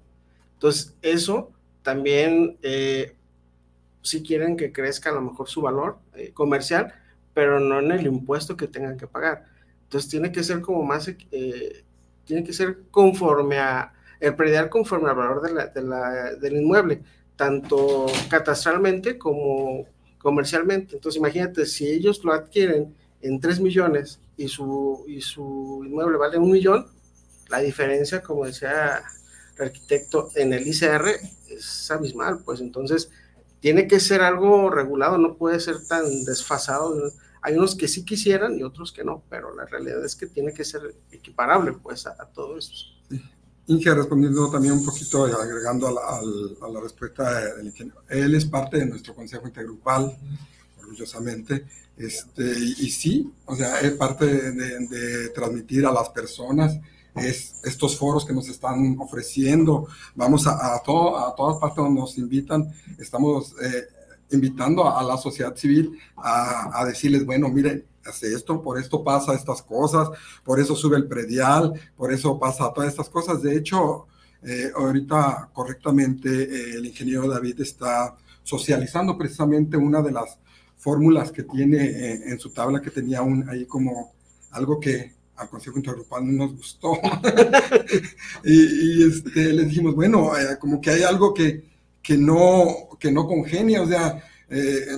Entonces, 0.54 0.96
eso 1.02 1.52
también, 1.82 2.58
eh, 2.62 3.16
si 4.04 4.22
quieren 4.22 4.56
que 4.56 4.72
crezca 4.72 5.10
a 5.10 5.14
lo 5.14 5.22
mejor 5.22 5.50
su 5.50 5.64
valor 5.64 5.98
eh, 6.14 6.32
comercial, 6.32 6.94
pero 7.34 7.60
no 7.60 7.80
en 7.80 7.92
el 7.92 8.06
impuesto 8.06 8.56
que 8.56 8.68
tengan 8.68 8.98
que 8.98 9.08
pagar. 9.08 9.46
Entonces, 9.84 10.12
tiene 10.12 10.32
que 10.32 10.44
ser 10.44 10.62
como 10.62 10.84
más, 10.84 11.08
eh, 11.08 11.84
tiene 12.24 12.44
que 12.44 12.54
ser 12.54 12.84
conforme 12.92 13.58
a, 13.58 13.94
el 14.20 14.36
predial 14.36 14.70
conforme 14.70 15.10
al 15.10 15.16
valor 15.16 15.42
de 15.42 16.40
del 16.40 16.56
inmueble, 16.56 17.02
tanto 17.36 18.06
catastralmente 18.30 19.18
como 19.18 19.88
comercialmente. 20.20 20.96
Entonces, 20.96 21.18
imagínate, 21.18 21.66
si 21.66 21.88
ellos 21.88 22.24
lo 22.24 22.32
adquieren 22.32 22.94
en 23.26 23.40
3 23.40 23.60
millones 23.60 24.20
y 24.38 24.48
su, 24.48 25.04
y 25.08 25.22
su 25.22 25.84
inmueble 25.86 26.18
vale 26.18 26.38
un 26.38 26.52
millón, 26.52 26.88
la 27.50 27.60
diferencia, 27.60 28.22
como 28.22 28.46
decía 28.46 29.04
el 29.58 29.66
arquitecto, 29.66 30.30
en 30.36 30.54
el 30.54 30.68
ICR 30.68 31.08
es 31.50 31.92
abismal, 31.92 32.40
pues 32.44 32.60
entonces 32.60 33.10
tiene 33.60 33.88
que 33.88 34.00
ser 34.00 34.22
algo 34.22 34.70
regulado, 34.70 35.18
no 35.18 35.36
puede 35.38 35.60
ser 35.60 35.78
tan 35.88 36.26
desfasado. 36.26 37.12
Hay 37.42 37.56
unos 37.56 37.76
que 37.76 37.88
sí 37.88 38.04
quisieran 38.04 38.60
y 38.60 38.64
otros 38.64 38.92
que 38.92 39.04
no, 39.04 39.24
pero 39.30 39.56
la 39.56 39.66
realidad 39.66 40.04
es 40.04 40.16
que 40.16 40.28
tiene 40.28 40.54
que 40.54 40.66
ser 40.66 40.96
equiparable 41.12 41.74
pues 41.74 42.06
a, 42.06 42.12
a 42.12 42.26
todo 42.26 42.58
esto. 42.58 42.76
Inge, 43.68 43.94
respondiendo 43.96 44.52
también 44.52 44.74
un 44.74 44.86
poquito, 44.86 45.26
agregando 45.26 45.88
a 45.88 45.92
la, 45.92 46.02
a 46.68 46.70
la, 46.70 46.80
respuesta 46.80 47.56
del 47.56 47.66
ingeniero. 47.66 48.04
Él 48.10 48.36
es 48.36 48.46
parte 48.46 48.78
de 48.78 48.86
nuestro 48.86 49.16
consejo 49.16 49.48
intergrupal, 49.48 50.16
orgullosamente, 50.86 51.66
este, 51.98 52.44
y 52.44 52.90
sí, 52.90 53.32
o 53.46 53.56
sea, 53.56 53.80
es 53.80 53.94
parte 53.94 54.26
de, 54.26 55.30
transmitir 55.30 55.86
a 55.86 55.92
las 55.92 56.10
personas 56.10 56.78
es 57.16 57.62
estos 57.64 57.98
foros 57.98 58.26
que 58.26 58.34
nos 58.34 58.50
están 58.50 58.98
ofreciendo. 59.00 59.88
Vamos 60.16 60.46
a, 60.48 60.82
todo, 60.84 61.18
a 61.18 61.34
todas 61.34 61.58
partes 61.60 61.78
donde 61.78 62.02
nos 62.02 62.18
invitan, 62.18 62.74
estamos 63.00 63.56
eh, 63.62 63.88
invitando 64.32 64.86
a, 64.86 65.02
la 65.02 65.16
sociedad 65.18 65.56
civil 65.56 65.98
a, 66.18 66.78
a 66.78 66.86
decirles, 66.86 67.26
bueno, 67.26 67.48
miren, 67.48 67.86
hace 68.06 68.34
esto, 68.34 68.62
por 68.62 68.78
esto 68.78 69.04
pasa 69.04 69.34
estas 69.34 69.62
cosas, 69.62 70.10
por 70.44 70.60
eso 70.60 70.76
sube 70.76 70.98
el 70.98 71.08
predial, 71.08 71.74
por 71.96 72.12
eso 72.14 72.38
pasa 72.38 72.72
todas 72.74 72.90
estas 72.90 73.10
cosas. 73.10 73.42
De 73.42 73.56
hecho, 73.56 74.08
eh, 74.44 74.72
ahorita 74.76 75.50
correctamente 75.54 76.30
eh, 76.30 76.76
el 76.76 76.86
ingeniero 76.86 77.28
David 77.28 77.62
está 77.62 78.16
socializando 78.44 79.18
precisamente 79.18 79.76
una 79.76 80.02
de 80.04 80.12
las 80.12 80.38
fórmulas 80.78 81.32
que 81.32 81.44
tiene 81.44 81.84
eh, 81.86 82.22
en 82.28 82.40
su 82.40 82.52
tabla, 82.52 82.82
que 82.82 82.92
tenía 82.92 83.22
un, 83.22 83.48
ahí 83.50 83.66
como 83.66 84.14
algo 84.52 84.80
que 84.80 85.14
al 85.36 85.50
Consejo 85.50 85.78
Intergrupal 85.78 86.26
no 86.26 86.46
nos 86.46 86.56
gustó. 86.56 86.94
y, 88.44 89.04
este, 89.04 89.54
le 89.54 89.66
dijimos, 89.66 89.96
bueno, 89.96 90.32
como 90.60 90.80
que 90.80 90.92
hay 90.92 91.04
algo 91.04 91.34
que, 91.34 91.64
que, 92.02 92.18
no, 92.18 92.90
que 93.00 93.12
no 93.12 93.28
congenia, 93.28 93.82
o 93.82 93.88
sea, 93.88 94.24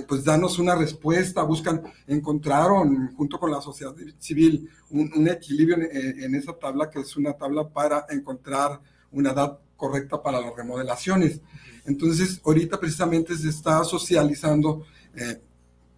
pues 0.06 0.22
danos 0.22 0.58
una 0.60 0.76
respuesta, 0.76 1.42
buscan, 1.42 1.82
encontraron 2.06 3.14
junto 3.16 3.40
con 3.40 3.50
la 3.50 3.60
sociedad 3.60 3.94
civil 4.18 4.70
un, 4.90 5.26
equilibrio 5.26 5.76
en, 5.76 6.22
en, 6.22 6.34
esa 6.36 6.52
tabla, 6.52 6.88
que 6.88 7.00
es 7.00 7.16
una 7.16 7.32
tabla 7.32 7.68
para 7.68 8.06
encontrar 8.10 8.80
una 9.10 9.32
edad 9.32 9.58
correcta 9.78 10.22
para 10.22 10.40
las 10.40 10.54
remodelaciones. 10.54 11.40
Entonces, 11.86 12.40
ahorita 12.44 12.78
precisamente 12.78 13.34
se 13.34 13.48
está 13.48 13.82
socializando 13.84 14.84
eh, 15.14 15.40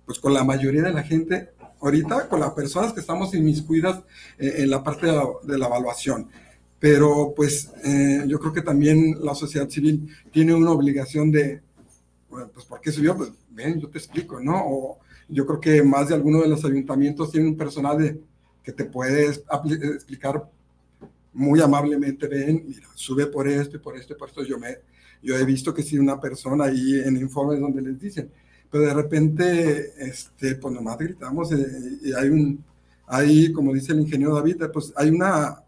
pues 0.04 0.18
con 0.18 0.34
la 0.34 0.44
mayoría 0.44 0.82
de 0.82 0.92
la 0.92 1.02
gente, 1.02 1.50
ahorita 1.80 2.28
con 2.28 2.40
las 2.40 2.50
personas 2.52 2.92
que 2.92 3.00
estamos 3.00 3.34
inmiscuidas 3.34 4.02
eh, 4.38 4.54
en 4.58 4.70
la 4.70 4.82
parte 4.82 5.06
de 5.06 5.58
la, 5.58 5.66
evaluación. 5.66 6.28
Pero 6.78 7.32
pues 7.36 7.70
eh, 7.84 8.24
yo 8.26 8.38
creo 8.40 8.52
que 8.52 8.62
también 8.62 9.16
la 9.20 9.34
sociedad 9.34 9.68
civil 9.68 10.08
tiene 10.32 10.54
una 10.54 10.70
obligación 10.70 11.30
de, 11.30 11.60
bueno, 12.28 12.50
pues 12.52 12.64
¿por 12.66 12.80
qué 12.80 12.90
subió? 12.90 13.16
Pues 13.16 13.30
ven, 13.50 13.80
yo 13.80 13.88
te 13.88 13.98
explico, 13.98 14.40
¿no? 14.40 14.62
O 14.64 14.98
yo 15.28 15.46
creo 15.46 15.60
que 15.60 15.82
más 15.82 16.08
de 16.08 16.14
alguno 16.14 16.40
de 16.40 16.48
los 16.48 16.64
ayuntamientos 16.64 17.30
tienen 17.30 17.50
un 17.50 17.56
personal 17.56 18.20
que 18.62 18.72
te 18.72 18.84
puede 18.84 19.26
explicar 19.26 20.48
muy 21.32 21.60
amablemente 21.60 22.26
ven, 22.26 22.64
mira, 22.66 22.88
sube 22.94 23.26
por 23.26 23.46
esto 23.46 23.76
y 23.76 23.80
por 23.80 23.96
esto 23.96 24.16
por 24.16 24.28
esto. 24.28 24.42
Yo, 24.42 24.58
me, 24.58 24.78
yo 25.22 25.36
he 25.36 25.44
visto 25.44 25.72
que 25.72 25.82
si 25.82 25.98
una 25.98 26.20
persona 26.20 26.64
ahí 26.64 27.00
en 27.04 27.16
informes 27.16 27.60
donde 27.60 27.82
les 27.82 27.98
dicen, 28.00 28.30
pero 28.70 28.84
de 28.84 28.94
repente, 28.94 29.92
este, 29.98 30.54
pues 30.54 30.74
nomás 30.74 30.98
gritamos 30.98 31.50
eh, 31.52 31.98
y 32.02 32.12
hay 32.12 32.28
un, 32.28 32.64
hay, 33.06 33.52
como 33.52 33.72
dice 33.72 33.92
el 33.92 34.00
ingeniero 34.00 34.34
David, 34.34 34.62
pues 34.72 34.92
hay 34.96 35.10
una, 35.10 35.62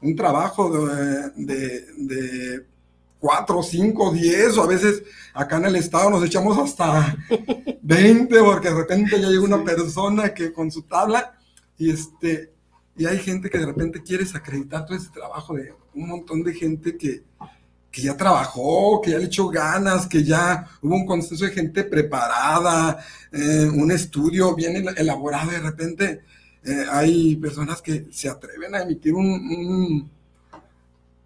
un 0.00 0.14
trabajo 0.14 0.86
de, 0.86 1.30
de, 1.36 1.86
de 1.96 2.66
cuatro, 3.18 3.62
cinco, 3.62 4.12
diez, 4.12 4.56
o 4.56 4.62
a 4.62 4.66
veces 4.68 5.02
acá 5.34 5.56
en 5.56 5.66
el 5.66 5.76
estado 5.76 6.10
nos 6.10 6.24
echamos 6.24 6.56
hasta 6.58 7.16
20, 7.82 8.38
porque 8.40 8.68
de 8.68 8.74
repente 8.74 9.20
ya 9.20 9.28
llega 9.28 9.42
una 9.42 9.64
persona 9.64 10.32
que 10.32 10.52
con 10.52 10.70
su 10.70 10.82
tabla 10.82 11.36
y 11.76 11.90
este, 11.90 12.52
y 12.96 13.06
hay 13.06 13.18
gente 13.18 13.50
que 13.50 13.58
de 13.58 13.66
repente 13.66 14.02
quiere 14.02 14.24
desacreditar 14.24 14.84
todo 14.84 14.96
ese 14.96 15.10
trabajo 15.10 15.54
de 15.54 15.74
un 15.94 16.08
montón 16.08 16.42
de 16.42 16.54
gente 16.54 16.96
que, 16.96 17.22
que 17.98 18.04
ya 18.04 18.16
trabajó, 18.16 19.00
que 19.00 19.10
ya 19.10 19.18
le 19.18 19.24
echó 19.24 19.48
ganas, 19.48 20.06
que 20.06 20.22
ya 20.22 20.68
hubo 20.82 20.94
un 20.94 21.04
consenso 21.04 21.44
de 21.44 21.50
gente 21.50 21.82
preparada, 21.82 23.04
eh, 23.32 23.68
un 23.74 23.90
estudio 23.90 24.54
bien 24.54 24.86
elaborado. 24.96 25.50
De 25.50 25.58
repente 25.58 26.20
eh, 26.62 26.84
hay 26.88 27.34
personas 27.34 27.82
que 27.82 28.06
se 28.12 28.28
atreven 28.28 28.72
a 28.76 28.82
emitir 28.82 29.14
un, 29.14 30.08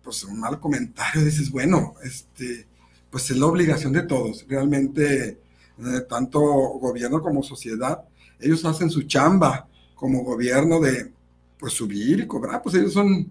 pues 0.03 0.25
un 0.25 0.41
mal 0.41 0.59
comentario. 0.59 1.23
Dices, 1.23 1.51
bueno, 1.51 1.95
este, 2.03 2.67
pues 3.11 3.31
es 3.31 3.37
la 3.37 3.47
obligación 3.47 3.93
de 3.93 4.05
todos. 4.05 4.47
Realmente, 4.49 5.29
eh, 5.29 6.01
tanto 6.09 6.41
gobierno 6.41 7.21
como 7.21 7.43
sociedad, 7.43 8.03
ellos 8.41 8.65
hacen 8.65 8.89
su 8.89 9.03
chamba 9.03 9.69
como 9.95 10.25
gobierno 10.25 10.81
de 10.81 11.13
pues 11.59 11.75
subir 11.75 12.21
y 12.21 12.27
cobrar, 12.27 12.63
pues 12.63 12.77
ellos 12.77 12.95
son, 12.95 13.31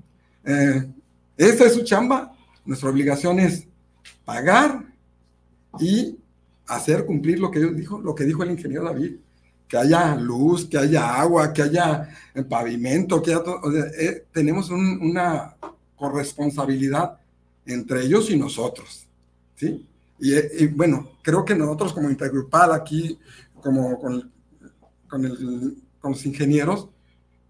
esa 1.35 1.65
es 1.65 1.73
su 1.73 1.83
chamba, 1.83 2.33
nuestra 2.65 2.89
obligación 2.89 3.39
es 3.39 3.67
pagar 4.25 4.85
y 5.79 6.17
hacer 6.67 7.05
cumplir 7.05 7.39
lo 7.39 7.51
que 7.51 7.59
dijo, 7.59 7.99
lo 8.01 8.15
que 8.15 8.23
dijo 8.23 8.43
el 8.43 8.51
ingeniero 8.51 8.85
David, 8.85 9.15
que 9.67 9.77
haya 9.77 10.15
luz, 10.15 10.65
que 10.65 10.77
haya 10.77 11.15
agua, 11.19 11.53
que 11.53 11.61
haya 11.61 12.09
pavimento, 12.49 13.21
que 13.21 13.31
haya 13.31 13.43
todo, 13.43 13.61
eh, 13.75 14.25
tenemos 14.31 14.69
una 14.69 15.55
corresponsabilidad 15.95 17.17
entre 17.65 18.03
ellos 18.03 18.29
y 18.29 18.37
nosotros, 18.37 19.07
¿sí? 19.55 19.87
Y, 20.19 20.67
bueno, 20.67 21.13
creo 21.23 21.43
que 21.43 21.55
nosotros 21.55 21.93
como 21.93 22.09
intergrupal 22.09 22.73
aquí, 22.73 23.17
como 23.55 23.99
con, 23.99 24.31
con 25.07 25.23
los 26.03 26.25
ingenieros, 26.27 26.89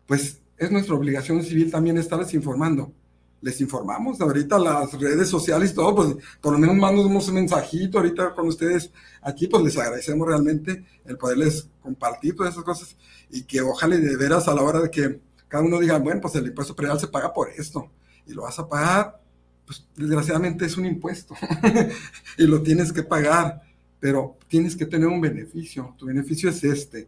pues 0.07 0.39
es 0.57 0.72
nuestra 0.72 0.95
obligación 0.95 1.43
civil 1.43 1.70
también 1.70 1.97
estarles 1.97 2.34
informando. 2.34 2.93
Les 3.42 3.60
informamos 3.60 4.22
ahorita 4.22 4.60
las 4.60 4.94
redes 5.00 5.28
sociales 5.28 5.72
y 5.72 5.74
todo, 5.74 5.96
pues 5.96 6.16
por 6.39 6.54
lo 6.54 6.60
menos 6.60 6.76
mandamos 6.76 7.28
un 7.28 7.36
mensajito 7.36 7.98
ahorita 7.98 8.34
con 8.36 8.48
ustedes 8.48 8.92
aquí, 9.22 9.48
pues 9.48 9.64
les 9.64 9.78
agradecemos 9.78 10.28
realmente 10.28 10.86
el 11.06 11.18
poderles 11.18 11.68
compartir 11.82 12.36
todas 12.36 12.54
esas 12.54 12.64
cosas 12.64 12.96
y 13.32 13.44
que 13.44 13.62
ojalá 13.62 13.98
de 13.98 14.16
veras 14.16 14.48
a 14.48 14.54
la 14.54 14.62
hora 14.62 14.80
de 14.80 14.92
que 14.92 15.20
cada 15.48 15.64
uno 15.64 15.80
diga, 15.80 15.98
bueno, 15.98 16.22
pues 16.22 16.36
el 16.36 16.48
impuesto 16.48 16.76
predial 16.76 17.00
se 17.00 17.08
paga 17.08 17.34
por 17.34 17.50
esto 17.50 17.89
y 18.26 18.34
lo 18.34 18.44
vas 18.44 18.58
a 18.60 18.68
pagar, 18.68 19.22
pues 19.66 19.86
desgraciadamente 19.96 20.66
es 20.66 20.78
un 20.78 20.86
impuesto 20.86 21.36
y 22.38 22.44
lo 22.46 22.62
tienes 22.62 22.94
que 22.94 23.04
pagar, 23.04 23.62
pero 24.00 24.38
tienes 24.48 24.76
que 24.76 24.86
tener 24.86 25.08
un 25.08 25.20
beneficio, 25.20 25.96
tu 25.98 26.06
beneficio 26.06 26.50
es 26.50 26.64
este 26.64 27.08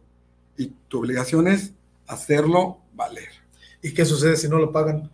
y 0.56 0.66
tu 0.88 0.98
obligación 0.98 1.48
es 1.48 1.72
hacerlo 2.06 2.80
valer. 2.94 3.30
¿Y 3.82 3.92
qué 3.92 4.04
sucede 4.04 4.36
si 4.36 4.48
no 4.48 4.58
lo 4.58 4.72
pagan? 4.72 5.10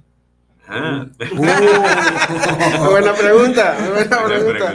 Ah. 0.70 1.06
Uh. 1.32 2.90
buena 2.90 3.12
pregunta, 3.12 3.76
buena 3.90 4.24
pregunta. 4.24 4.74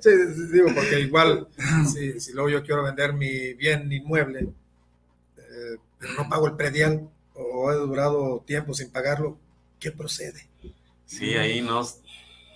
sí, 0.00 0.10
digo, 0.52 0.68
porque 0.74 1.00
igual, 1.00 1.48
si, 1.86 2.32
luego 2.32 2.48
yo 2.48 2.62
quiero 2.62 2.82
vender 2.82 3.12
mi 3.12 3.52
bien 3.54 3.92
inmueble, 3.92 4.48
eh, 5.36 5.76
pero 5.98 6.14
no 6.14 6.28
pago 6.28 6.46
el 6.46 6.56
predial 6.56 7.08
o 7.34 7.70
he 7.70 7.74
durado 7.74 8.42
tiempo 8.46 8.72
sin 8.72 8.90
pagarlo, 8.90 9.38
¿qué 9.78 9.92
procede? 9.92 10.48
Sí, 11.04 11.34
ahí 11.34 11.60
nos, 11.60 12.00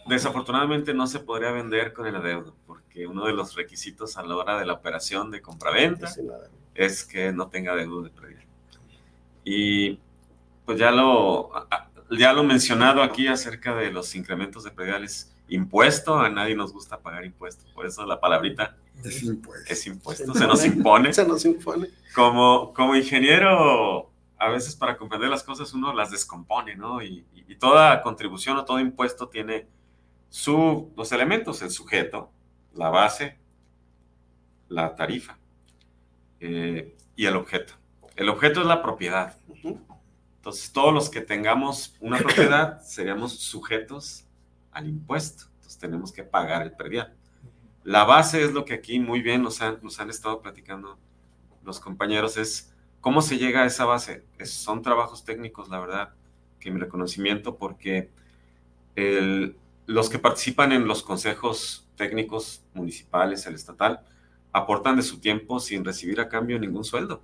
desafortunadamente 0.06 0.94
no 0.94 1.06
se 1.06 1.20
podría 1.20 1.50
vender 1.50 1.92
con 1.92 2.06
el 2.06 2.16
adeudo, 2.16 2.56
porque 2.66 3.06
uno 3.06 3.26
de 3.26 3.34
los 3.34 3.54
requisitos 3.54 4.16
a 4.16 4.22
la 4.22 4.34
hora 4.34 4.58
de 4.58 4.64
la 4.64 4.72
operación 4.72 5.30
de 5.30 5.42
compraventa 5.42 6.10
es 6.74 7.04
que 7.04 7.32
no 7.32 7.48
tenga 7.48 7.72
adeudo 7.72 8.02
de 8.02 8.10
predial. 8.10 8.46
Y 9.44 10.00
pues 10.64 10.78
ya 10.78 10.90
lo, 10.90 11.52
ya 12.10 12.32
lo 12.32 12.44
mencionado 12.44 13.02
aquí 13.02 13.26
acerca 13.26 13.74
de 13.74 13.90
los 13.90 14.14
incrementos 14.14 14.64
de 14.64 14.70
prediales. 14.70 15.32
Impuesto, 15.48 16.18
a 16.18 16.28
nadie 16.28 16.56
nos 16.56 16.72
gusta 16.72 16.98
pagar 16.98 17.24
impuestos, 17.24 17.70
por 17.72 17.86
eso 17.86 18.04
la 18.04 18.18
palabrita 18.18 18.76
es 19.04 19.22
impuesto. 19.22 19.72
Es 19.72 19.86
impuesto, 19.86 20.34
se, 20.34 20.46
nos 20.46 20.64
impone. 20.64 21.12
Se 21.12 21.26
nos 21.26 21.44
impone. 21.44 21.88
Como, 22.14 22.72
como 22.72 22.96
ingeniero, 22.96 24.10
a 24.38 24.48
veces 24.48 24.74
para 24.74 24.96
comprender 24.96 25.28
las 25.28 25.42
cosas 25.42 25.72
uno 25.72 25.92
las 25.92 26.10
descompone, 26.10 26.76
¿no? 26.76 27.02
Y, 27.02 27.24
toda 27.58 28.02
contribución 28.02 28.58
o 28.58 28.66
todo 28.66 28.80
impuesto 28.80 29.28
tiene 29.28 29.66
su, 30.28 30.92
los 30.94 31.10
elementos, 31.12 31.62
el 31.62 31.70
sujeto, 31.70 32.30
la 32.74 32.90
base, 32.90 33.38
la 34.68 34.94
tarifa 34.94 35.38
eh, 36.40 36.94
y 37.14 37.24
el 37.24 37.34
objeto. 37.36 37.72
El 38.14 38.28
objeto 38.28 38.60
es 38.60 38.66
la 38.66 38.82
propiedad. 38.82 39.36
Entonces, 40.46 40.70
todos 40.70 40.94
los 40.94 41.10
que 41.10 41.22
tengamos 41.22 41.96
una 41.98 42.18
propiedad 42.18 42.80
seríamos 42.84 43.32
sujetos 43.32 44.28
al 44.70 44.86
impuesto. 44.86 45.46
Entonces, 45.56 45.76
tenemos 45.76 46.12
que 46.12 46.22
pagar 46.22 46.62
el 46.62 46.70
predial. 46.70 47.16
La 47.82 48.04
base 48.04 48.44
es 48.44 48.52
lo 48.52 48.64
que 48.64 48.74
aquí 48.74 49.00
muy 49.00 49.22
bien 49.22 49.42
nos 49.42 49.60
han, 49.60 49.80
nos 49.82 49.98
han 49.98 50.08
estado 50.08 50.40
platicando 50.40 51.00
los 51.64 51.80
compañeros, 51.80 52.36
es 52.36 52.72
cómo 53.00 53.22
se 53.22 53.38
llega 53.38 53.64
a 53.64 53.66
esa 53.66 53.86
base. 53.86 54.24
son 54.44 54.82
trabajos 54.82 55.24
técnicos, 55.24 55.68
la 55.68 55.80
verdad, 55.80 56.14
que 56.60 56.70
mi 56.70 56.78
reconocimiento, 56.78 57.56
porque 57.56 58.12
los 59.86 60.08
que 60.08 60.20
participan 60.20 60.70
en 60.70 60.86
los 60.86 61.02
consejos 61.02 61.88
técnicos 61.96 62.62
municipales, 62.72 63.44
el 63.48 63.56
estatal, 63.56 64.04
aportan 64.52 64.94
de 64.94 65.02
su 65.02 65.18
tiempo 65.18 65.58
sin 65.58 65.84
recibir 65.84 66.20
a 66.20 66.28
cambio 66.28 66.56
ningún 66.60 66.84
sueldo. 66.84 67.20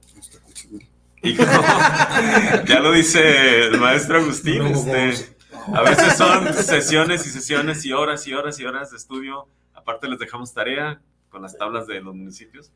Y 1.23 1.37
ya 2.67 2.81
lo 2.81 2.93
dice 2.93 3.67
el 3.67 3.79
maestro 3.79 4.19
Agustín, 4.19 4.63
este, 4.63 5.37
a 5.73 5.83
veces 5.83 6.17
son 6.17 6.53
sesiones 6.53 7.25
y 7.27 7.31
sesiones 7.31 7.87
y 7.87 7.93
horas 7.93 8.27
y 8.27 8.35
horas 8.35 8.59
y 8.59 8.65
horas 8.65 8.91
de 8.91 8.97
estudio. 8.97 9.47
Aparte 9.73 10.09
les 10.09 10.19
dejamos 10.19 10.53
tarea 10.53 11.01
con 11.31 11.41
las 11.43 11.57
tablas 11.57 11.87
de 11.87 12.01
los 12.01 12.15
municipios. 12.15 12.73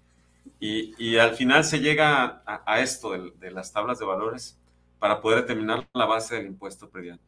Y, 0.61 0.95
y 0.97 1.19
al 1.19 1.35
final 1.35 1.65
se 1.65 1.81
llega 1.81 2.43
a, 2.47 2.81
esto 2.81 3.11
de, 3.11 3.51
las 3.51 3.73
tablas 3.73 3.99
de 3.99 4.07
valores 4.07 4.57
para 5.01 5.21
poder 5.21 5.41
determinar 5.41 5.87
la 5.93 6.07
base 6.07 6.37
del 6.37 6.47
impuesto 6.47 6.89
predial. 6.89 7.19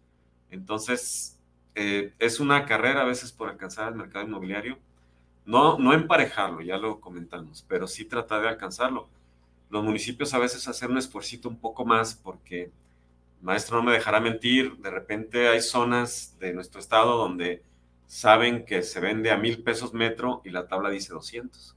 Entonces, 0.51 1.37
eh, 1.75 2.15
es 2.21 2.39
una 2.39 2.65
carrera 2.65 3.03
a 3.03 3.05
veces 3.05 3.33
por 3.33 3.49
alcanzar 3.49 3.89
el 3.89 3.97
mercado 3.97 4.25
inmobiliario. 4.25 4.79
No, 5.45 5.79
no 5.79 5.93
emparejarlo, 5.93 6.61
ya 6.61 6.77
lo 6.79 7.01
comentamos, 7.01 7.65
pero 7.69 7.89
sí 7.89 8.05
tratar 8.05 8.43
de 8.43 8.49
alcanzarlo 8.49 9.09
los 9.71 9.85
municipios 9.85 10.35
a 10.35 10.39
veces 10.39 10.67
hacen 10.69 10.91
un 10.91 10.99
esfuerzo 10.99 11.49
un 11.49 11.59
poco 11.59 11.85
más 11.85 12.15
porque 12.15 12.71
maestro 13.41 13.77
no 13.77 13.85
me 13.85 13.93
dejará 13.93 14.21
mentir, 14.21 14.77
de 14.79 14.91
repente 14.91 15.49
hay 15.49 15.61
zonas 15.61 16.37
de 16.41 16.53
nuestro 16.53 16.81
estado 16.81 17.17
donde 17.17 17.63
saben 18.07 18.65
que 18.65 18.83
se 18.83 19.01
vende 19.01 19.31
a 19.31 19.37
mil 19.37 19.63
pesos 19.63 19.93
metro 19.93 20.41
y 20.45 20.51
la 20.51 20.67
tabla 20.67 20.91
dice 20.91 21.13
200. 21.13 21.77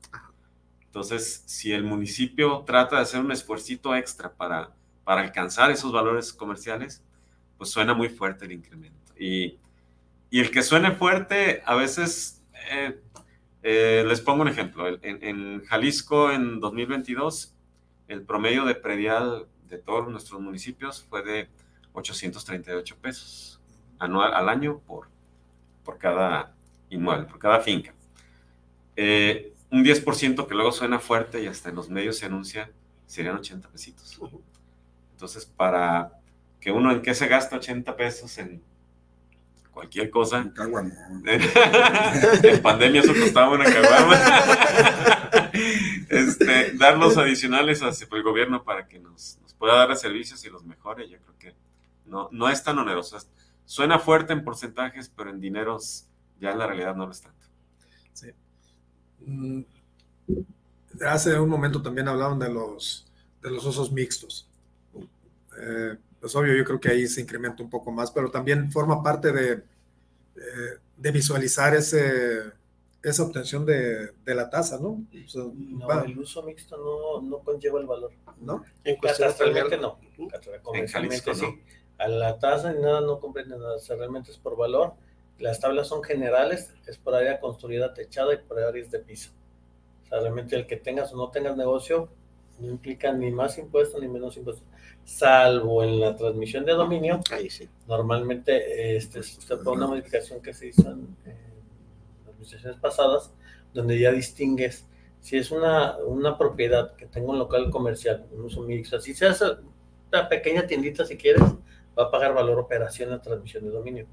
Entonces, 0.86 1.44
si 1.46 1.72
el 1.72 1.84
municipio 1.84 2.64
trata 2.66 2.98
de 2.98 3.04
hacer 3.04 3.22
un 3.22 3.32
esfuercito 3.32 3.96
extra 3.96 4.34
para, 4.34 4.74
para 5.04 5.22
alcanzar 5.22 5.72
esos 5.72 5.92
valores 5.92 6.34
comerciales, 6.34 7.04
pues 7.58 7.70
suena 7.70 7.94
muy 7.94 8.10
fuerte 8.10 8.46
el 8.46 8.54
incremento. 8.54 9.14
Y, 9.18 9.58
y 10.30 10.40
el 10.40 10.52
que 10.52 10.64
suene 10.64 10.92
fuerte, 10.92 11.62
a 11.66 11.76
veces, 11.76 12.42
eh, 12.72 13.00
eh, 13.64 14.04
les 14.08 14.20
pongo 14.20 14.42
un 14.42 14.48
ejemplo. 14.48 14.88
En, 14.88 15.24
en, 15.24 15.64
Jalisco, 15.66 16.32
en 16.32 16.60
2022, 16.60 17.56
el 18.12 18.24
promedio 18.24 18.66
de 18.66 18.76
predial 18.76 19.48
de 19.70 19.78
todos 19.78 20.08
nuestros 20.10 20.42
municipios 20.42 21.06
fue 21.10 21.24
de 21.24 21.50
838 21.94 22.98
pesos 22.98 23.62
anual 24.00 24.34
al 24.34 24.50
año 24.50 24.80
por, 24.80 25.08
por 25.84 25.98
cada 25.98 26.54
inmueble, 26.90 27.26
por 27.26 27.40
cada 27.40 27.62
finca. 27.62 27.94
Eh, 28.96 29.54
un 29.72 29.86
10% 29.86 30.46
que 30.46 30.54
luego 30.54 30.72
suena 30.72 31.00
fuerte 31.00 31.42
y 31.42 31.48
hasta 31.48 31.70
en 31.70 31.76
los 31.76 31.90
medios 31.90 32.18
se 32.18 32.26
anuncia, 32.26 32.70
serían 33.06 33.38
80 33.38 33.70
pesitos. 33.70 34.20
Entonces, 35.14 35.46
para 35.46 36.12
que 36.60 36.72
uno 36.72 36.92
en 36.92 37.02
qué 37.02 37.14
se 37.14 37.28
gasta 37.28 37.56
80 37.56 37.96
pesos 37.96 38.38
en 38.38 38.62
cualquier 39.72 40.10
cosa. 40.10 40.52
En, 42.44 42.62
pandemia 42.62 43.02
eso 43.02 43.14
costaba 43.14 43.52
una 43.52 43.66
caguama. 43.66 45.20
dar 46.78 46.98
los 46.98 47.18
adicionales 47.18 47.82
hacia 47.82 48.08
el 48.12 48.24
gobierno 48.24 48.64
para 48.64 48.88
que 48.88 49.00
nos, 49.00 49.40
pueda 49.58 49.76
dar 49.76 49.96
servicios 49.96 50.44
y 50.46 50.50
los 50.50 50.64
mejore, 50.64 51.08
yo 51.08 51.20
creo 51.20 51.38
que 51.38 51.56
no, 52.06 52.30
no 52.32 52.50
es 52.50 52.64
tan 52.64 52.80
oneroso. 52.80 53.18
Suena 53.66 54.00
fuerte 54.00 54.34
en 54.34 54.44
porcentajes, 54.44 55.10
pero 55.16 55.30
en 55.30 55.40
dineros 55.40 56.08
ya 56.40 56.52
en 56.52 56.60
la 56.60 56.68
realidad 56.68 56.96
no 56.96 57.06
lo 57.06 57.12
es 57.12 57.22
tanto. 57.22 57.46
Sí. 58.14 58.28
Mm, 59.20 59.62
hace 61.06 61.40
un 61.40 61.50
momento 61.50 61.82
también 61.82 62.08
hablaron 62.08 62.40
de 62.40 62.50
los, 62.50 63.08
de 63.42 63.52
los 63.52 63.66
usos 63.66 63.92
mixtos. 63.92 64.50
Eh, 65.60 65.98
pues 66.20 66.36
obvio, 66.36 66.56
yo 66.56 66.64
creo 66.64 66.80
que 66.80 66.90
ahí 66.90 67.08
se 67.08 67.22
incrementa 67.22 67.64
un 67.64 67.70
poco 67.70 67.92
más, 67.92 68.12
pero 68.12 68.30
también 68.30 68.72
forma 68.72 69.02
parte 69.02 69.32
de, 69.32 69.52
eh, 69.54 70.80
de 70.98 71.12
visualizar 71.12 71.76
ese, 71.76 72.52
esa 73.04 73.24
obtención 73.24 73.66
de, 73.66 74.12
de 74.24 74.36
la 74.36 74.50
tasa, 74.50 74.80
¿no? 74.80 75.04
no, 75.44 76.04
el 76.04 76.20
uso 76.20 76.44
mixto 76.44 76.78
no, 76.78 77.22
no, 77.28 77.40
conlleva 77.40 77.80
el 77.80 77.88
valor. 77.88 78.12
¿No? 78.40 78.64
En 78.84 78.98
Catastralmente 78.98 79.78
no. 79.78 80.00
Comercialmente 80.62 81.34
sí. 81.34 81.46
A 81.98 82.08
la 82.08 82.40
tasa 82.40 82.74
ni 82.74 82.82
nada 82.82 83.02
no 83.02 83.20
comprende 83.20 83.58
nada. 83.58 83.78
realmente 83.98 84.32
es 84.32 84.38
por 84.38 84.56
valor 84.56 84.94
las 85.42 85.60
tablas 85.60 85.88
son 85.88 86.04
generales, 86.04 86.74
es 86.86 86.98
por 86.98 87.16
área 87.16 87.40
construida 87.40 87.94
techada 87.94 88.34
y 88.34 88.38
por 88.38 88.60
áreas 88.60 88.92
de 88.92 89.00
piso. 89.00 89.32
O 90.04 90.08
sea, 90.08 90.20
realmente 90.20 90.56
el 90.56 90.68
que 90.68 90.78
tengas 90.78 91.12
o 91.14 91.18
no 91.18 91.30
tengas 91.30 91.58
negocio 91.58 92.10
no 92.60 92.70
implica 92.70 93.12
ni 93.12 93.32
más 93.32 93.58
impuestos 93.58 94.00
ni 94.00 94.08
menos 94.08 94.38
impuestos, 94.38 94.64
salvo 95.04 95.84
en 95.84 96.00
la 96.00 96.16
transmisión 96.16 96.64
de 96.64 96.74
dominio. 96.74 97.22
Ahí 97.32 97.50
sí. 97.50 97.68
Normalmente, 97.88 98.96
este, 98.96 99.24
fue 99.24 99.74
una 99.74 99.88
modificación 99.88 100.42
que 100.42 100.54
se 100.54 100.68
hizo 100.68 100.92
en, 100.92 101.18
administraciones 102.42 102.80
pasadas, 102.80 103.32
donde 103.74 104.00
ya 104.00 104.12
distingues 104.12 104.86
si 105.20 105.38
es 105.38 105.52
una, 105.52 105.98
una 105.98 106.38
propiedad 106.38 106.96
que 106.96 107.06
tenga 107.06 107.30
un 107.30 107.38
local 107.38 107.70
comercial, 107.70 108.26
un 108.32 108.46
uso 108.46 108.62
mixto, 108.64 109.00
si 109.00 109.14
se 109.14 109.28
hace 109.28 109.46
una 110.12 110.28
pequeña 110.28 110.66
tiendita 110.66 111.06
si 111.06 111.16
quieres, 111.16 111.44
va 111.98 112.06
a 112.06 112.12
pagar 112.12 112.34
valor 112.34 112.60
operación 112.60 113.10
en 113.10 113.18
la 113.18 113.22
transmisión 113.22 113.64
de 113.64 113.70
dominio 113.70 114.08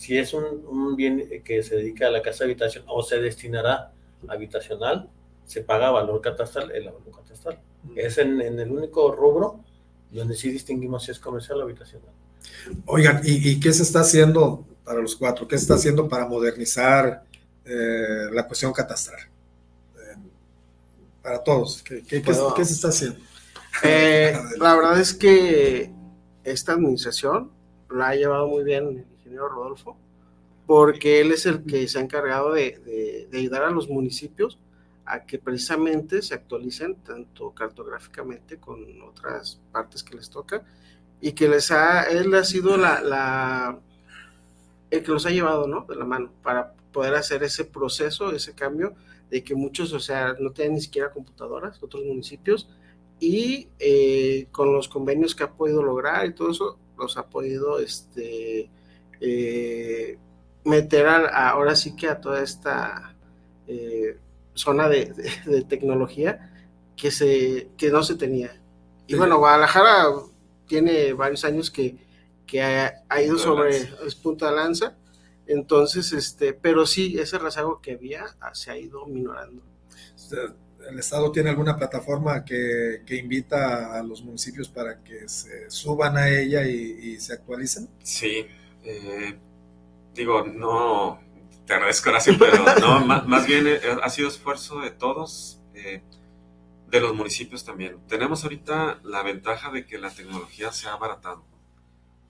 si 0.00 0.16
es 0.16 0.32
un, 0.32 0.96
bien 0.96 1.42
que 1.44 1.62
se 1.62 1.76
dedica 1.76 2.06
a 2.06 2.10
la 2.10 2.22
casa 2.22 2.38
de 2.38 2.52
habitación 2.52 2.84
o 2.88 3.02
se 3.02 3.20
destinará 3.20 3.92
habitacional, 4.28 5.10
se 5.44 5.60
paga 5.60 5.90
valor 5.90 6.22
catastral, 6.22 6.70
el 6.70 6.86
valor 6.86 7.02
catastral. 7.14 7.60
Es 7.94 8.16
en, 8.16 8.40
el 8.40 8.72
único 8.72 9.12
rubro 9.12 9.62
donde 10.10 10.36
sí 10.36 10.50
distinguimos 10.50 11.04
si 11.04 11.10
es 11.10 11.18
comercial 11.18 11.60
o 11.60 11.64
habitacional. 11.64 12.08
Oigan, 12.86 13.20
¿y, 13.24 13.60
qué 13.60 13.74
se 13.74 13.82
está 13.82 14.00
haciendo 14.00 14.64
para 14.84 15.02
los 15.02 15.16
cuatro? 15.16 15.46
¿Qué 15.46 15.58
se 15.58 15.64
está 15.64 15.74
haciendo 15.74 16.08
para 16.08 16.26
modernizar 16.26 17.24
eh, 17.64 18.28
la 18.32 18.46
cuestión 18.46 18.72
catastral? 18.72 19.20
Eh, 19.96 20.16
para 21.22 21.42
todos, 21.42 21.82
¿qué, 21.82 22.02
se 22.04 22.72
está 22.72 22.88
haciendo? 22.88 23.18
Eh, 23.84 24.36
la 24.58 24.74
verdad 24.74 24.98
es 24.98 25.14
que 25.14 25.92
esta 26.42 26.72
administración 26.72 27.52
la 27.88 28.08
ha 28.08 28.16
llevado 28.16 28.48
muy 28.48 28.64
bien 28.64 29.06
Rodolfo, 29.48 29.96
porque 30.66 31.20
él 31.20 31.32
es 31.32 31.46
el 31.46 31.64
que 31.64 31.86
se 31.88 31.98
ha 31.98 32.02
encargado 32.02 32.52
de, 32.52 33.28
ayudar 33.32 33.64
a 33.64 33.70
los 33.70 33.88
municipios 33.88 34.58
a 35.04 35.24
que 35.24 35.38
precisamente 35.38 36.22
se 36.22 36.34
actualicen 36.34 36.96
tanto 36.96 37.52
cartográficamente 37.52 38.58
con 38.58 38.84
otras 39.02 39.60
partes 39.72 40.04
que 40.04 40.14
les 40.14 40.30
toca 40.30 40.62
y 41.20 41.32
que 41.32 41.48
les 41.48 41.70
ha, 41.72 42.04
él 42.04 42.32
ha 42.34 42.44
sido 42.44 42.76
la, 42.76 43.78
el 44.90 45.02
que 45.02 45.10
los 45.10 45.26
ha 45.26 45.30
llevado, 45.30 45.66
¿no? 45.66 45.84
De 45.88 45.96
la 45.96 46.04
mano 46.04 46.30
para 46.42 46.74
poder 46.92 47.14
hacer 47.14 47.42
ese 47.42 47.64
proceso, 47.64 48.32
ese 48.32 48.54
cambio 48.54 48.94
de 49.30 49.44
que 49.44 49.54
muchos, 49.54 49.92
o 49.92 50.00
sea, 50.00 50.34
no 50.38 50.50
tienen 50.50 50.74
ni 50.74 50.80
siquiera 50.80 51.10
computadoras, 51.10 51.82
otros 51.82 52.04
municipios, 52.04 52.68
y 53.20 53.68
eh, 53.78 54.48
con 54.50 54.72
los 54.72 54.88
convenios 54.88 55.34
que 55.34 55.44
ha 55.44 55.52
podido 55.52 55.82
lograr 55.82 56.26
y 56.26 56.34
todo 56.34 56.50
eso, 56.50 56.78
los 56.98 57.16
ha 57.16 57.26
podido, 57.26 57.78
este, 57.78 58.70
eh, 59.20 60.18
meter 60.64 61.06
ahora 61.06 61.74
sí 61.74 61.96
que 61.96 62.08
a 62.08 62.20
toda 62.20 62.42
esta 62.42 63.14
eh, 63.66 64.18
zona 64.54 64.88
de, 64.88 65.06
tecnología 65.68 66.52
que, 66.96 67.10
se, 67.10 67.70
que 67.76 67.90
no 67.90 68.02
se 68.02 68.16
tenía. 68.16 68.60
Y 69.06 69.14
bueno, 69.14 69.38
Guadalajara 69.38 70.06
tiene 70.66 71.12
varios 71.12 71.44
años 71.44 71.70
que, 71.70 71.96
que 72.46 72.62
ha, 72.62 73.22
ido 73.22 73.38
sobre 73.38 73.76
el 73.76 74.16
punto 74.22 74.46
de 74.46 74.52
lanza, 74.52 74.96
entonces, 75.50 76.12
este, 76.12 76.52
pero 76.52 76.86
sí, 76.86 77.18
ese 77.18 77.38
rezago 77.38 77.80
que 77.80 77.92
había 77.92 78.24
ah, 78.40 78.54
se 78.54 78.70
ha 78.70 78.76
ido 78.76 79.04
minorando. 79.06 79.62
¿El 80.88 80.98
Estado 80.98 81.30
tiene 81.32 81.50
alguna 81.50 81.76
plataforma 81.76 82.44
que, 82.44 83.02
que, 83.04 83.16
invita 83.16 83.98
a 83.98 84.02
los 84.02 84.22
municipios 84.22 84.68
para 84.68 85.02
que 85.02 85.28
se 85.28 85.68
suban 85.70 86.16
a 86.16 86.28
ella 86.28 86.64
y, 86.66 86.74
y 86.74 87.20
se 87.20 87.34
actualicen? 87.34 87.88
Sí, 88.02 88.46
eh, 88.84 89.38
digo, 90.14 90.44
no, 90.46 91.20
te 91.66 91.74
agradezco 91.74 92.10
gracias, 92.10 92.36
pero 92.38 92.64
no, 92.80 93.00
más, 93.26 93.46
bien 93.46 93.66
eh, 93.66 93.80
ha 94.02 94.08
sido 94.08 94.28
esfuerzo 94.28 94.80
de 94.80 94.90
todos, 94.90 95.60
eh, 95.74 96.02
de 96.88 97.00
los 97.00 97.14
municipios 97.14 97.64
también. 97.64 97.98
Tenemos 98.08 98.44
ahorita 98.44 99.00
la 99.02 99.22
ventaja 99.22 99.70
de 99.70 99.84
que 99.84 99.98
la 99.98 100.10
tecnología 100.10 100.72
se 100.72 100.88
ha 100.88 100.94
abaratado 100.94 101.44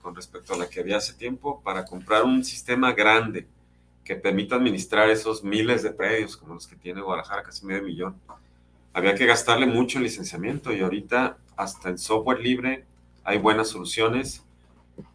con 0.01 0.15
respecto 0.15 0.55
a 0.55 0.59
la 0.59 0.69
que 0.69 0.81
había 0.81 0.97
hace 0.97 1.15
tiempo 1.15 1.61
para 1.63 1.85
comprar 1.85 2.25
un 2.25 2.45
sistema 2.45 2.93
grande 2.93 3.47
que 4.05 4.17
permita 4.17 4.57
administrar 4.57 5.11
esos 5.11 5.45
miles 5.45 5.83
de 5.83 5.91
predios 5.91 6.37
como 6.37 6.55
los 6.55 6.67
que 6.67 6.77
tiene 6.77 7.01
Guadalajara, 7.01 7.43
casi 7.43 7.67
medio 7.67 7.83
millón. 7.83 8.17
Había 8.93 9.15
que 9.15 9.27
gastarle 9.27 9.67
mucho 9.67 9.99
en 9.99 10.05
licenciamiento 10.05 10.73
y 10.73 10.81
ahorita 10.81 11.39
hasta 11.57 11.91
en 11.91 11.99
software 11.99 12.41
libre 12.41 12.85
hay 13.25 13.39
buenas 13.39 13.69
soluciones 13.69 14.43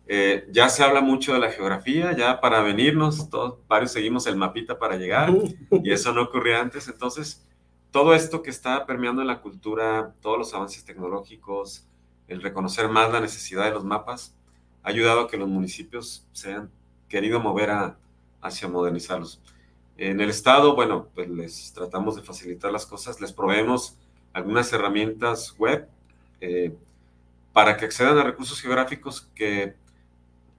eh, 0.07 0.47
ya 0.51 0.69
se 0.69 0.83
habla 0.83 1.01
mucho 1.01 1.33
de 1.33 1.39
la 1.39 1.51
geografía, 1.51 2.15
ya 2.15 2.39
para 2.39 2.61
venirnos, 2.61 3.29
todos, 3.29 3.57
varios 3.67 3.91
seguimos 3.91 4.27
el 4.27 4.35
mapita 4.35 4.77
para 4.77 4.97
llegar 4.97 5.33
y 5.71 5.91
eso 5.91 6.13
no 6.13 6.23
ocurría 6.23 6.61
antes. 6.61 6.87
Entonces, 6.87 7.43
todo 7.91 8.13
esto 8.13 8.41
que 8.41 8.51
está 8.51 8.85
permeando 8.85 9.21
en 9.21 9.27
la 9.27 9.41
cultura, 9.41 10.13
todos 10.21 10.37
los 10.37 10.53
avances 10.53 10.85
tecnológicos, 10.85 11.87
el 12.27 12.41
reconocer 12.41 12.89
más 12.89 13.11
la 13.11 13.19
necesidad 13.19 13.65
de 13.65 13.71
los 13.71 13.83
mapas, 13.83 14.35
ha 14.85 14.89
ayudado 14.89 15.21
a 15.21 15.27
que 15.27 15.35
los 15.35 15.49
municipios 15.49 16.27
se 16.31 16.49
hayan 16.49 16.69
querido 17.09 17.39
mover 17.39 17.71
a, 17.71 17.97
hacia 18.39 18.67
modernizarlos. 18.67 19.41
En 19.97 20.21
el 20.21 20.29
Estado, 20.29 20.75
bueno, 20.75 21.07
pues 21.15 21.27
les 21.27 21.73
tratamos 21.73 22.15
de 22.15 22.21
facilitar 22.21 22.71
las 22.71 22.85
cosas, 22.85 23.19
les 23.19 23.33
proveemos 23.33 23.97
algunas 24.31 24.71
herramientas 24.73 25.55
web 25.57 25.87
eh, 26.39 26.75
para 27.51 27.77
que 27.77 27.85
accedan 27.85 28.17
a 28.19 28.23
recursos 28.23 28.61
geográficos 28.61 29.21
que 29.33 29.73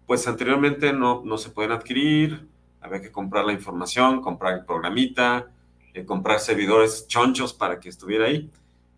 pues 0.06 0.26
anteriormente 0.26 0.92
no, 0.92 1.22
no 1.24 1.38
se 1.38 1.50
pueden 1.50 1.70
adquirir, 1.70 2.48
había 2.80 3.00
que 3.00 3.12
comprar 3.12 3.44
la 3.44 3.52
información, 3.52 4.22
comprar 4.22 4.54
el 4.54 4.64
programita, 4.64 5.52
eh, 5.94 6.04
comprar 6.04 6.40
servidores 6.40 7.06
chonchos 7.06 7.54
para 7.54 7.78
que 7.78 7.88
estuviera 7.88 8.26
ahí. 8.26 8.50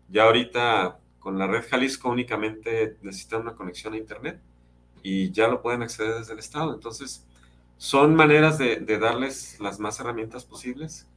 Ya 0.07 0.23
ahorita 0.23 0.97
con 1.19 1.37
la 1.37 1.45
red 1.45 1.65
Jalisco 1.69 2.09
únicamente 2.09 2.97
necesitan 3.03 3.41
una 3.41 3.53
conexión 3.53 3.93
a 3.93 3.97
Internet 3.97 4.39
y 5.03 5.31
ya 5.31 5.47
lo 5.47 5.61
pueden 5.61 5.81
acceder 5.81 6.15
desde 6.15 6.33
el 6.33 6.39
Estado. 6.39 6.73
Entonces, 6.73 7.23
son 7.77 8.15
maneras 8.15 8.57
de, 8.57 8.77
de 8.77 8.97
darles 8.97 9.59
las 9.59 9.79
más 9.79 9.99
herramientas 9.99 10.45
posibles, 10.45 11.07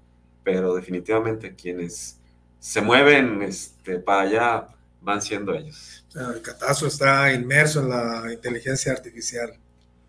pero 0.45 0.74
definitivamente 0.74 1.55
quienes 1.55 2.18
se 2.59 2.80
mueven 2.80 3.43
este, 3.43 3.99
para 3.99 4.22
allá 4.22 4.66
van 5.01 5.20
siendo 5.20 5.53
ellos. 5.53 6.05
El 6.14 6.41
catastro 6.43 6.87
está 6.89 7.33
inmerso 7.33 7.80
en 7.80 7.89
la 7.89 8.33
inteligencia 8.33 8.93
artificial. 8.93 9.53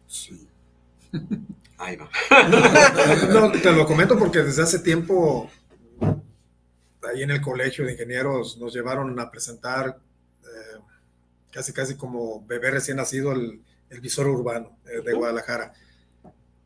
Sí. 0.08 0.48
Ahí 1.78 1.96
va. 1.96 2.10
No, 3.30 3.52
te 3.52 3.72
lo 3.72 3.86
comento 3.86 4.18
porque 4.18 4.40
desde 4.40 4.62
hace 4.62 4.80
tiempo, 4.80 5.50
ahí 7.12 7.24
en 7.24 7.32
el 7.32 7.42
colegio 7.42 7.86
de 7.86 7.94
ingenieros, 7.94 8.58
nos 8.58 8.74
llevaron 8.74 9.20
a 9.20 9.32
presentar 9.32 9.98
casi, 11.54 11.72
casi 11.72 11.96
como 11.96 12.46
bebé 12.46 12.72
recién 12.72 12.98
nacido 12.98 13.32
el, 13.32 13.62
el 13.90 14.02
visor 14.02 14.28
urbano 14.28 14.78
eh, 14.86 15.02
de 15.02 15.14
Guadalajara. 15.14 15.74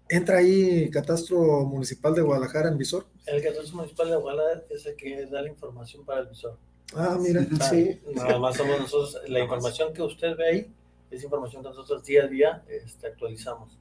¿Entra 0.09 0.37
ahí 0.37 0.89
Catastro 0.89 1.65
Municipal 1.65 2.15
de 2.15 2.21
Guadalajara 2.21 2.69
en 2.69 2.77
visor? 2.77 3.05
El 3.25 3.43
catastro 3.43 3.75
municipal 3.75 4.09
de 4.09 4.15
Guadalajara 4.15 4.63
es 4.69 4.85
el 4.85 4.95
que 4.95 5.25
da 5.25 5.41
la 5.41 5.49
información 5.49 6.05
para 6.05 6.21
el 6.21 6.27
visor. 6.27 6.57
Ah, 6.95 7.17
mira, 7.19 7.45
Ah, 7.59 7.69
sí. 7.69 7.99
Nada 8.15 8.39
más 8.39 8.55
somos 8.55 8.79
nosotros, 8.79 9.21
la 9.27 9.41
información 9.41 9.93
que 9.93 10.01
usted 10.01 10.37
ve 10.37 10.47
ahí 10.47 10.73
es 11.11 11.23
información 11.23 11.61
que 11.61 11.69
nosotros 11.69 12.05
día 12.05 12.23
a 12.23 12.27
día 12.27 12.63
este, 12.69 13.07
actualizamos. 13.07 13.77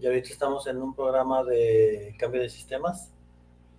Y 0.00 0.06
ahorita 0.06 0.28
estamos 0.28 0.66
en 0.68 0.76
un 0.76 0.94
programa 0.94 1.42
de 1.42 2.14
cambio 2.18 2.42
de 2.42 2.48
sistemas. 2.48 3.10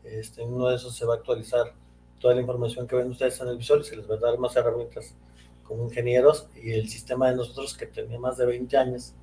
Este, 0.04 0.42
en 0.42 0.54
uno 0.54 0.68
de 0.68 0.76
esos 0.76 0.94
se 0.96 1.06
va 1.06 1.14
a 1.14 1.18
actualizar 1.18 1.74
toda 2.20 2.34
la 2.36 2.42
información 2.42 2.86
que 2.88 2.96
ven 2.98 3.12
ustedes 3.12 3.40
en 3.40 3.48
el 3.48 3.58
visor 3.58 3.80
y 3.80 3.84
se 3.86 3.96
les 3.96 4.10
va 4.10 4.16
a 4.16 4.20
dar 4.20 4.38
más 4.38 4.56
herramientas 4.58 5.14
como 5.68 5.84
ingenieros 5.86 6.48
y 6.56 6.72
el 6.72 6.88
sistema 6.90 7.30
de 7.30 7.36
nosotros 7.36 7.76
que 7.78 7.86
tenía 7.88 8.20
más 8.20 8.38
de 8.38 8.46
20 8.46 8.78
años 8.78 9.14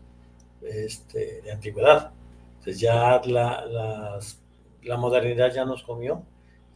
este, 0.62 1.40
de 1.42 1.52
antigüedad. 1.52 2.12
Entonces 2.58 2.80
ya 2.80 3.20
la, 3.26 3.64
las- 3.66 4.40
la 4.82 4.96
modernidad 4.96 5.52
ya 5.52 5.64
nos 5.64 5.82
comió. 5.82 6.22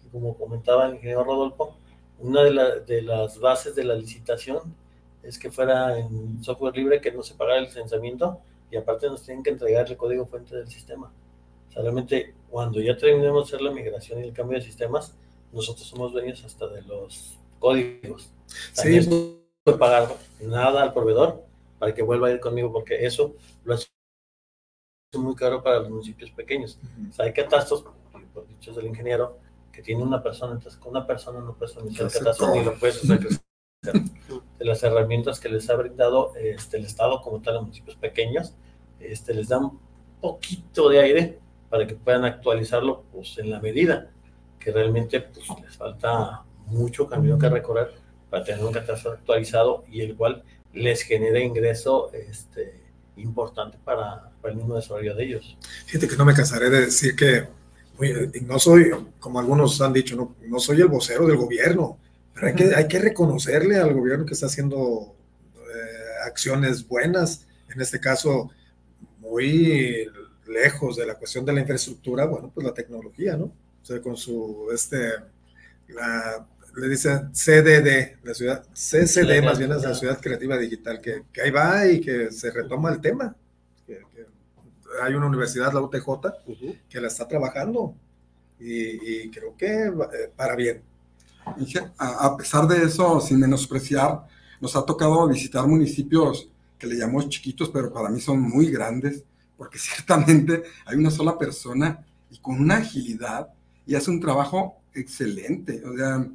Y 0.05 0.09
como 0.09 0.37
comentaba 0.37 0.87
el 0.87 0.95
ingeniero 0.95 1.25
Rodolfo, 1.25 1.75
una 2.19 2.43
de, 2.43 2.51
la- 2.53 2.77
de 2.81 3.03
las 3.03 3.39
bases 3.39 3.75
de 3.75 3.85
la 3.85 3.95
licitación 3.95 4.75
es 5.23 5.39
que 5.39 5.51
fuera 5.51 5.99
en 5.99 6.43
software 6.43 6.77
libre, 6.77 7.01
que 7.01 7.12
no 7.12 7.23
se 7.23 7.35
pagara 7.35 7.59
el 7.59 7.64
licenciamiento 7.64 8.41
y 8.71 8.77
aparte 8.77 9.07
nos 9.09 9.23
tienen 9.23 9.43
que 9.43 9.51
entregar 9.51 9.87
el 9.89 9.97
código 9.97 10.27
fuente 10.27 10.57
del 10.57 10.69
sistema. 10.69 11.12
O 11.69 11.73
sea, 11.73 11.83
realmente 11.83 12.35
cuando 12.51 12.81
ya 12.81 12.97
terminemos 12.97 13.45
de 13.51 13.57
hacer 13.57 13.62
la 13.62 13.71
migración 13.73 14.21
y 14.21 14.29
el 14.29 14.33
cambio 14.33 14.59
de 14.59 14.64
sistemas, 14.64 15.14
nosotros 15.53 15.87
somos 15.87 16.12
dueños 16.12 16.45
hasta 16.45 16.66
de 16.69 16.83
los 16.83 17.39
códigos. 17.59 18.31
Sí, 18.73 19.09
puedo 19.09 19.47
pagar 19.77 20.09
nada 20.41 20.83
al 20.83 20.93
proveedor 20.93 21.45
para 21.79 21.95
que 21.95 22.03
vuelva 22.03 22.29
a 22.29 22.31
ir 22.31 22.41
conmigo 22.41 22.73
porque 22.73 23.05
eso 23.05 23.35
lo 23.64 23.75
hace 23.75 23.89
muy 25.14 25.35
caro 25.35 25.62
para 25.62 25.81
los 25.81 25.91
municipios 25.91 26.31
pequeños. 26.31 26.79
O 27.09 27.12
sea, 27.12 27.25
hay 27.25 27.33
catastros, 27.33 27.85
por 28.33 28.47
dichos 28.47 28.77
del 28.77 28.87
ingeniero, 28.87 29.39
que 29.73 29.83
tiene 29.83 30.03
una 30.03 30.23
persona, 30.23 30.53
entonces 30.53 30.79
con 30.79 30.91
una 30.91 31.07
persona 31.07 31.41
no 31.41 31.55
puedes 31.55 31.77
administrar 31.77 32.11
el 32.11 32.19
catastro 32.19 32.55
ni 32.55 32.64
lo 32.64 32.79
puedes 32.79 33.03
hacer. 33.03 33.21
De 34.59 34.64
las 34.64 34.83
herramientas 34.83 35.39
que 35.39 35.49
les 35.49 35.71
ha 35.71 35.77
brindado 35.77 36.35
este, 36.35 36.79
el 36.79 36.85
Estado 36.85 37.23
como 37.23 37.41
tal 37.41 37.59
a 37.59 37.61
municipios 37.61 37.97
pequeños, 37.97 38.55
este, 38.99 39.33
les 39.33 39.49
da 39.49 39.59
un 39.59 39.79
poquito 40.21 40.89
de 40.89 41.01
aire 41.01 41.39
para 41.71 41.87
que 41.87 41.95
puedan 41.95 42.25
actualizarlo 42.25 43.05
pues, 43.12 43.39
en 43.39 43.51
la 43.51 43.61
medida 43.61 44.11
que 44.59 44.73
realmente 44.73 45.21
pues, 45.21 45.47
les 45.62 45.77
falta 45.77 46.43
mucho 46.66 47.07
camino 47.07 47.39
que 47.39 47.49
recorrer 47.49 47.95
para 48.31 48.45
tener 48.45 48.64
un 48.64 48.72
catastro 48.72 49.12
actualizado 49.12 49.85
y 49.91 50.01
el 50.01 50.16
cual 50.16 50.43
les 50.72 51.03
genere 51.03 51.43
ingreso 51.43 52.12
este, 52.12 52.74
importante 53.16 53.79
para, 53.85 54.31
para 54.41 54.53
el 54.53 54.59
mismo 54.59 54.76
desarrollo 54.76 55.14
de 55.14 55.24
ellos. 55.24 55.57
Fíjate 55.87 56.09
que 56.09 56.16
no 56.16 56.24
me 56.24 56.35
cansaré 56.35 56.70
de 56.70 56.81
decir 56.83 57.16
que 57.16 57.47
oye, 57.99 58.31
no 58.43 58.59
soy, 58.59 58.91
como 59.18 59.41
algunos 59.41 59.81
han 59.81 59.93
dicho, 59.93 60.16
no, 60.16 60.37
no 60.47 60.59
soy 60.61 60.81
el 60.81 60.89
vocero 60.89 61.26
del 61.26 61.37
gobierno, 61.37 61.99
pero 62.33 62.47
hay 62.47 62.55
que, 62.55 62.74
hay 62.74 62.89
que 62.89 62.99
reconocerle 62.99 63.76
al 63.76 63.93
gobierno 63.93 64.24
que 64.24 64.35
está 64.35 64.47
haciendo 64.47 65.14
eh, 65.57 66.26
acciones 66.26 66.87
buenas, 66.87 67.47
en 67.72 67.81
este 67.81 68.01
caso 68.01 68.51
muy 69.18 70.07
lejos 70.47 70.97
de 70.97 71.07
la 71.07 71.16
cuestión 71.16 71.45
de 71.45 71.53
la 71.53 71.61
infraestructura, 71.61 72.24
bueno, 72.24 72.51
pues 72.55 72.64
la 72.64 72.72
tecnología, 72.72 73.37
¿no? 73.37 73.47
O 73.47 73.85
sea, 73.85 74.01
con 74.01 74.16
su, 74.16 74.68
este, 74.72 75.11
la, 75.89 76.47
le 76.77 76.89
dicen 76.89 77.33
CDD, 77.33 78.19
la 78.23 78.35
ciudad, 78.35 78.64
CCD 78.73 79.43
más 79.43 79.59
bien 79.59 79.73
es 79.73 79.83
la 79.83 79.95
ciudad 79.95 80.21
creativa 80.21 80.57
digital, 80.57 81.01
que, 81.01 81.25
que 81.33 81.43
ahí 81.43 81.51
va 81.51 81.87
y 81.87 82.01
que 82.01 82.31
se 82.31 82.51
retoma 82.51 82.91
el 82.91 83.01
tema. 83.01 83.35
Que, 83.87 84.03
que 84.14 84.27
hay 85.03 85.14
una 85.14 85.27
universidad, 85.27 85.73
la 85.73 85.81
UTJ, 85.81 86.09
que 86.89 87.01
la 87.01 87.09
está 87.09 87.27
trabajando 87.27 87.95
y, 88.59 89.25
y 89.25 89.31
creo 89.31 89.57
que 89.57 89.87
eh, 89.87 90.33
para 90.35 90.55
bien. 90.57 90.83
A 91.99 92.37
pesar 92.37 92.66
de 92.66 92.85
eso, 92.85 93.21
sin 93.21 93.41
menospreciar, 93.41 94.27
nos 94.61 94.77
ha 94.77 94.85
tocado 94.85 95.27
visitar 95.29 95.66
municipios 95.66 96.51
que 96.79 96.87
le 96.87 96.97
llamamos 96.97 97.29
chiquitos, 97.29 97.71
pero 97.71 97.93
para 97.93 98.11
mí 98.11 98.21
son 98.21 98.41
muy 98.41 98.71
grandes, 98.71 99.25
porque 99.57 99.79
ciertamente 99.79 100.64
hay 100.85 100.97
una 100.97 101.11
sola 101.11 101.39
persona 101.39 102.05
y 102.31 102.39
con 102.39 102.61
una 102.61 102.77
agilidad 102.77 103.49
y 103.87 103.95
hace 103.95 104.11
un 104.11 104.21
trabajo 104.21 104.81
excelente. 104.95 105.83
O 105.85 105.97
sea, 105.97 106.27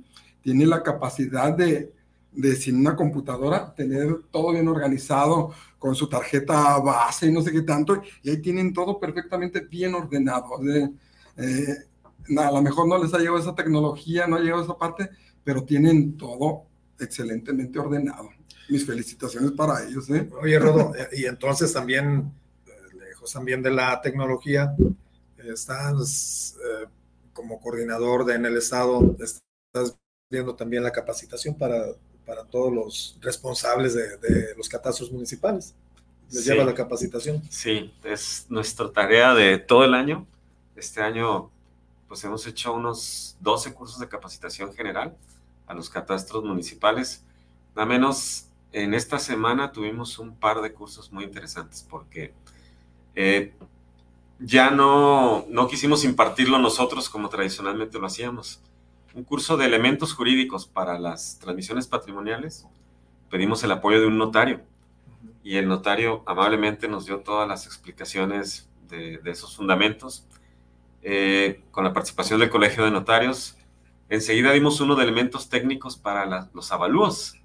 tiene 0.44 0.68
la 0.68 0.84
capacidad 0.84 1.54
de, 1.54 1.94
de 2.32 2.56
sin 2.56 2.78
una 2.78 2.96
computadora, 2.96 3.74
tener 3.74 4.24
todo 4.30 4.52
bien 4.52 4.68
organizado 4.68 5.52
con 5.80 5.96
su 5.96 6.08
tarjeta 6.08 6.78
base 6.80 7.28
y 7.28 7.32
no 7.32 7.42
sé 7.42 7.52
qué 7.52 7.62
tanto, 7.62 8.02
y 8.22 8.30
ahí 8.30 8.38
tienen 8.38 8.74
todo 8.74 9.00
perfectamente 9.00 9.62
bien 9.62 9.96
ordenado. 9.96 10.60
Eh, 11.38 11.78
a 12.38 12.52
lo 12.52 12.62
mejor 12.62 12.88
no 12.88 13.02
les 13.02 13.14
ha 13.14 13.18
llegado 13.18 13.38
esa 13.38 13.56
tecnología, 13.56 14.28
no 14.28 14.36
ha 14.36 14.40
llegado 14.40 14.64
esa 14.64 14.78
parte, 14.78 15.10
pero 15.44 15.64
tienen 15.64 16.18
todo 16.18 16.64
excelentemente 17.00 17.80
ordenado. 17.80 18.30
Mis 18.70 18.86
felicitaciones 18.86 19.52
para 19.52 19.84
ellos. 19.84 20.10
¿eh? 20.10 20.30
Oye, 20.42 20.60
Rodo, 20.60 20.94
eh, 20.98 21.10
y 21.14 21.26
entonces 21.26 21.74
también, 21.74 22.32
eh, 22.66 22.98
lejos 22.98 23.32
también 23.34 23.62
de 23.62 23.72
la 23.72 24.02
tecnología, 24.02 24.76
estás 25.38 26.56
eh, 26.64 26.88
como 27.34 27.60
coordinador 27.60 28.26
de, 28.26 28.36
en 28.36 28.46
el 28.46 28.58
Estado, 28.58 29.16
estás 29.20 29.98
viendo 30.34 30.56
también 30.56 30.84
la 30.84 30.92
capacitación 30.92 31.56
para, 31.56 31.86
para 32.26 32.44
todos 32.44 32.74
los 32.74 33.18
responsables 33.22 33.94
de, 33.94 34.18
de 34.18 34.56
los 34.58 34.68
catastros 34.68 35.12
municipales. 35.12 35.74
Les 36.32 36.44
Sí. 36.44 36.50
lleva 36.50 36.64
la 36.66 36.74
capacitación. 36.74 37.42
Sí, 37.50 37.94
es 38.04 38.46
nuestra 38.50 38.92
tarea 38.92 39.34
de 39.34 39.58
todo 39.60 39.86
el 39.86 39.94
año. 39.94 40.26
Este 40.76 41.02
año, 41.02 41.52
pues 42.08 42.24
hemos 42.24 42.46
hecho 42.48 42.74
unos 42.74 43.38
12 43.42 43.74
cursos 43.74 44.00
de 44.00 44.08
capacitación 44.10 44.74
general 44.74 45.16
a 45.68 45.74
los 45.74 45.90
catastros 45.90 46.44
municipales. 46.44 47.24
Nada 47.76 47.86
menos 47.86 48.48
en 48.72 48.94
esta 48.96 49.20
semana 49.20 49.72
tuvimos 49.72 50.18
un 50.18 50.36
par 50.36 50.62
de 50.62 50.74
cursos 50.74 51.12
muy 51.12 51.24
interesantes 51.26 51.86
porque 51.88 52.34
eh, 53.16 53.54
ya 54.40 54.72
no, 54.72 55.46
no 55.50 55.68
quisimos 55.68 56.04
impartirlo 56.04 56.58
nosotros 56.58 57.10
como 57.10 57.30
tradicionalmente 57.30 58.00
lo 58.00 58.08
hacíamos. 58.08 58.60
Un 59.14 59.24
curso 59.24 59.58
de 59.58 59.66
elementos 59.66 60.14
jurídicos 60.14 60.66
para 60.66 60.98
las 60.98 61.38
transmisiones 61.40 61.88
patrimoniales. 61.88 62.66
Pedimos 63.30 63.64
el 63.64 63.72
apoyo 63.72 64.00
de 64.02 64.08
un 64.08 64.18
notario 64.18 64.62
y 65.44 65.58
el 65.58 65.68
notario 65.68 66.24
amablemente 66.26 66.88
nos 66.88 67.06
dio 67.06 67.20
todas 67.20 67.48
las 67.48 67.66
explicaciones 67.66 68.70
de, 68.90 69.20
de 69.20 69.32
esos 69.32 69.56
fundamentos. 69.56 70.28
Eh, 71.04 71.62
con 71.72 71.84
la 71.84 71.94
participación 71.94 72.40
del 72.40 72.50
Colegio 72.50 72.86
de 72.86 72.92
Notarios, 72.92 73.58
enseguida 74.10 74.52
dimos 74.52 74.80
uno 74.82 74.96
de 74.96 75.04
elementos 75.04 75.50
técnicos 75.50 75.98
para 75.98 76.26
la- 76.26 76.50
los 76.54 76.72
avalúos. 76.72 77.36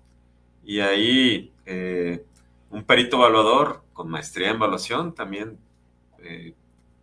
Y 0.64 0.80
ahí 0.80 1.52
eh, 1.66 2.24
un 2.70 2.84
perito 2.84 3.16
evaluador 3.16 3.82
con 3.92 4.08
maestría 4.10 4.50
en 4.50 4.56
evaluación 4.56 5.14
también, 5.14 5.58
eh, 6.20 6.54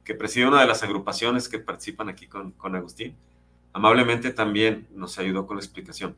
que 0.04 0.16
preside 0.16 0.48
una 0.48 0.62
de 0.62 0.68
las 0.68 0.82
agrupaciones 0.84 1.50
que 1.50 1.60
participan 1.60 2.10
aquí 2.10 2.28
con, 2.28 2.52
con 2.52 2.76
Agustín, 2.76 3.16
amablemente 3.76 4.32
también 4.32 4.88
nos 4.96 5.20
ayudó 5.20 5.46
con 5.46 5.58
la 5.58 5.62
explicación. 5.62 6.16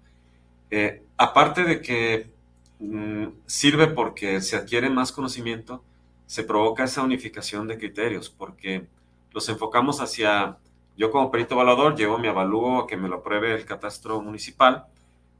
Eh, 0.69 1.01
aparte 1.17 1.63
de 1.63 1.81
que 1.81 2.29
mm, 2.77 3.29
sirve 3.47 3.87
porque 3.87 4.41
se 4.41 4.57
adquiere 4.57 4.91
más 4.91 5.11
conocimiento, 5.11 5.83
se 6.27 6.43
provoca 6.43 6.83
esa 6.83 7.01
unificación 7.01 7.67
de 7.67 7.79
criterios, 7.79 8.29
porque 8.29 8.85
los 9.31 9.49
enfocamos 9.49 10.01
hacia, 10.01 10.59
yo 10.95 11.09
como 11.09 11.31
perito 11.31 11.55
evaluador 11.55 11.95
llevo 11.95 12.19
mi 12.19 12.27
avalúo 12.27 12.81
a 12.81 12.87
que 12.87 12.95
me 12.95 13.09
lo 13.09 13.15
apruebe 13.17 13.55
el 13.55 13.65
catastro 13.65 14.21
municipal, 14.21 14.85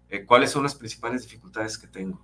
eh, 0.09 0.25
cuáles 0.25 0.49
son 0.49 0.63
las 0.63 0.73
principales 0.73 1.21
dificultades 1.21 1.77
que 1.77 1.85
tengo. 1.85 2.19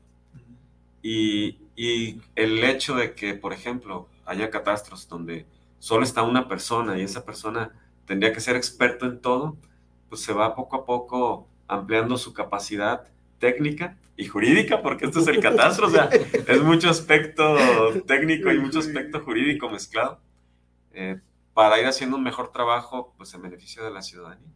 Y, 1.04 1.60
y 1.76 2.20
el 2.36 2.64
hecho 2.64 2.96
de 2.96 3.14
que, 3.14 3.36
por 3.36 3.54
ejemplo, 3.54 4.08
haya 4.26 4.50
catastros 4.50 5.08
donde 5.08 5.46
solo 5.78 6.04
está 6.04 6.24
una 6.24 6.48
persona 6.48 6.98
y 6.98 7.04
esa 7.04 7.24
persona 7.24 7.72
tendría 8.08 8.34
que 8.34 8.40
ser 8.40 8.56
experto 8.56 9.06
en 9.06 9.22
todo, 9.22 9.56
pues 10.14 10.22
se 10.22 10.32
va 10.32 10.54
poco 10.54 10.76
a 10.76 10.86
poco 10.86 11.50
ampliando 11.68 12.20
su 12.20 12.36
capacidad 12.36 13.08
técnica 13.40 13.98
y 14.16 14.28
jurídica, 14.28 14.84
porque 14.84 15.08
esto 15.08 15.22
es 15.22 15.28
el 15.28 15.40
catastro, 15.40 15.88
o 15.88 15.90
sea, 15.90 16.06
es 16.48 16.62
mucho 16.62 16.88
aspecto 16.88 17.58
técnico 18.06 18.52
y 18.52 18.60
mucho 18.60 18.78
aspecto 18.78 19.22
jurídico 19.22 19.72
mezclado, 19.72 20.22
eh, 20.92 21.20
para 21.56 21.80
ir 21.80 21.88
haciendo 21.88 22.16
un 22.16 22.22
mejor 22.22 22.52
trabajo, 22.52 23.16
pues 23.18 23.34
en 23.34 23.42
beneficio 23.42 23.84
de 23.84 23.90
la 23.90 24.04
ciudadanía. 24.04 24.54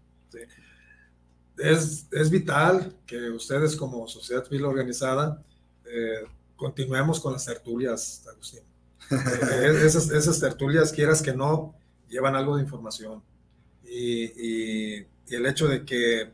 es, 1.58 2.08
es 2.12 2.30
vital 2.30 2.96
que 3.08 3.32
ustedes 3.32 3.76
como 3.76 4.08
sociedad 4.08 4.44
civil 4.44 4.66
organizada 4.66 5.44
eh, 5.86 6.24
continuemos 6.56 7.20
con 7.20 7.34
las 7.34 7.46
tertulias, 7.46 8.28
Agustín. 8.32 8.62
Eh, 9.10 9.82
esas, 9.84 10.12
esas 10.12 10.40
tertulias, 10.40 10.92
quieras 10.92 11.24
que 11.24 11.34
no, 11.34 11.74
llevan 12.10 12.36
algo 12.36 12.58
de 12.58 12.62
información. 12.62 13.24
Y, 13.84 15.00
y, 15.00 15.08
y, 15.28 15.36
el 15.36 15.46
hecho 15.46 15.68
de 15.68 15.86
que, 15.86 16.32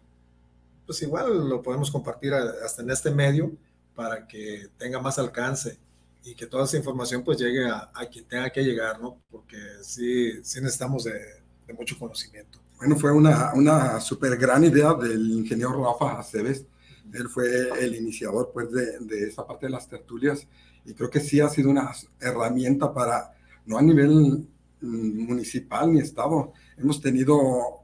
pues 0.85 1.01
igual 1.01 1.49
lo 1.49 1.61
podemos 1.61 1.89
compartir 1.91 2.33
hasta 2.33 2.81
en 2.81 2.91
este 2.91 3.11
medio 3.11 3.51
para 3.95 4.27
que 4.27 4.67
tenga 4.77 4.99
más 4.99 5.19
alcance 5.19 5.77
y 6.23 6.35
que 6.35 6.47
toda 6.47 6.65
esa 6.65 6.77
información 6.77 7.23
pues 7.23 7.37
llegue 7.37 7.69
a, 7.69 7.91
a 7.93 8.05
quien 8.05 8.25
tenga 8.25 8.49
que 8.49 8.63
llegar, 8.63 8.99
¿no? 9.01 9.21
Porque 9.29 9.57
sí, 9.81 10.43
sí 10.43 10.61
necesitamos 10.61 11.03
de, 11.03 11.19
de 11.67 11.73
mucho 11.73 11.97
conocimiento. 11.97 12.59
Bueno, 12.77 12.95
fue 12.95 13.11
una, 13.11 13.53
una 13.53 13.99
súper 13.99 14.37
gran 14.37 14.63
idea 14.63 14.93
del 14.93 15.31
ingeniero 15.31 15.83
Rafa 15.83 16.19
Aceves. 16.19 16.65
Él 17.13 17.29
fue 17.29 17.69
el 17.79 17.95
iniciador 17.95 18.51
pues, 18.53 18.71
de, 18.71 18.99
de 18.99 19.27
esa 19.27 19.45
parte 19.45 19.67
de 19.67 19.71
las 19.71 19.87
tertulias 19.87 20.47
y 20.85 20.93
creo 20.93 21.09
que 21.09 21.19
sí 21.19 21.39
ha 21.39 21.49
sido 21.49 21.69
una 21.69 21.91
herramienta 22.19 22.93
para, 22.93 23.33
no 23.65 23.77
a 23.77 23.81
nivel 23.81 24.47
mm, 24.81 25.25
municipal 25.27 25.91
ni 25.91 25.99
estado, 25.99 26.53
hemos 26.77 26.99
tenido 26.99 27.82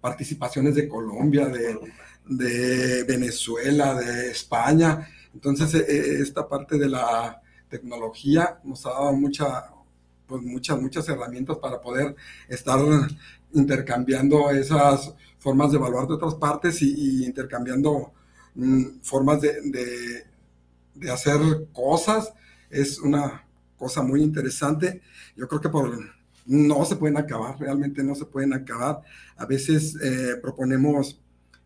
participaciones 0.00 0.74
de 0.74 0.88
Colombia, 0.88 1.46
de, 1.46 1.78
de 2.28 3.04
Venezuela, 3.04 3.94
de 3.94 4.30
España. 4.30 5.08
Entonces, 5.34 5.74
e, 5.74 6.22
esta 6.22 6.48
parte 6.48 6.78
de 6.78 6.88
la 6.88 7.40
tecnología 7.68 8.60
nos 8.64 8.84
ha 8.86 8.90
dado 8.90 9.12
mucha, 9.12 9.70
pues 10.26 10.42
muchas, 10.42 10.80
muchas 10.80 11.08
herramientas 11.08 11.58
para 11.58 11.80
poder 11.80 12.14
estar 12.48 12.78
intercambiando 13.52 14.50
esas 14.50 15.14
formas 15.38 15.70
de 15.70 15.78
evaluar 15.78 16.06
de 16.06 16.14
otras 16.14 16.34
partes 16.34 16.82
y, 16.82 17.24
intercambiando 17.24 18.12
mm, 18.54 19.00
formas 19.02 19.40
de, 19.40 20.24
de, 20.94 21.10
hacer 21.10 21.38
cosas. 21.72 22.32
Es 22.70 22.98
una 22.98 23.46
cosa 23.76 24.02
muy 24.02 24.22
interesante. 24.22 25.00
Yo 25.36 25.46
creo 25.48 25.60
que 25.60 25.68
por, 25.68 26.17
no 26.48 26.82
se 26.86 26.96
pueden 26.96 27.18
acabar, 27.18 27.60
realmente 27.60 28.02
no 28.02 28.14
se 28.14 28.24
pueden 28.24 28.54
acabar. 28.54 29.02
A 29.36 29.44
veces 29.44 29.94
eh, 30.02 30.36
proponemos 30.40 31.20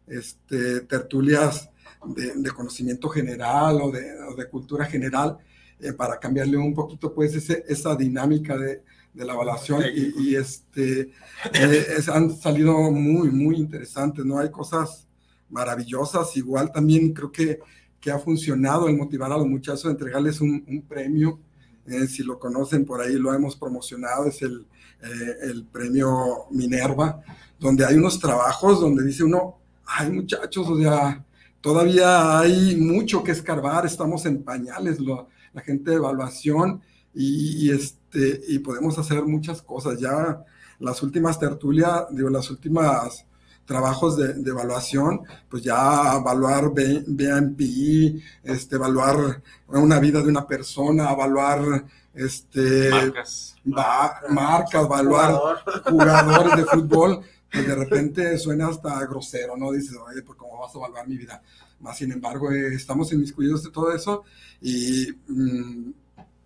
este, 0.09 0.81
tertulias 0.81 1.71
de, 2.05 2.33
de, 2.35 2.51
conocimiento 2.51 3.09
general 3.09 3.81
o 3.81 3.93
de, 3.93 4.13
o 4.29 4.35
de 4.35 4.49
cultura 4.49 4.85
general 4.85 5.39
eh, 5.79 5.93
para 5.93 6.19
cambiarle 6.19 6.57
un 6.57 6.75
poquito 6.75 7.15
pues 7.15 7.33
ese, 7.35 7.65
esa 7.69 7.95
dinámica 7.95 8.59
de, 8.59 8.83
de 9.15 9.25
la 9.25 9.35
evaluación. 9.35 9.85
Y, 9.95 10.31
y, 10.31 10.35
este 10.35 11.13
eh, 11.53 11.87
es, 11.97 12.09
han 12.09 12.37
salido 12.37 12.91
muy 12.91 13.31
muy 13.31 13.57
interesantes 13.57 14.25
no 14.25 14.41
hay 14.41 14.51
cosas 14.51 15.07
maravillosas. 15.49 16.37
Igual 16.37 16.73
también 16.73 17.13
creo 17.13 17.31
que, 17.31 17.61
que 18.01 18.11
ha 18.11 18.19
funcionado 18.19 18.89
el 18.89 18.97
motivar 18.97 19.31
a 19.31 19.39
los 19.39 19.47
muchachos 19.47 19.87
a 19.87 19.91
entregarles 19.91 20.41
un, 20.41 20.65
un 20.67 20.83
premio 20.83 21.39
eh, 21.87 22.07
si 22.07 22.23
lo 22.23 22.39
conocen 22.39 22.85
por 22.85 23.01
ahí 23.01 23.15
lo 23.15 23.33
hemos 23.35 23.57
promocionado 23.57 24.27
es 24.27 24.43
el, 24.43 24.67
eh, 25.03 25.37
el 25.43 25.65
premio 25.65 26.47
Minerva 26.51 27.21
donde 27.59 27.85
hay 27.85 27.97
unos 27.97 28.19
trabajos 28.19 28.81
donde 28.81 29.05
dice 29.05 29.25
uno 29.25 29.59
ay 29.87 30.11
muchachos 30.11 30.69
o 30.69 30.79
sea 30.79 31.25
todavía 31.61 32.39
hay 32.39 32.77
mucho 32.77 33.23
que 33.23 33.33
escarbar 33.33 33.87
estamos 33.87 34.27
en 34.27 34.43
pañales 34.43 34.99
la 35.01 35.61
gente 35.61 35.91
de 35.91 35.97
evaluación 35.97 36.81
y, 37.15 37.67
y, 37.67 37.71
este, 37.71 38.41
y 38.49 38.59
podemos 38.61 38.99
hacer 38.99 39.25
muchas 39.25 39.63
cosas. 39.63 39.99
Ya 40.01 40.45
las 40.79 41.03
últimas 41.03 41.39
tertulias, 41.39 42.05
digo, 42.11 42.31
las 42.31 42.51
últimas 42.51 43.25
trabajos 43.65 44.17
de, 44.17 44.35
de, 44.35 44.51
evaluación, 44.51 45.23
pues 45.49 45.63
ya 45.63 46.17
evaluar 46.17 46.71
BMPI, 46.71 48.23
este, 48.45 48.77
evaluar 48.77 49.43
una 49.69 49.99
vida 49.99 50.21
de 50.21 50.29
una 50.29 50.47
persona, 50.47 51.13
evaluar 51.13 51.85
este, 52.15 52.91
marcas, 52.91 53.57
va, 53.67 54.21
marcas 54.29 54.85
evaluar 54.85 55.35
Jugador. 55.35 55.59
jugadores 55.85 56.57
de 56.57 56.65
fútbol, 56.73 57.21
pues 57.51 57.67
de 57.67 57.75
repente 57.75 58.39
suena 58.39 58.69
hasta 58.69 59.05
grosero, 59.07 59.57
¿no? 59.57 59.73
Dices, 59.73 59.97
oye, 59.97 60.23
pues 60.23 60.39
cómo 60.39 60.59
vas 60.59 60.75
a 60.75 60.79
evaluar 60.79 61.09
mi 61.09 61.17
vida. 61.17 61.43
Más 61.81 61.97
sin 61.97 62.13
embargo, 62.13 62.51
eh, 62.53 62.75
estamos 62.75 63.13
inmiscuidos 63.13 63.65
de 63.65 63.71
todo 63.71 63.93
eso 63.93 64.25
y 64.61 65.09
mmm, 65.29 65.91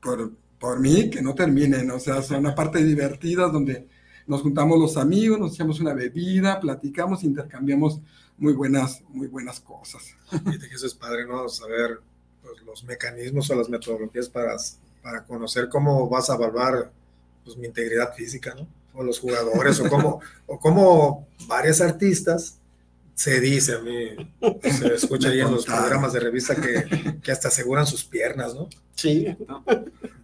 por, 0.00 0.32
por 0.58 0.80
mí 0.80 1.10
que 1.10 1.22
no 1.22 1.34
terminen, 1.34 1.90
o 1.90 1.98
sea, 1.98 2.22
son 2.22 2.38
una 2.38 2.54
parte 2.54 2.82
divertida 2.82 3.48
donde 3.48 3.88
nos 4.26 4.42
juntamos 4.42 4.78
los 4.78 4.96
amigos, 4.96 5.38
nos 5.38 5.54
echamos 5.54 5.80
una 5.80 5.94
bebida, 5.94 6.60
platicamos, 6.60 7.22
intercambiamos 7.22 8.00
muy 8.38 8.52
buenas, 8.52 9.02
muy 9.08 9.28
buenas 9.28 9.60
cosas. 9.60 10.14
Y 10.32 10.74
eso 10.74 10.86
es 10.86 10.94
padre, 10.94 11.26
¿no? 11.26 11.48
Saber 11.48 12.00
pues, 12.42 12.62
los 12.62 12.84
mecanismos 12.84 13.50
o 13.50 13.54
las 13.54 13.68
metodologías 13.68 14.28
para, 14.28 14.56
para 15.02 15.24
conocer 15.24 15.68
cómo 15.68 16.08
vas 16.08 16.28
a 16.30 16.34
evaluar 16.34 16.90
pues, 17.44 17.56
mi 17.56 17.66
integridad 17.66 18.14
física, 18.14 18.54
¿no? 18.54 18.66
O 18.94 19.02
los 19.02 19.20
jugadores, 19.20 19.78
o 19.80 19.88
cómo, 19.88 20.20
o 20.46 20.58
cómo 20.58 21.28
varias 21.46 21.80
artistas 21.80 22.58
se 23.14 23.40
dice 23.40 23.74
a 23.74 23.78
mí, 23.78 24.10
se 24.62 24.94
escucha 24.94 25.28
ahí 25.28 25.40
en 25.40 25.50
los 25.50 25.64
programas 25.64 26.12
de 26.12 26.20
revista 26.20 26.54
que, 26.54 27.18
que 27.22 27.32
hasta 27.32 27.48
aseguran 27.48 27.86
sus 27.86 28.04
piernas, 28.04 28.54
¿no? 28.54 28.68
Sí. 28.94 29.26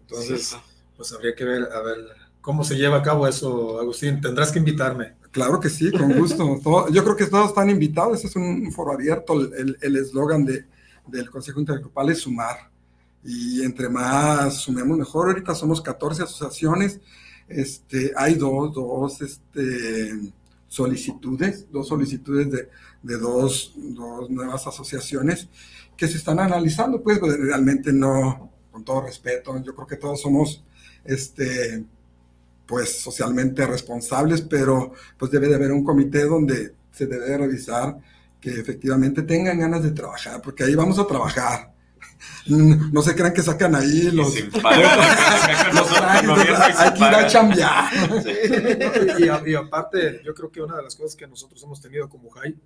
Entonces, 0.03 0.57
pues 0.97 1.13
habría 1.13 1.35
que 1.35 1.45
ver, 1.45 1.69
a 1.73 1.81
ver, 1.81 1.99
cómo 2.43 2.65
se 2.65 2.77
lleva 2.77 2.99
a 2.99 3.03
cabo 3.03 3.27
eso, 3.27 3.81
Agustín. 3.81 4.21
Tendrás 4.21 4.53
que 4.53 4.59
invitarme. 4.59 5.15
Claro 5.31 5.59
que 5.61 5.71
sí, 5.71 5.91
con 5.91 6.13
gusto. 6.13 6.61
Todo, 6.63 6.91
yo 6.91 7.03
creo 7.03 7.17
que 7.17 7.27
todos 7.27 7.49
están 7.49 7.71
invitados. 7.71 8.23
es 8.23 8.37
un 8.37 8.71
foro 8.71 8.93
abierto. 8.93 9.41
El 9.55 9.97
eslogan 9.97 10.45
de, 10.45 10.67
del 11.07 11.31
Consejo 11.31 11.61
Intergrupal 11.61 12.11
es 12.11 12.21
sumar. 12.21 12.71
Y 13.25 13.63
entre 13.63 13.89
más 13.89 14.57
sumemos 14.57 14.99
mejor. 14.99 15.29
Ahorita 15.29 15.55
somos 15.55 15.81
14 15.81 16.25
asociaciones. 16.25 17.01
Este, 17.49 18.13
hay 18.17 18.35
dos, 18.35 18.75
dos 18.75 19.23
este, 19.23 20.33
solicitudes, 20.69 21.67
dos 21.71 21.89
solicitudes 21.89 22.51
de, 22.51 22.69
de 23.03 23.19
dos, 23.19 23.75
dos, 23.77 24.31
nuevas 24.31 24.67
asociaciones 24.67 25.49
que 25.97 26.09
se 26.09 26.19
están 26.19 26.41
analizando. 26.41 27.03
Pues 27.03 27.21
realmente 27.21 27.93
no, 27.93 28.51
con 28.71 28.85
todo 28.85 29.03
respeto, 29.03 29.63
yo 29.63 29.75
creo 29.75 29.87
que 29.87 29.97
todos 29.97 30.21
somos 30.21 30.65
este, 31.05 31.85
pues 32.73 33.03
socialmente 33.03 33.67
responsables, 33.67 34.41
pero 34.41 34.95
pues 35.19 35.31
debe 35.31 35.47
de 35.47 35.57
haber 35.57 35.73
un 35.73 35.85
comité 35.85 36.25
donde 36.25 36.75
se 36.91 37.07
debe 37.07 37.37
revisar 37.37 37.99
que 38.41 38.49
efectivamente 38.49 39.25
tengan 39.25 39.59
ganas 39.59 39.83
de 39.83 39.91
trabajar, 39.91 40.41
porque 40.41 40.65
ahí 40.65 40.75
vamos 40.75 40.99
a 40.99 41.07
trabajar. 41.07 41.71
No 42.47 43.03
se 43.03 43.15
crean 43.15 43.35
que 43.35 43.43
sacan 43.43 43.75
ahí 43.75 44.03
los, 44.13 44.35
los 44.35 44.35
que 44.35 44.41
ir 46.99 47.05
a 47.05 47.27
chambear. 47.27 47.93
Sí. 48.23 48.31
Y, 49.45 49.51
y, 49.51 49.55
aparte, 49.55 50.23
yo 50.25 50.33
creo 50.33 50.51
que 50.51 50.63
una 50.63 50.77
de 50.77 50.85
las 50.85 50.97
cosas 50.97 51.15
que 51.15 51.27
nosotros 51.27 51.63
hemos 51.63 51.79
tenido 51.81 52.09
como 52.09 52.31
JAI 52.31 52.57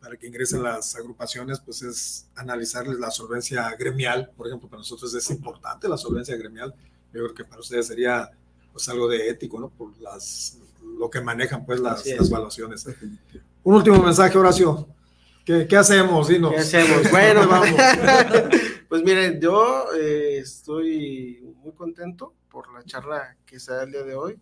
para 0.00 0.16
que 0.16 0.26
ingresen 0.26 0.62
las 0.62 0.96
agrupaciones, 0.96 1.60
pues 1.60 1.82
es 1.82 2.28
analizarles 2.34 2.98
la 2.98 3.10
solvencia 3.10 3.68
gremial. 3.78 4.30
Por 4.34 4.46
ejemplo, 4.46 4.70
para 4.70 4.78
nosotros 4.78 5.12
es 5.14 5.30
importante 5.30 5.86
la 5.86 5.98
solvencia 5.98 6.34
gremial. 6.36 6.74
Yo 7.12 7.24
creo 7.24 7.34
que 7.34 7.44
para 7.44 7.60
ustedes 7.60 7.86
sería 7.86 8.30
pues 8.72 8.88
algo 8.88 9.08
de 9.08 9.28
ético, 9.28 9.60
¿no? 9.60 9.68
Por 9.68 9.96
las, 10.00 10.58
lo 10.98 11.10
que 11.10 11.20
manejan 11.20 11.64
pues 11.64 11.80
las, 11.80 12.06
las 12.06 12.30
evaluaciones. 12.30 12.86
Un 13.62 13.74
último 13.74 14.02
mensaje, 14.02 14.36
Horacio. 14.36 14.88
¿Qué, 15.44 15.66
qué 15.66 15.76
hacemos? 15.76 16.28
Dinos. 16.28 16.52
¿Qué 16.52 16.58
hacemos? 16.58 17.10
Bueno, 17.10 17.46
vamos. 17.48 17.68
pues 18.88 19.02
miren, 19.02 19.40
yo 19.40 19.86
eh, 19.94 20.38
estoy 20.38 21.54
muy 21.62 21.72
contento 21.72 22.34
por 22.48 22.72
la 22.72 22.84
charla 22.84 23.36
que 23.44 23.58
se 23.58 23.72
da 23.72 23.82
el 23.82 23.92
día 23.92 24.02
de 24.04 24.14
hoy, 24.14 24.38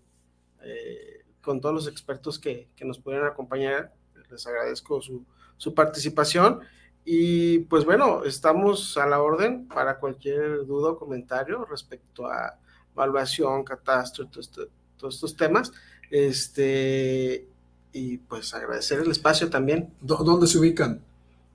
eh, 0.62 1.24
con 1.40 1.60
todos 1.60 1.74
los 1.74 1.88
expertos 1.88 2.38
que, 2.38 2.68
que, 2.76 2.84
nos 2.84 2.98
pudieron 2.98 3.26
acompañar. 3.26 3.94
Les 4.30 4.46
agradezco 4.46 5.00
su, 5.00 5.24
su 5.56 5.74
participación. 5.74 6.60
Y 7.04 7.60
pues 7.60 7.84
bueno, 7.84 8.24
estamos 8.24 8.96
a 8.98 9.06
la 9.06 9.22
orden 9.22 9.66
para 9.68 9.98
cualquier 9.98 10.66
duda 10.66 10.90
o 10.90 10.98
comentario 10.98 11.64
respecto 11.64 12.26
a 12.26 12.58
evaluación, 12.94 13.64
catastro, 13.64 14.26
todo 14.26 14.68
todos 14.96 15.14
estos 15.14 15.36
temas. 15.36 15.72
Este, 16.10 17.46
y 17.92 18.18
pues 18.18 18.52
agradecer 18.54 19.00
el 19.00 19.10
espacio 19.10 19.48
también. 19.48 19.92
¿Dónde 20.00 20.46
se 20.46 20.58
ubican? 20.58 21.02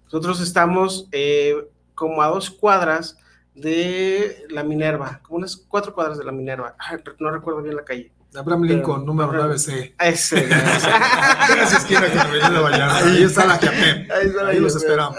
Nosotros 0.06 0.42
estamos 0.42 1.08
eh, 1.12 1.56
como 1.94 2.22
a 2.22 2.28
dos 2.28 2.50
cuadras 2.50 3.18
de 3.54 4.46
la 4.50 4.64
Minerva, 4.64 5.22
como 5.24 5.38
unas 5.38 5.56
cuatro 5.56 5.94
cuadras 5.94 6.18
de 6.18 6.26
la 6.26 6.32
Minerva. 6.32 6.76
Ay, 6.78 6.98
no 7.20 7.32
recuerdo 7.32 7.62
bien 7.62 7.76
la 7.76 7.86
calle. 7.86 8.12
Abraham 8.36 8.64
Lincoln, 8.64 9.02
Pero, 9.02 9.06
número 9.06 9.32
9C. 9.32 9.94
Ese. 9.98 10.46
Esa 10.46 11.78
esquina 11.78 12.02
que 12.02 12.32
me 12.32 12.50
de 12.50 12.60
Vallarta. 12.60 12.98
Ahí 12.98 13.24
está 13.24 13.46
la 13.46 13.58
Capem. 13.58 14.08
Ahí, 14.12 14.28
está 14.28 14.44
la 14.44 14.50
Ahí 14.50 14.60
los 14.60 14.76
esperamos. 14.76 15.18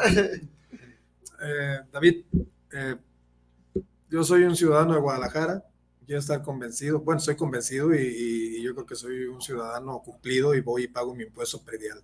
Eh, 1.49 1.81
David, 1.93 2.25
eh, 2.73 2.97
yo 4.11 4.25
soy 4.25 4.45
un 4.45 4.57
ciudadano 4.57 4.95
de 4.95 5.01
Guadalajara. 5.01 5.65
Quiero 6.07 6.21
estar 6.21 6.43
convencido. 6.43 7.01
Bueno, 7.01 7.21
soy 7.21 7.35
convencido 7.35 7.93
y, 7.93 7.99
y, 7.99 8.63
yo 8.63 8.75
creo 8.75 8.87
que 8.87 8.95
soy 8.95 9.25
un 9.25 9.43
ciudadano 9.43 10.01
cumplido 10.05 10.55
y 10.55 10.61
voy 10.61 10.85
y 10.85 10.89
pago 10.89 11.15
mi 11.15 11.25
impuesto 11.25 11.61
predial. 11.63 12.01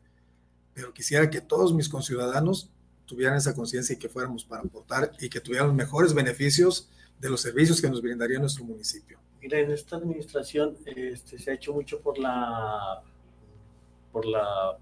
pero 0.75 0.93
quisiera 0.93 1.31
que 1.31 1.41
todos 1.41 1.73
mis 1.73 1.89
conciudadanos 1.89 2.71
tuvieran 3.07 3.37
esa 3.37 3.55
conciencia 3.55 3.95
y 3.95 3.99
que 3.99 4.09
fuéramos 4.09 4.45
para 4.45 4.63
aportar 4.63 5.13
y 5.21 5.29
que 5.29 5.41
tuvieran 5.41 5.77
mejores 5.77 6.15
beneficios 6.15 6.91
de 7.21 7.31
los 7.31 7.41
servicios 7.41 7.81
que 7.81 7.89
nos 7.89 8.03
brindaría 8.03 8.41
nuestro 8.41 8.65
municipio. 8.65 9.21
Mira, 9.41 9.59
en 9.61 9.71
esta 9.71 9.97
administración 9.97 10.77
este, 10.85 11.39
se 11.39 11.51
ha 11.51 11.55
hecho 11.55 11.73
mucho 11.73 12.01
por 12.01 12.19
la, 12.19 13.03
por 14.11 14.27
la 14.27 14.79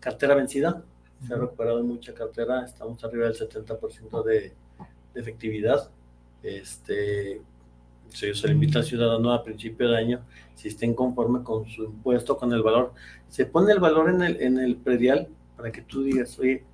cartera 0.00 0.34
vencida. 0.34 0.84
Se 1.26 1.32
ha 1.32 1.36
recuperado 1.36 1.82
mucha 1.82 2.12
cartera, 2.12 2.64
estamos 2.64 3.02
arriba 3.04 3.26
del 3.26 3.36
70% 3.36 4.24
de, 4.24 4.52
de 5.14 5.20
efectividad. 5.20 5.90
Este, 6.42 7.42
se, 8.10 8.34
se 8.34 8.46
le 8.46 8.54
invita 8.54 8.80
al 8.80 8.84
ciudadano 8.84 9.32
a 9.32 9.42
principio 9.42 9.88
de 9.88 9.96
año, 9.96 10.20
si 10.54 10.68
estén 10.68 10.94
conforme 10.94 11.42
con 11.42 11.66
su 11.68 11.84
impuesto, 11.84 12.36
con 12.36 12.52
el 12.52 12.62
valor. 12.62 12.92
Se 13.28 13.46
pone 13.46 13.72
el 13.72 13.80
valor 13.80 14.10
en 14.10 14.22
el, 14.22 14.40
en 14.40 14.58
el 14.58 14.76
predial 14.76 15.28
para 15.56 15.72
que 15.72 15.82
tú 15.82 16.02
digas, 16.02 16.38
oye, 16.38 16.64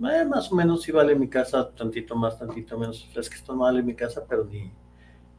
eh, 0.00 0.24
más 0.24 0.50
o 0.50 0.56
menos 0.56 0.82
si 0.82 0.92
vale 0.92 1.14
mi 1.14 1.28
casa, 1.28 1.70
tantito 1.70 2.16
más, 2.16 2.38
tantito 2.38 2.78
menos. 2.78 3.08
es 3.14 3.30
que 3.30 3.36
esto 3.36 3.54
no 3.54 3.60
vale 3.60 3.82
mi 3.82 3.94
casa, 3.94 4.24
pero 4.28 4.44
ni, 4.44 4.70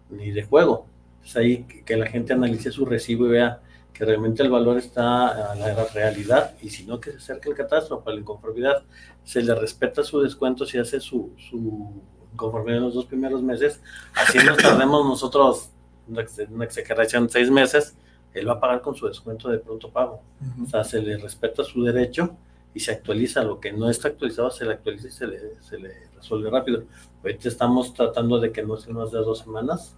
ni 0.10 0.32
de 0.32 0.44
juego. 0.44 0.88
Es 1.24 1.36
ahí 1.36 1.64
que, 1.64 1.84
que, 1.84 1.98
la 1.98 2.08
gente 2.08 2.34
analice 2.34 2.72
su 2.72 2.86
recibo 2.86 3.26
y 3.28 3.32
vea 3.32 3.62
que 3.92 4.06
realmente 4.06 4.44
el 4.44 4.50
valor 4.50 4.78
está 4.78 5.52
a 5.52 5.56
la 5.56 5.86
realidad 5.86 6.56
y 6.62 6.70
si 6.70 6.86
no, 6.86 7.00
que 7.00 7.12
se 7.12 7.18
acerque 7.18 7.50
el 7.50 7.56
catastro 7.56 8.04
para 8.04 8.16
la 8.16 8.22
inconformidad. 8.22 8.84
Se 9.24 9.42
le 9.42 9.56
respeta 9.56 10.04
su 10.04 10.22
descuento 10.22 10.66
si 10.66 10.78
hace 10.78 11.00
su, 11.00 11.32
su 11.38 12.02
conformidad 12.36 12.78
en 12.78 12.84
los 12.84 12.94
dos 12.94 13.06
primeros 13.06 13.42
meses. 13.42 13.82
Así 14.14 14.38
nos 14.40 14.58
tardemos 14.58 15.06
nosotros 15.06 15.70
una 16.08 16.66
exageración 16.66 17.30
seis 17.30 17.50
meses, 17.50 17.96
él 18.34 18.48
va 18.48 18.54
a 18.54 18.60
pagar 18.60 18.82
con 18.82 18.96
su 18.96 19.08
descuento 19.08 19.50
de 19.50 19.60
pronto 19.60 19.90
pago. 19.90 20.22
Uh 20.42 20.62
-huh. 20.62 20.66
O 20.66 20.70
sea, 20.70 20.84
se 20.84 21.02
le 21.02 21.18
respeta 21.18 21.64
su 21.64 21.84
derecho 21.84 22.36
y 22.74 22.82
se 22.82 22.92
actualiza. 22.92 23.44
Lo 23.44 23.60
que 23.60 23.72
no 23.72 23.90
está 23.90 24.10
actualizado 24.10 24.52
se 24.52 24.66
le 24.66 24.74
actualiza 24.74 25.08
y 25.08 25.12
se 25.12 25.28
le, 25.28 25.62
se 25.62 25.80
le 25.80 25.94
resuelve 26.16 26.50
rápido. 26.50 26.84
Ahorita 27.24 27.48
estamos 27.48 27.94
tratando 27.94 28.40
de 28.40 28.52
que 28.52 28.62
no 28.62 28.78
sea 28.78 28.94
más 28.94 29.12
de 29.12 29.20
dos 29.20 29.40
semanas, 29.40 29.96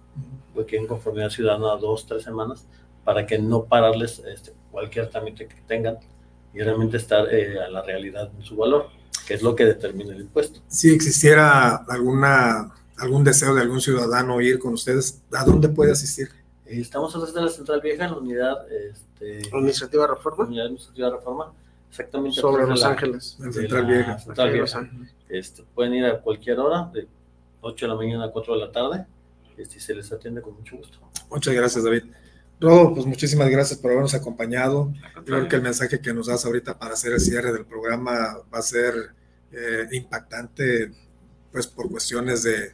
porque 0.54 0.76
en 0.76 0.86
conformidad 0.86 1.30
ciudadana 1.30 1.76
dos, 1.76 2.06
tres 2.06 2.22
semanas, 2.22 2.66
para 3.04 3.26
que 3.26 3.38
no 3.38 3.64
pararles 3.64 4.20
este, 4.20 4.52
cualquier 4.70 5.08
trámite 5.08 5.46
que 5.48 5.60
tengan 5.66 5.98
y 6.54 6.60
realmente 6.60 6.96
estar 6.96 7.32
eh, 7.32 7.60
a 7.60 7.68
la 7.68 7.82
realidad 7.82 8.30
en 8.34 8.42
su 8.42 8.56
valor, 8.56 8.88
que 9.26 9.34
es 9.34 9.42
lo 9.42 9.54
que 9.54 9.64
determina 9.64 10.14
el 10.14 10.22
impuesto. 10.22 10.60
Si 10.68 10.90
existiera 10.90 11.76
alguna 11.76 12.72
algún 12.98 13.24
deseo 13.24 13.54
de 13.54 13.62
algún 13.62 13.80
ciudadano 13.80 14.40
ir 14.40 14.58
con 14.58 14.74
ustedes, 14.74 15.22
¿a 15.32 15.44
dónde 15.44 15.68
puede 15.68 15.92
asistir? 15.92 16.30
Estamos 16.66 17.14
a 17.14 17.18
través 17.18 17.34
de 17.34 17.40
la 17.42 17.48
Central 17.48 17.80
Vieja, 17.80 18.04
en 18.04 18.10
la 18.10 18.18
unidad 18.18 18.72
este, 18.72 19.48
administrativa 19.54 20.06
Reforma. 20.06 20.44
Unidad 20.44 20.66
administrativa 20.66 21.10
Reforma, 21.10 21.52
exactamente. 21.88 22.40
Sobre 22.40 22.66
Los 22.66 22.80
la, 22.80 22.88
Ángeles. 22.88 23.38
En 23.40 23.52
Central 23.52 23.86
Vieja. 23.86 24.18
Central 24.18 24.52
Vieja. 24.52 24.90
Este, 25.28 25.62
pueden 25.74 25.94
ir 25.94 26.04
a 26.04 26.20
cualquier 26.20 26.58
hora, 26.58 26.90
de 26.92 27.06
8 27.60 27.86
de 27.86 27.88
la 27.88 27.96
mañana 27.96 28.24
a 28.24 28.30
4 28.30 28.54
de 28.54 28.60
la 28.60 28.72
tarde, 28.72 29.06
este, 29.56 29.78
y 29.78 29.80
se 29.80 29.94
les 29.94 30.12
atiende 30.12 30.42
con 30.42 30.54
mucho 30.54 30.76
gusto. 30.76 30.98
Muchas 31.30 31.54
gracias, 31.54 31.84
David. 31.84 32.04
Rodo, 32.60 32.94
pues 32.94 33.06
muchísimas 33.06 33.48
gracias 33.50 33.78
por 33.78 33.92
habernos 33.92 34.14
acompañado. 34.14 34.92
Creo 35.24 35.48
que 35.48 35.56
el 35.56 35.62
mensaje 35.62 36.00
que 36.00 36.12
nos 36.12 36.26
das 36.26 36.44
ahorita 36.44 36.78
para 36.78 36.94
hacer 36.94 37.12
el 37.12 37.20
cierre 37.20 37.52
del 37.52 37.64
programa 37.64 38.38
va 38.52 38.58
a 38.58 38.62
ser 38.62 38.94
eh, 39.52 39.86
impactante, 39.92 40.92
pues 41.52 41.66
por 41.68 41.88
cuestiones 41.88 42.42
de, 42.42 42.72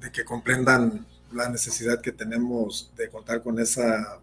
de 0.00 0.12
que 0.12 0.24
comprendan 0.24 1.06
la 1.32 1.48
necesidad 1.48 2.00
que 2.00 2.12
tenemos 2.12 2.92
de 2.96 3.08
contar 3.08 3.42
con 3.42 3.58
esa 3.58 4.20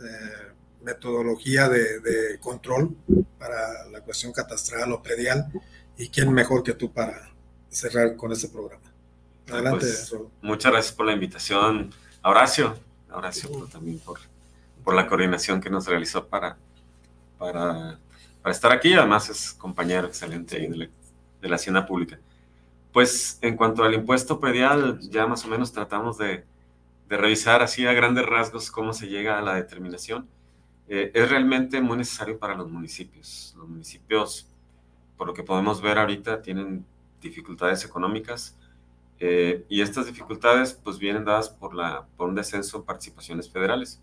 eh, 0.00 0.52
metodología 0.82 1.68
de, 1.68 2.00
de, 2.00 2.38
control 2.40 2.96
para 3.38 3.88
la 3.90 4.00
cuestión 4.00 4.32
catastral 4.32 4.92
o 4.92 5.02
predial 5.02 5.46
y 5.96 6.08
quién 6.08 6.32
mejor 6.32 6.64
que 6.64 6.72
tú 6.72 6.92
para 6.92 7.30
cerrar 7.68 8.16
con 8.16 8.32
ese 8.32 8.48
programa. 8.48 8.92
Adelante. 9.48 9.86
Pues, 9.86 10.14
muchas 10.40 10.72
gracias 10.72 10.94
por 10.94 11.06
la 11.06 11.12
invitación, 11.12 11.90
Horacio, 12.24 12.76
Horacio 13.16 13.50
por, 13.50 13.68
también 13.68 13.98
por, 13.98 14.18
por 14.84 14.94
la 14.94 15.06
coordinación 15.06 15.60
que 15.60 15.70
nos 15.70 15.86
realizó 15.86 16.26
para, 16.26 16.56
para, 17.38 17.98
para 18.42 18.52
estar 18.52 18.72
aquí, 18.72 18.94
además 18.94 19.28
es 19.30 19.52
compañero 19.52 20.06
excelente 20.06 20.58
de 20.58 20.76
la, 20.76 20.88
de 21.40 21.48
la 21.48 21.56
Hacienda 21.56 21.86
Pública. 21.86 22.18
Pues 22.92 23.38
en 23.40 23.56
cuanto 23.56 23.84
al 23.84 23.94
impuesto 23.94 24.38
predial, 24.38 25.00
ya 25.00 25.26
más 25.26 25.44
o 25.44 25.48
menos 25.48 25.72
tratamos 25.72 26.18
de, 26.18 26.44
de 27.08 27.16
revisar 27.16 27.62
así 27.62 27.86
a 27.86 27.92
grandes 27.92 28.26
rasgos 28.26 28.70
cómo 28.70 28.92
se 28.92 29.06
llega 29.06 29.38
a 29.38 29.42
la 29.42 29.54
determinación. 29.54 30.28
Eh, 30.88 31.10
es 31.14 31.30
realmente 31.30 31.80
muy 31.80 31.96
necesario 31.96 32.38
para 32.38 32.54
los 32.54 32.70
municipios. 32.70 33.54
Los 33.56 33.68
municipios, 33.68 34.48
por 35.16 35.26
lo 35.26 35.34
que 35.34 35.42
podemos 35.42 35.80
ver 35.80 35.98
ahorita, 35.98 36.42
tienen 36.42 36.84
dificultades 37.20 37.84
económicas 37.84 38.58
eh, 39.24 39.64
y 39.68 39.80
estas 39.82 40.06
dificultades 40.06 40.72
pues 40.72 40.98
vienen 40.98 41.24
dadas 41.24 41.48
por, 41.48 41.74
la, 41.74 42.08
por 42.16 42.28
un 42.28 42.34
descenso 42.34 42.78
en 42.78 42.82
participaciones 42.82 43.48
federales. 43.48 44.00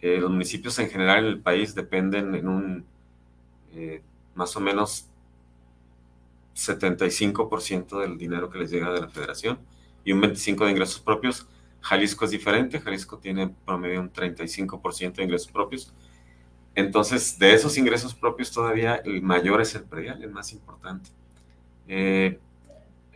Eh, 0.00 0.18
los 0.18 0.28
municipios 0.28 0.76
en 0.80 0.90
general 0.90 1.24
en 1.24 1.26
el 1.26 1.40
país 1.40 1.72
dependen 1.74 2.34
en 2.34 2.48
un 2.48 2.86
más 4.34 4.56
o 4.56 4.60
menos 4.60 5.06
75% 6.56 8.00
del 8.00 8.18
dinero 8.18 8.50
que 8.50 8.58
les 8.58 8.70
llega 8.70 8.92
de 8.92 9.00
la 9.00 9.08
federación 9.08 9.60
y 10.04 10.10
un 10.10 10.20
25% 10.20 10.64
de 10.64 10.70
ingresos 10.70 10.98
propios. 10.98 11.46
Jalisco 11.80 12.24
es 12.24 12.32
diferente, 12.32 12.80
Jalisco 12.80 13.18
tiene 13.18 13.54
promedio 13.64 14.00
un 14.00 14.12
35% 14.12 15.14
de 15.14 15.22
ingresos 15.22 15.52
propios. 15.52 15.92
Entonces, 16.74 17.38
de 17.38 17.54
esos 17.54 17.76
ingresos 17.78 18.14
propios 18.14 18.50
todavía 18.50 18.96
el 18.96 19.22
mayor 19.22 19.60
es 19.60 19.74
el 19.74 19.84
predial, 19.84 20.22
el 20.22 20.30
más 20.30 20.52
importante. 20.52 21.10
Eh, 21.86 22.38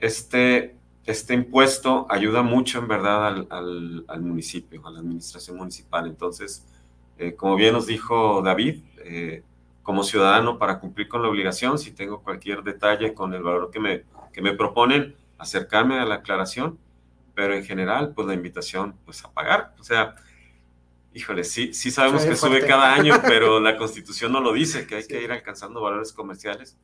este, 0.01 0.77
este 1.07 1.35
impuesto 1.35 2.07
ayuda 2.09 2.43
mucho 2.43 2.79
en 2.79 2.89
verdad 2.89 3.27
al, 3.27 3.47
al, 3.51 4.05
al 4.09 4.21
municipio, 4.23 4.87
a 4.87 4.91
la 4.91 5.01
administración 5.01 5.57
municipal. 5.57 6.07
Entonces, 6.07 6.67
eh, 7.19 7.35
como 7.35 7.57
bien 7.57 7.75
nos 7.75 7.87
dijo 7.87 8.43
David, 8.43 8.83
eh, 8.99 9.43
como 9.83 10.03
ciudadano 10.03 10.59
para 10.59 10.81
cumplir 10.81 11.09
con 11.09 11.23
la 11.23 11.29
obligación, 11.29 11.79
si 11.79 11.93
tengo 11.93 12.23
cualquier 12.23 12.63
detalle 12.63 13.13
con 13.13 13.35
el 13.35 13.43
valor 13.43 13.71
que 13.71 13.81
me, 13.81 14.05
que 14.33 14.41
me 14.41 14.55
proponen, 14.55 15.15
acercarme 15.39 15.99
a 15.99 16.07
la 16.07 16.17
aclaración, 16.17 16.79
pero 17.35 17.55
en 17.55 17.65
general, 17.65 18.13
pues 18.15 18.27
la 18.27 18.35
invitación, 18.35 18.97
pues 19.05 19.25
a 19.25 19.33
pagar. 19.33 19.75
O 19.79 19.85
sea, 19.85 20.15
híjole, 21.13 21.45
sí, 21.45 21.75
sí 21.75 21.91
sabemos 21.91 22.25
que 22.25 22.35
fuerte. 22.35 22.61
sube 22.61 22.69
cada 22.69 22.95
año, 22.95 23.15
pero 23.23 23.61
la 23.61 23.77
constitución 23.77 24.33
no 24.33 24.41
lo 24.41 24.53
dice, 24.53 24.87
que 24.87 24.97
hay 24.97 25.03
sí. 25.03 25.09
que 25.09 25.23
ir 25.23 25.33
alcanzando 25.33 25.83
valores 25.83 26.13
comerciales 26.13 26.79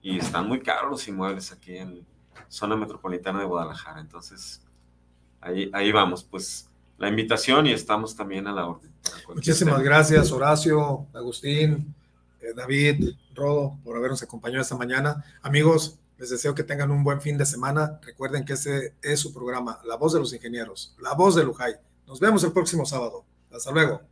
y 0.00 0.18
están 0.18 0.48
muy 0.48 0.60
caros 0.60 0.90
los 0.90 1.08
inmuebles 1.08 1.52
aquí 1.52 1.76
en 1.76 2.06
zona 2.48 2.76
metropolitana 2.76 3.40
de 3.40 3.46
Guadalajara. 3.46 4.00
Entonces, 4.00 4.62
ahí, 5.40 5.70
ahí 5.72 5.92
vamos, 5.92 6.24
pues 6.24 6.68
la 6.98 7.08
invitación 7.08 7.66
y 7.66 7.72
estamos 7.72 8.14
también 8.14 8.46
a 8.46 8.52
la 8.52 8.66
orden. 8.66 8.92
Muchísimas 9.34 9.74
tema. 9.76 9.84
gracias, 9.84 10.30
Horacio, 10.32 11.06
Agustín. 11.14 11.94
Eh, 12.40 12.52
David, 12.54 13.14
Rodo, 13.34 13.78
por 13.84 13.96
habernos 13.96 14.22
acompañado 14.22 14.62
esta 14.62 14.76
mañana. 14.76 15.24
Amigos, 15.42 15.98
les 16.18 16.30
deseo 16.30 16.54
que 16.54 16.62
tengan 16.62 16.90
un 16.90 17.02
buen 17.02 17.20
fin 17.20 17.38
de 17.38 17.46
semana. 17.46 17.98
Recuerden 18.02 18.44
que 18.44 18.52
ese 18.54 18.94
es 19.02 19.20
su 19.20 19.32
programa, 19.32 19.80
La 19.84 19.96
Voz 19.96 20.12
de 20.12 20.20
los 20.20 20.32
Ingenieros, 20.32 20.94
La 20.98 21.14
Voz 21.14 21.34
de 21.34 21.44
Lujay. 21.44 21.74
Nos 22.06 22.20
vemos 22.20 22.44
el 22.44 22.52
próximo 22.52 22.84
sábado. 22.84 23.24
Hasta 23.50 23.70
luego. 23.70 24.02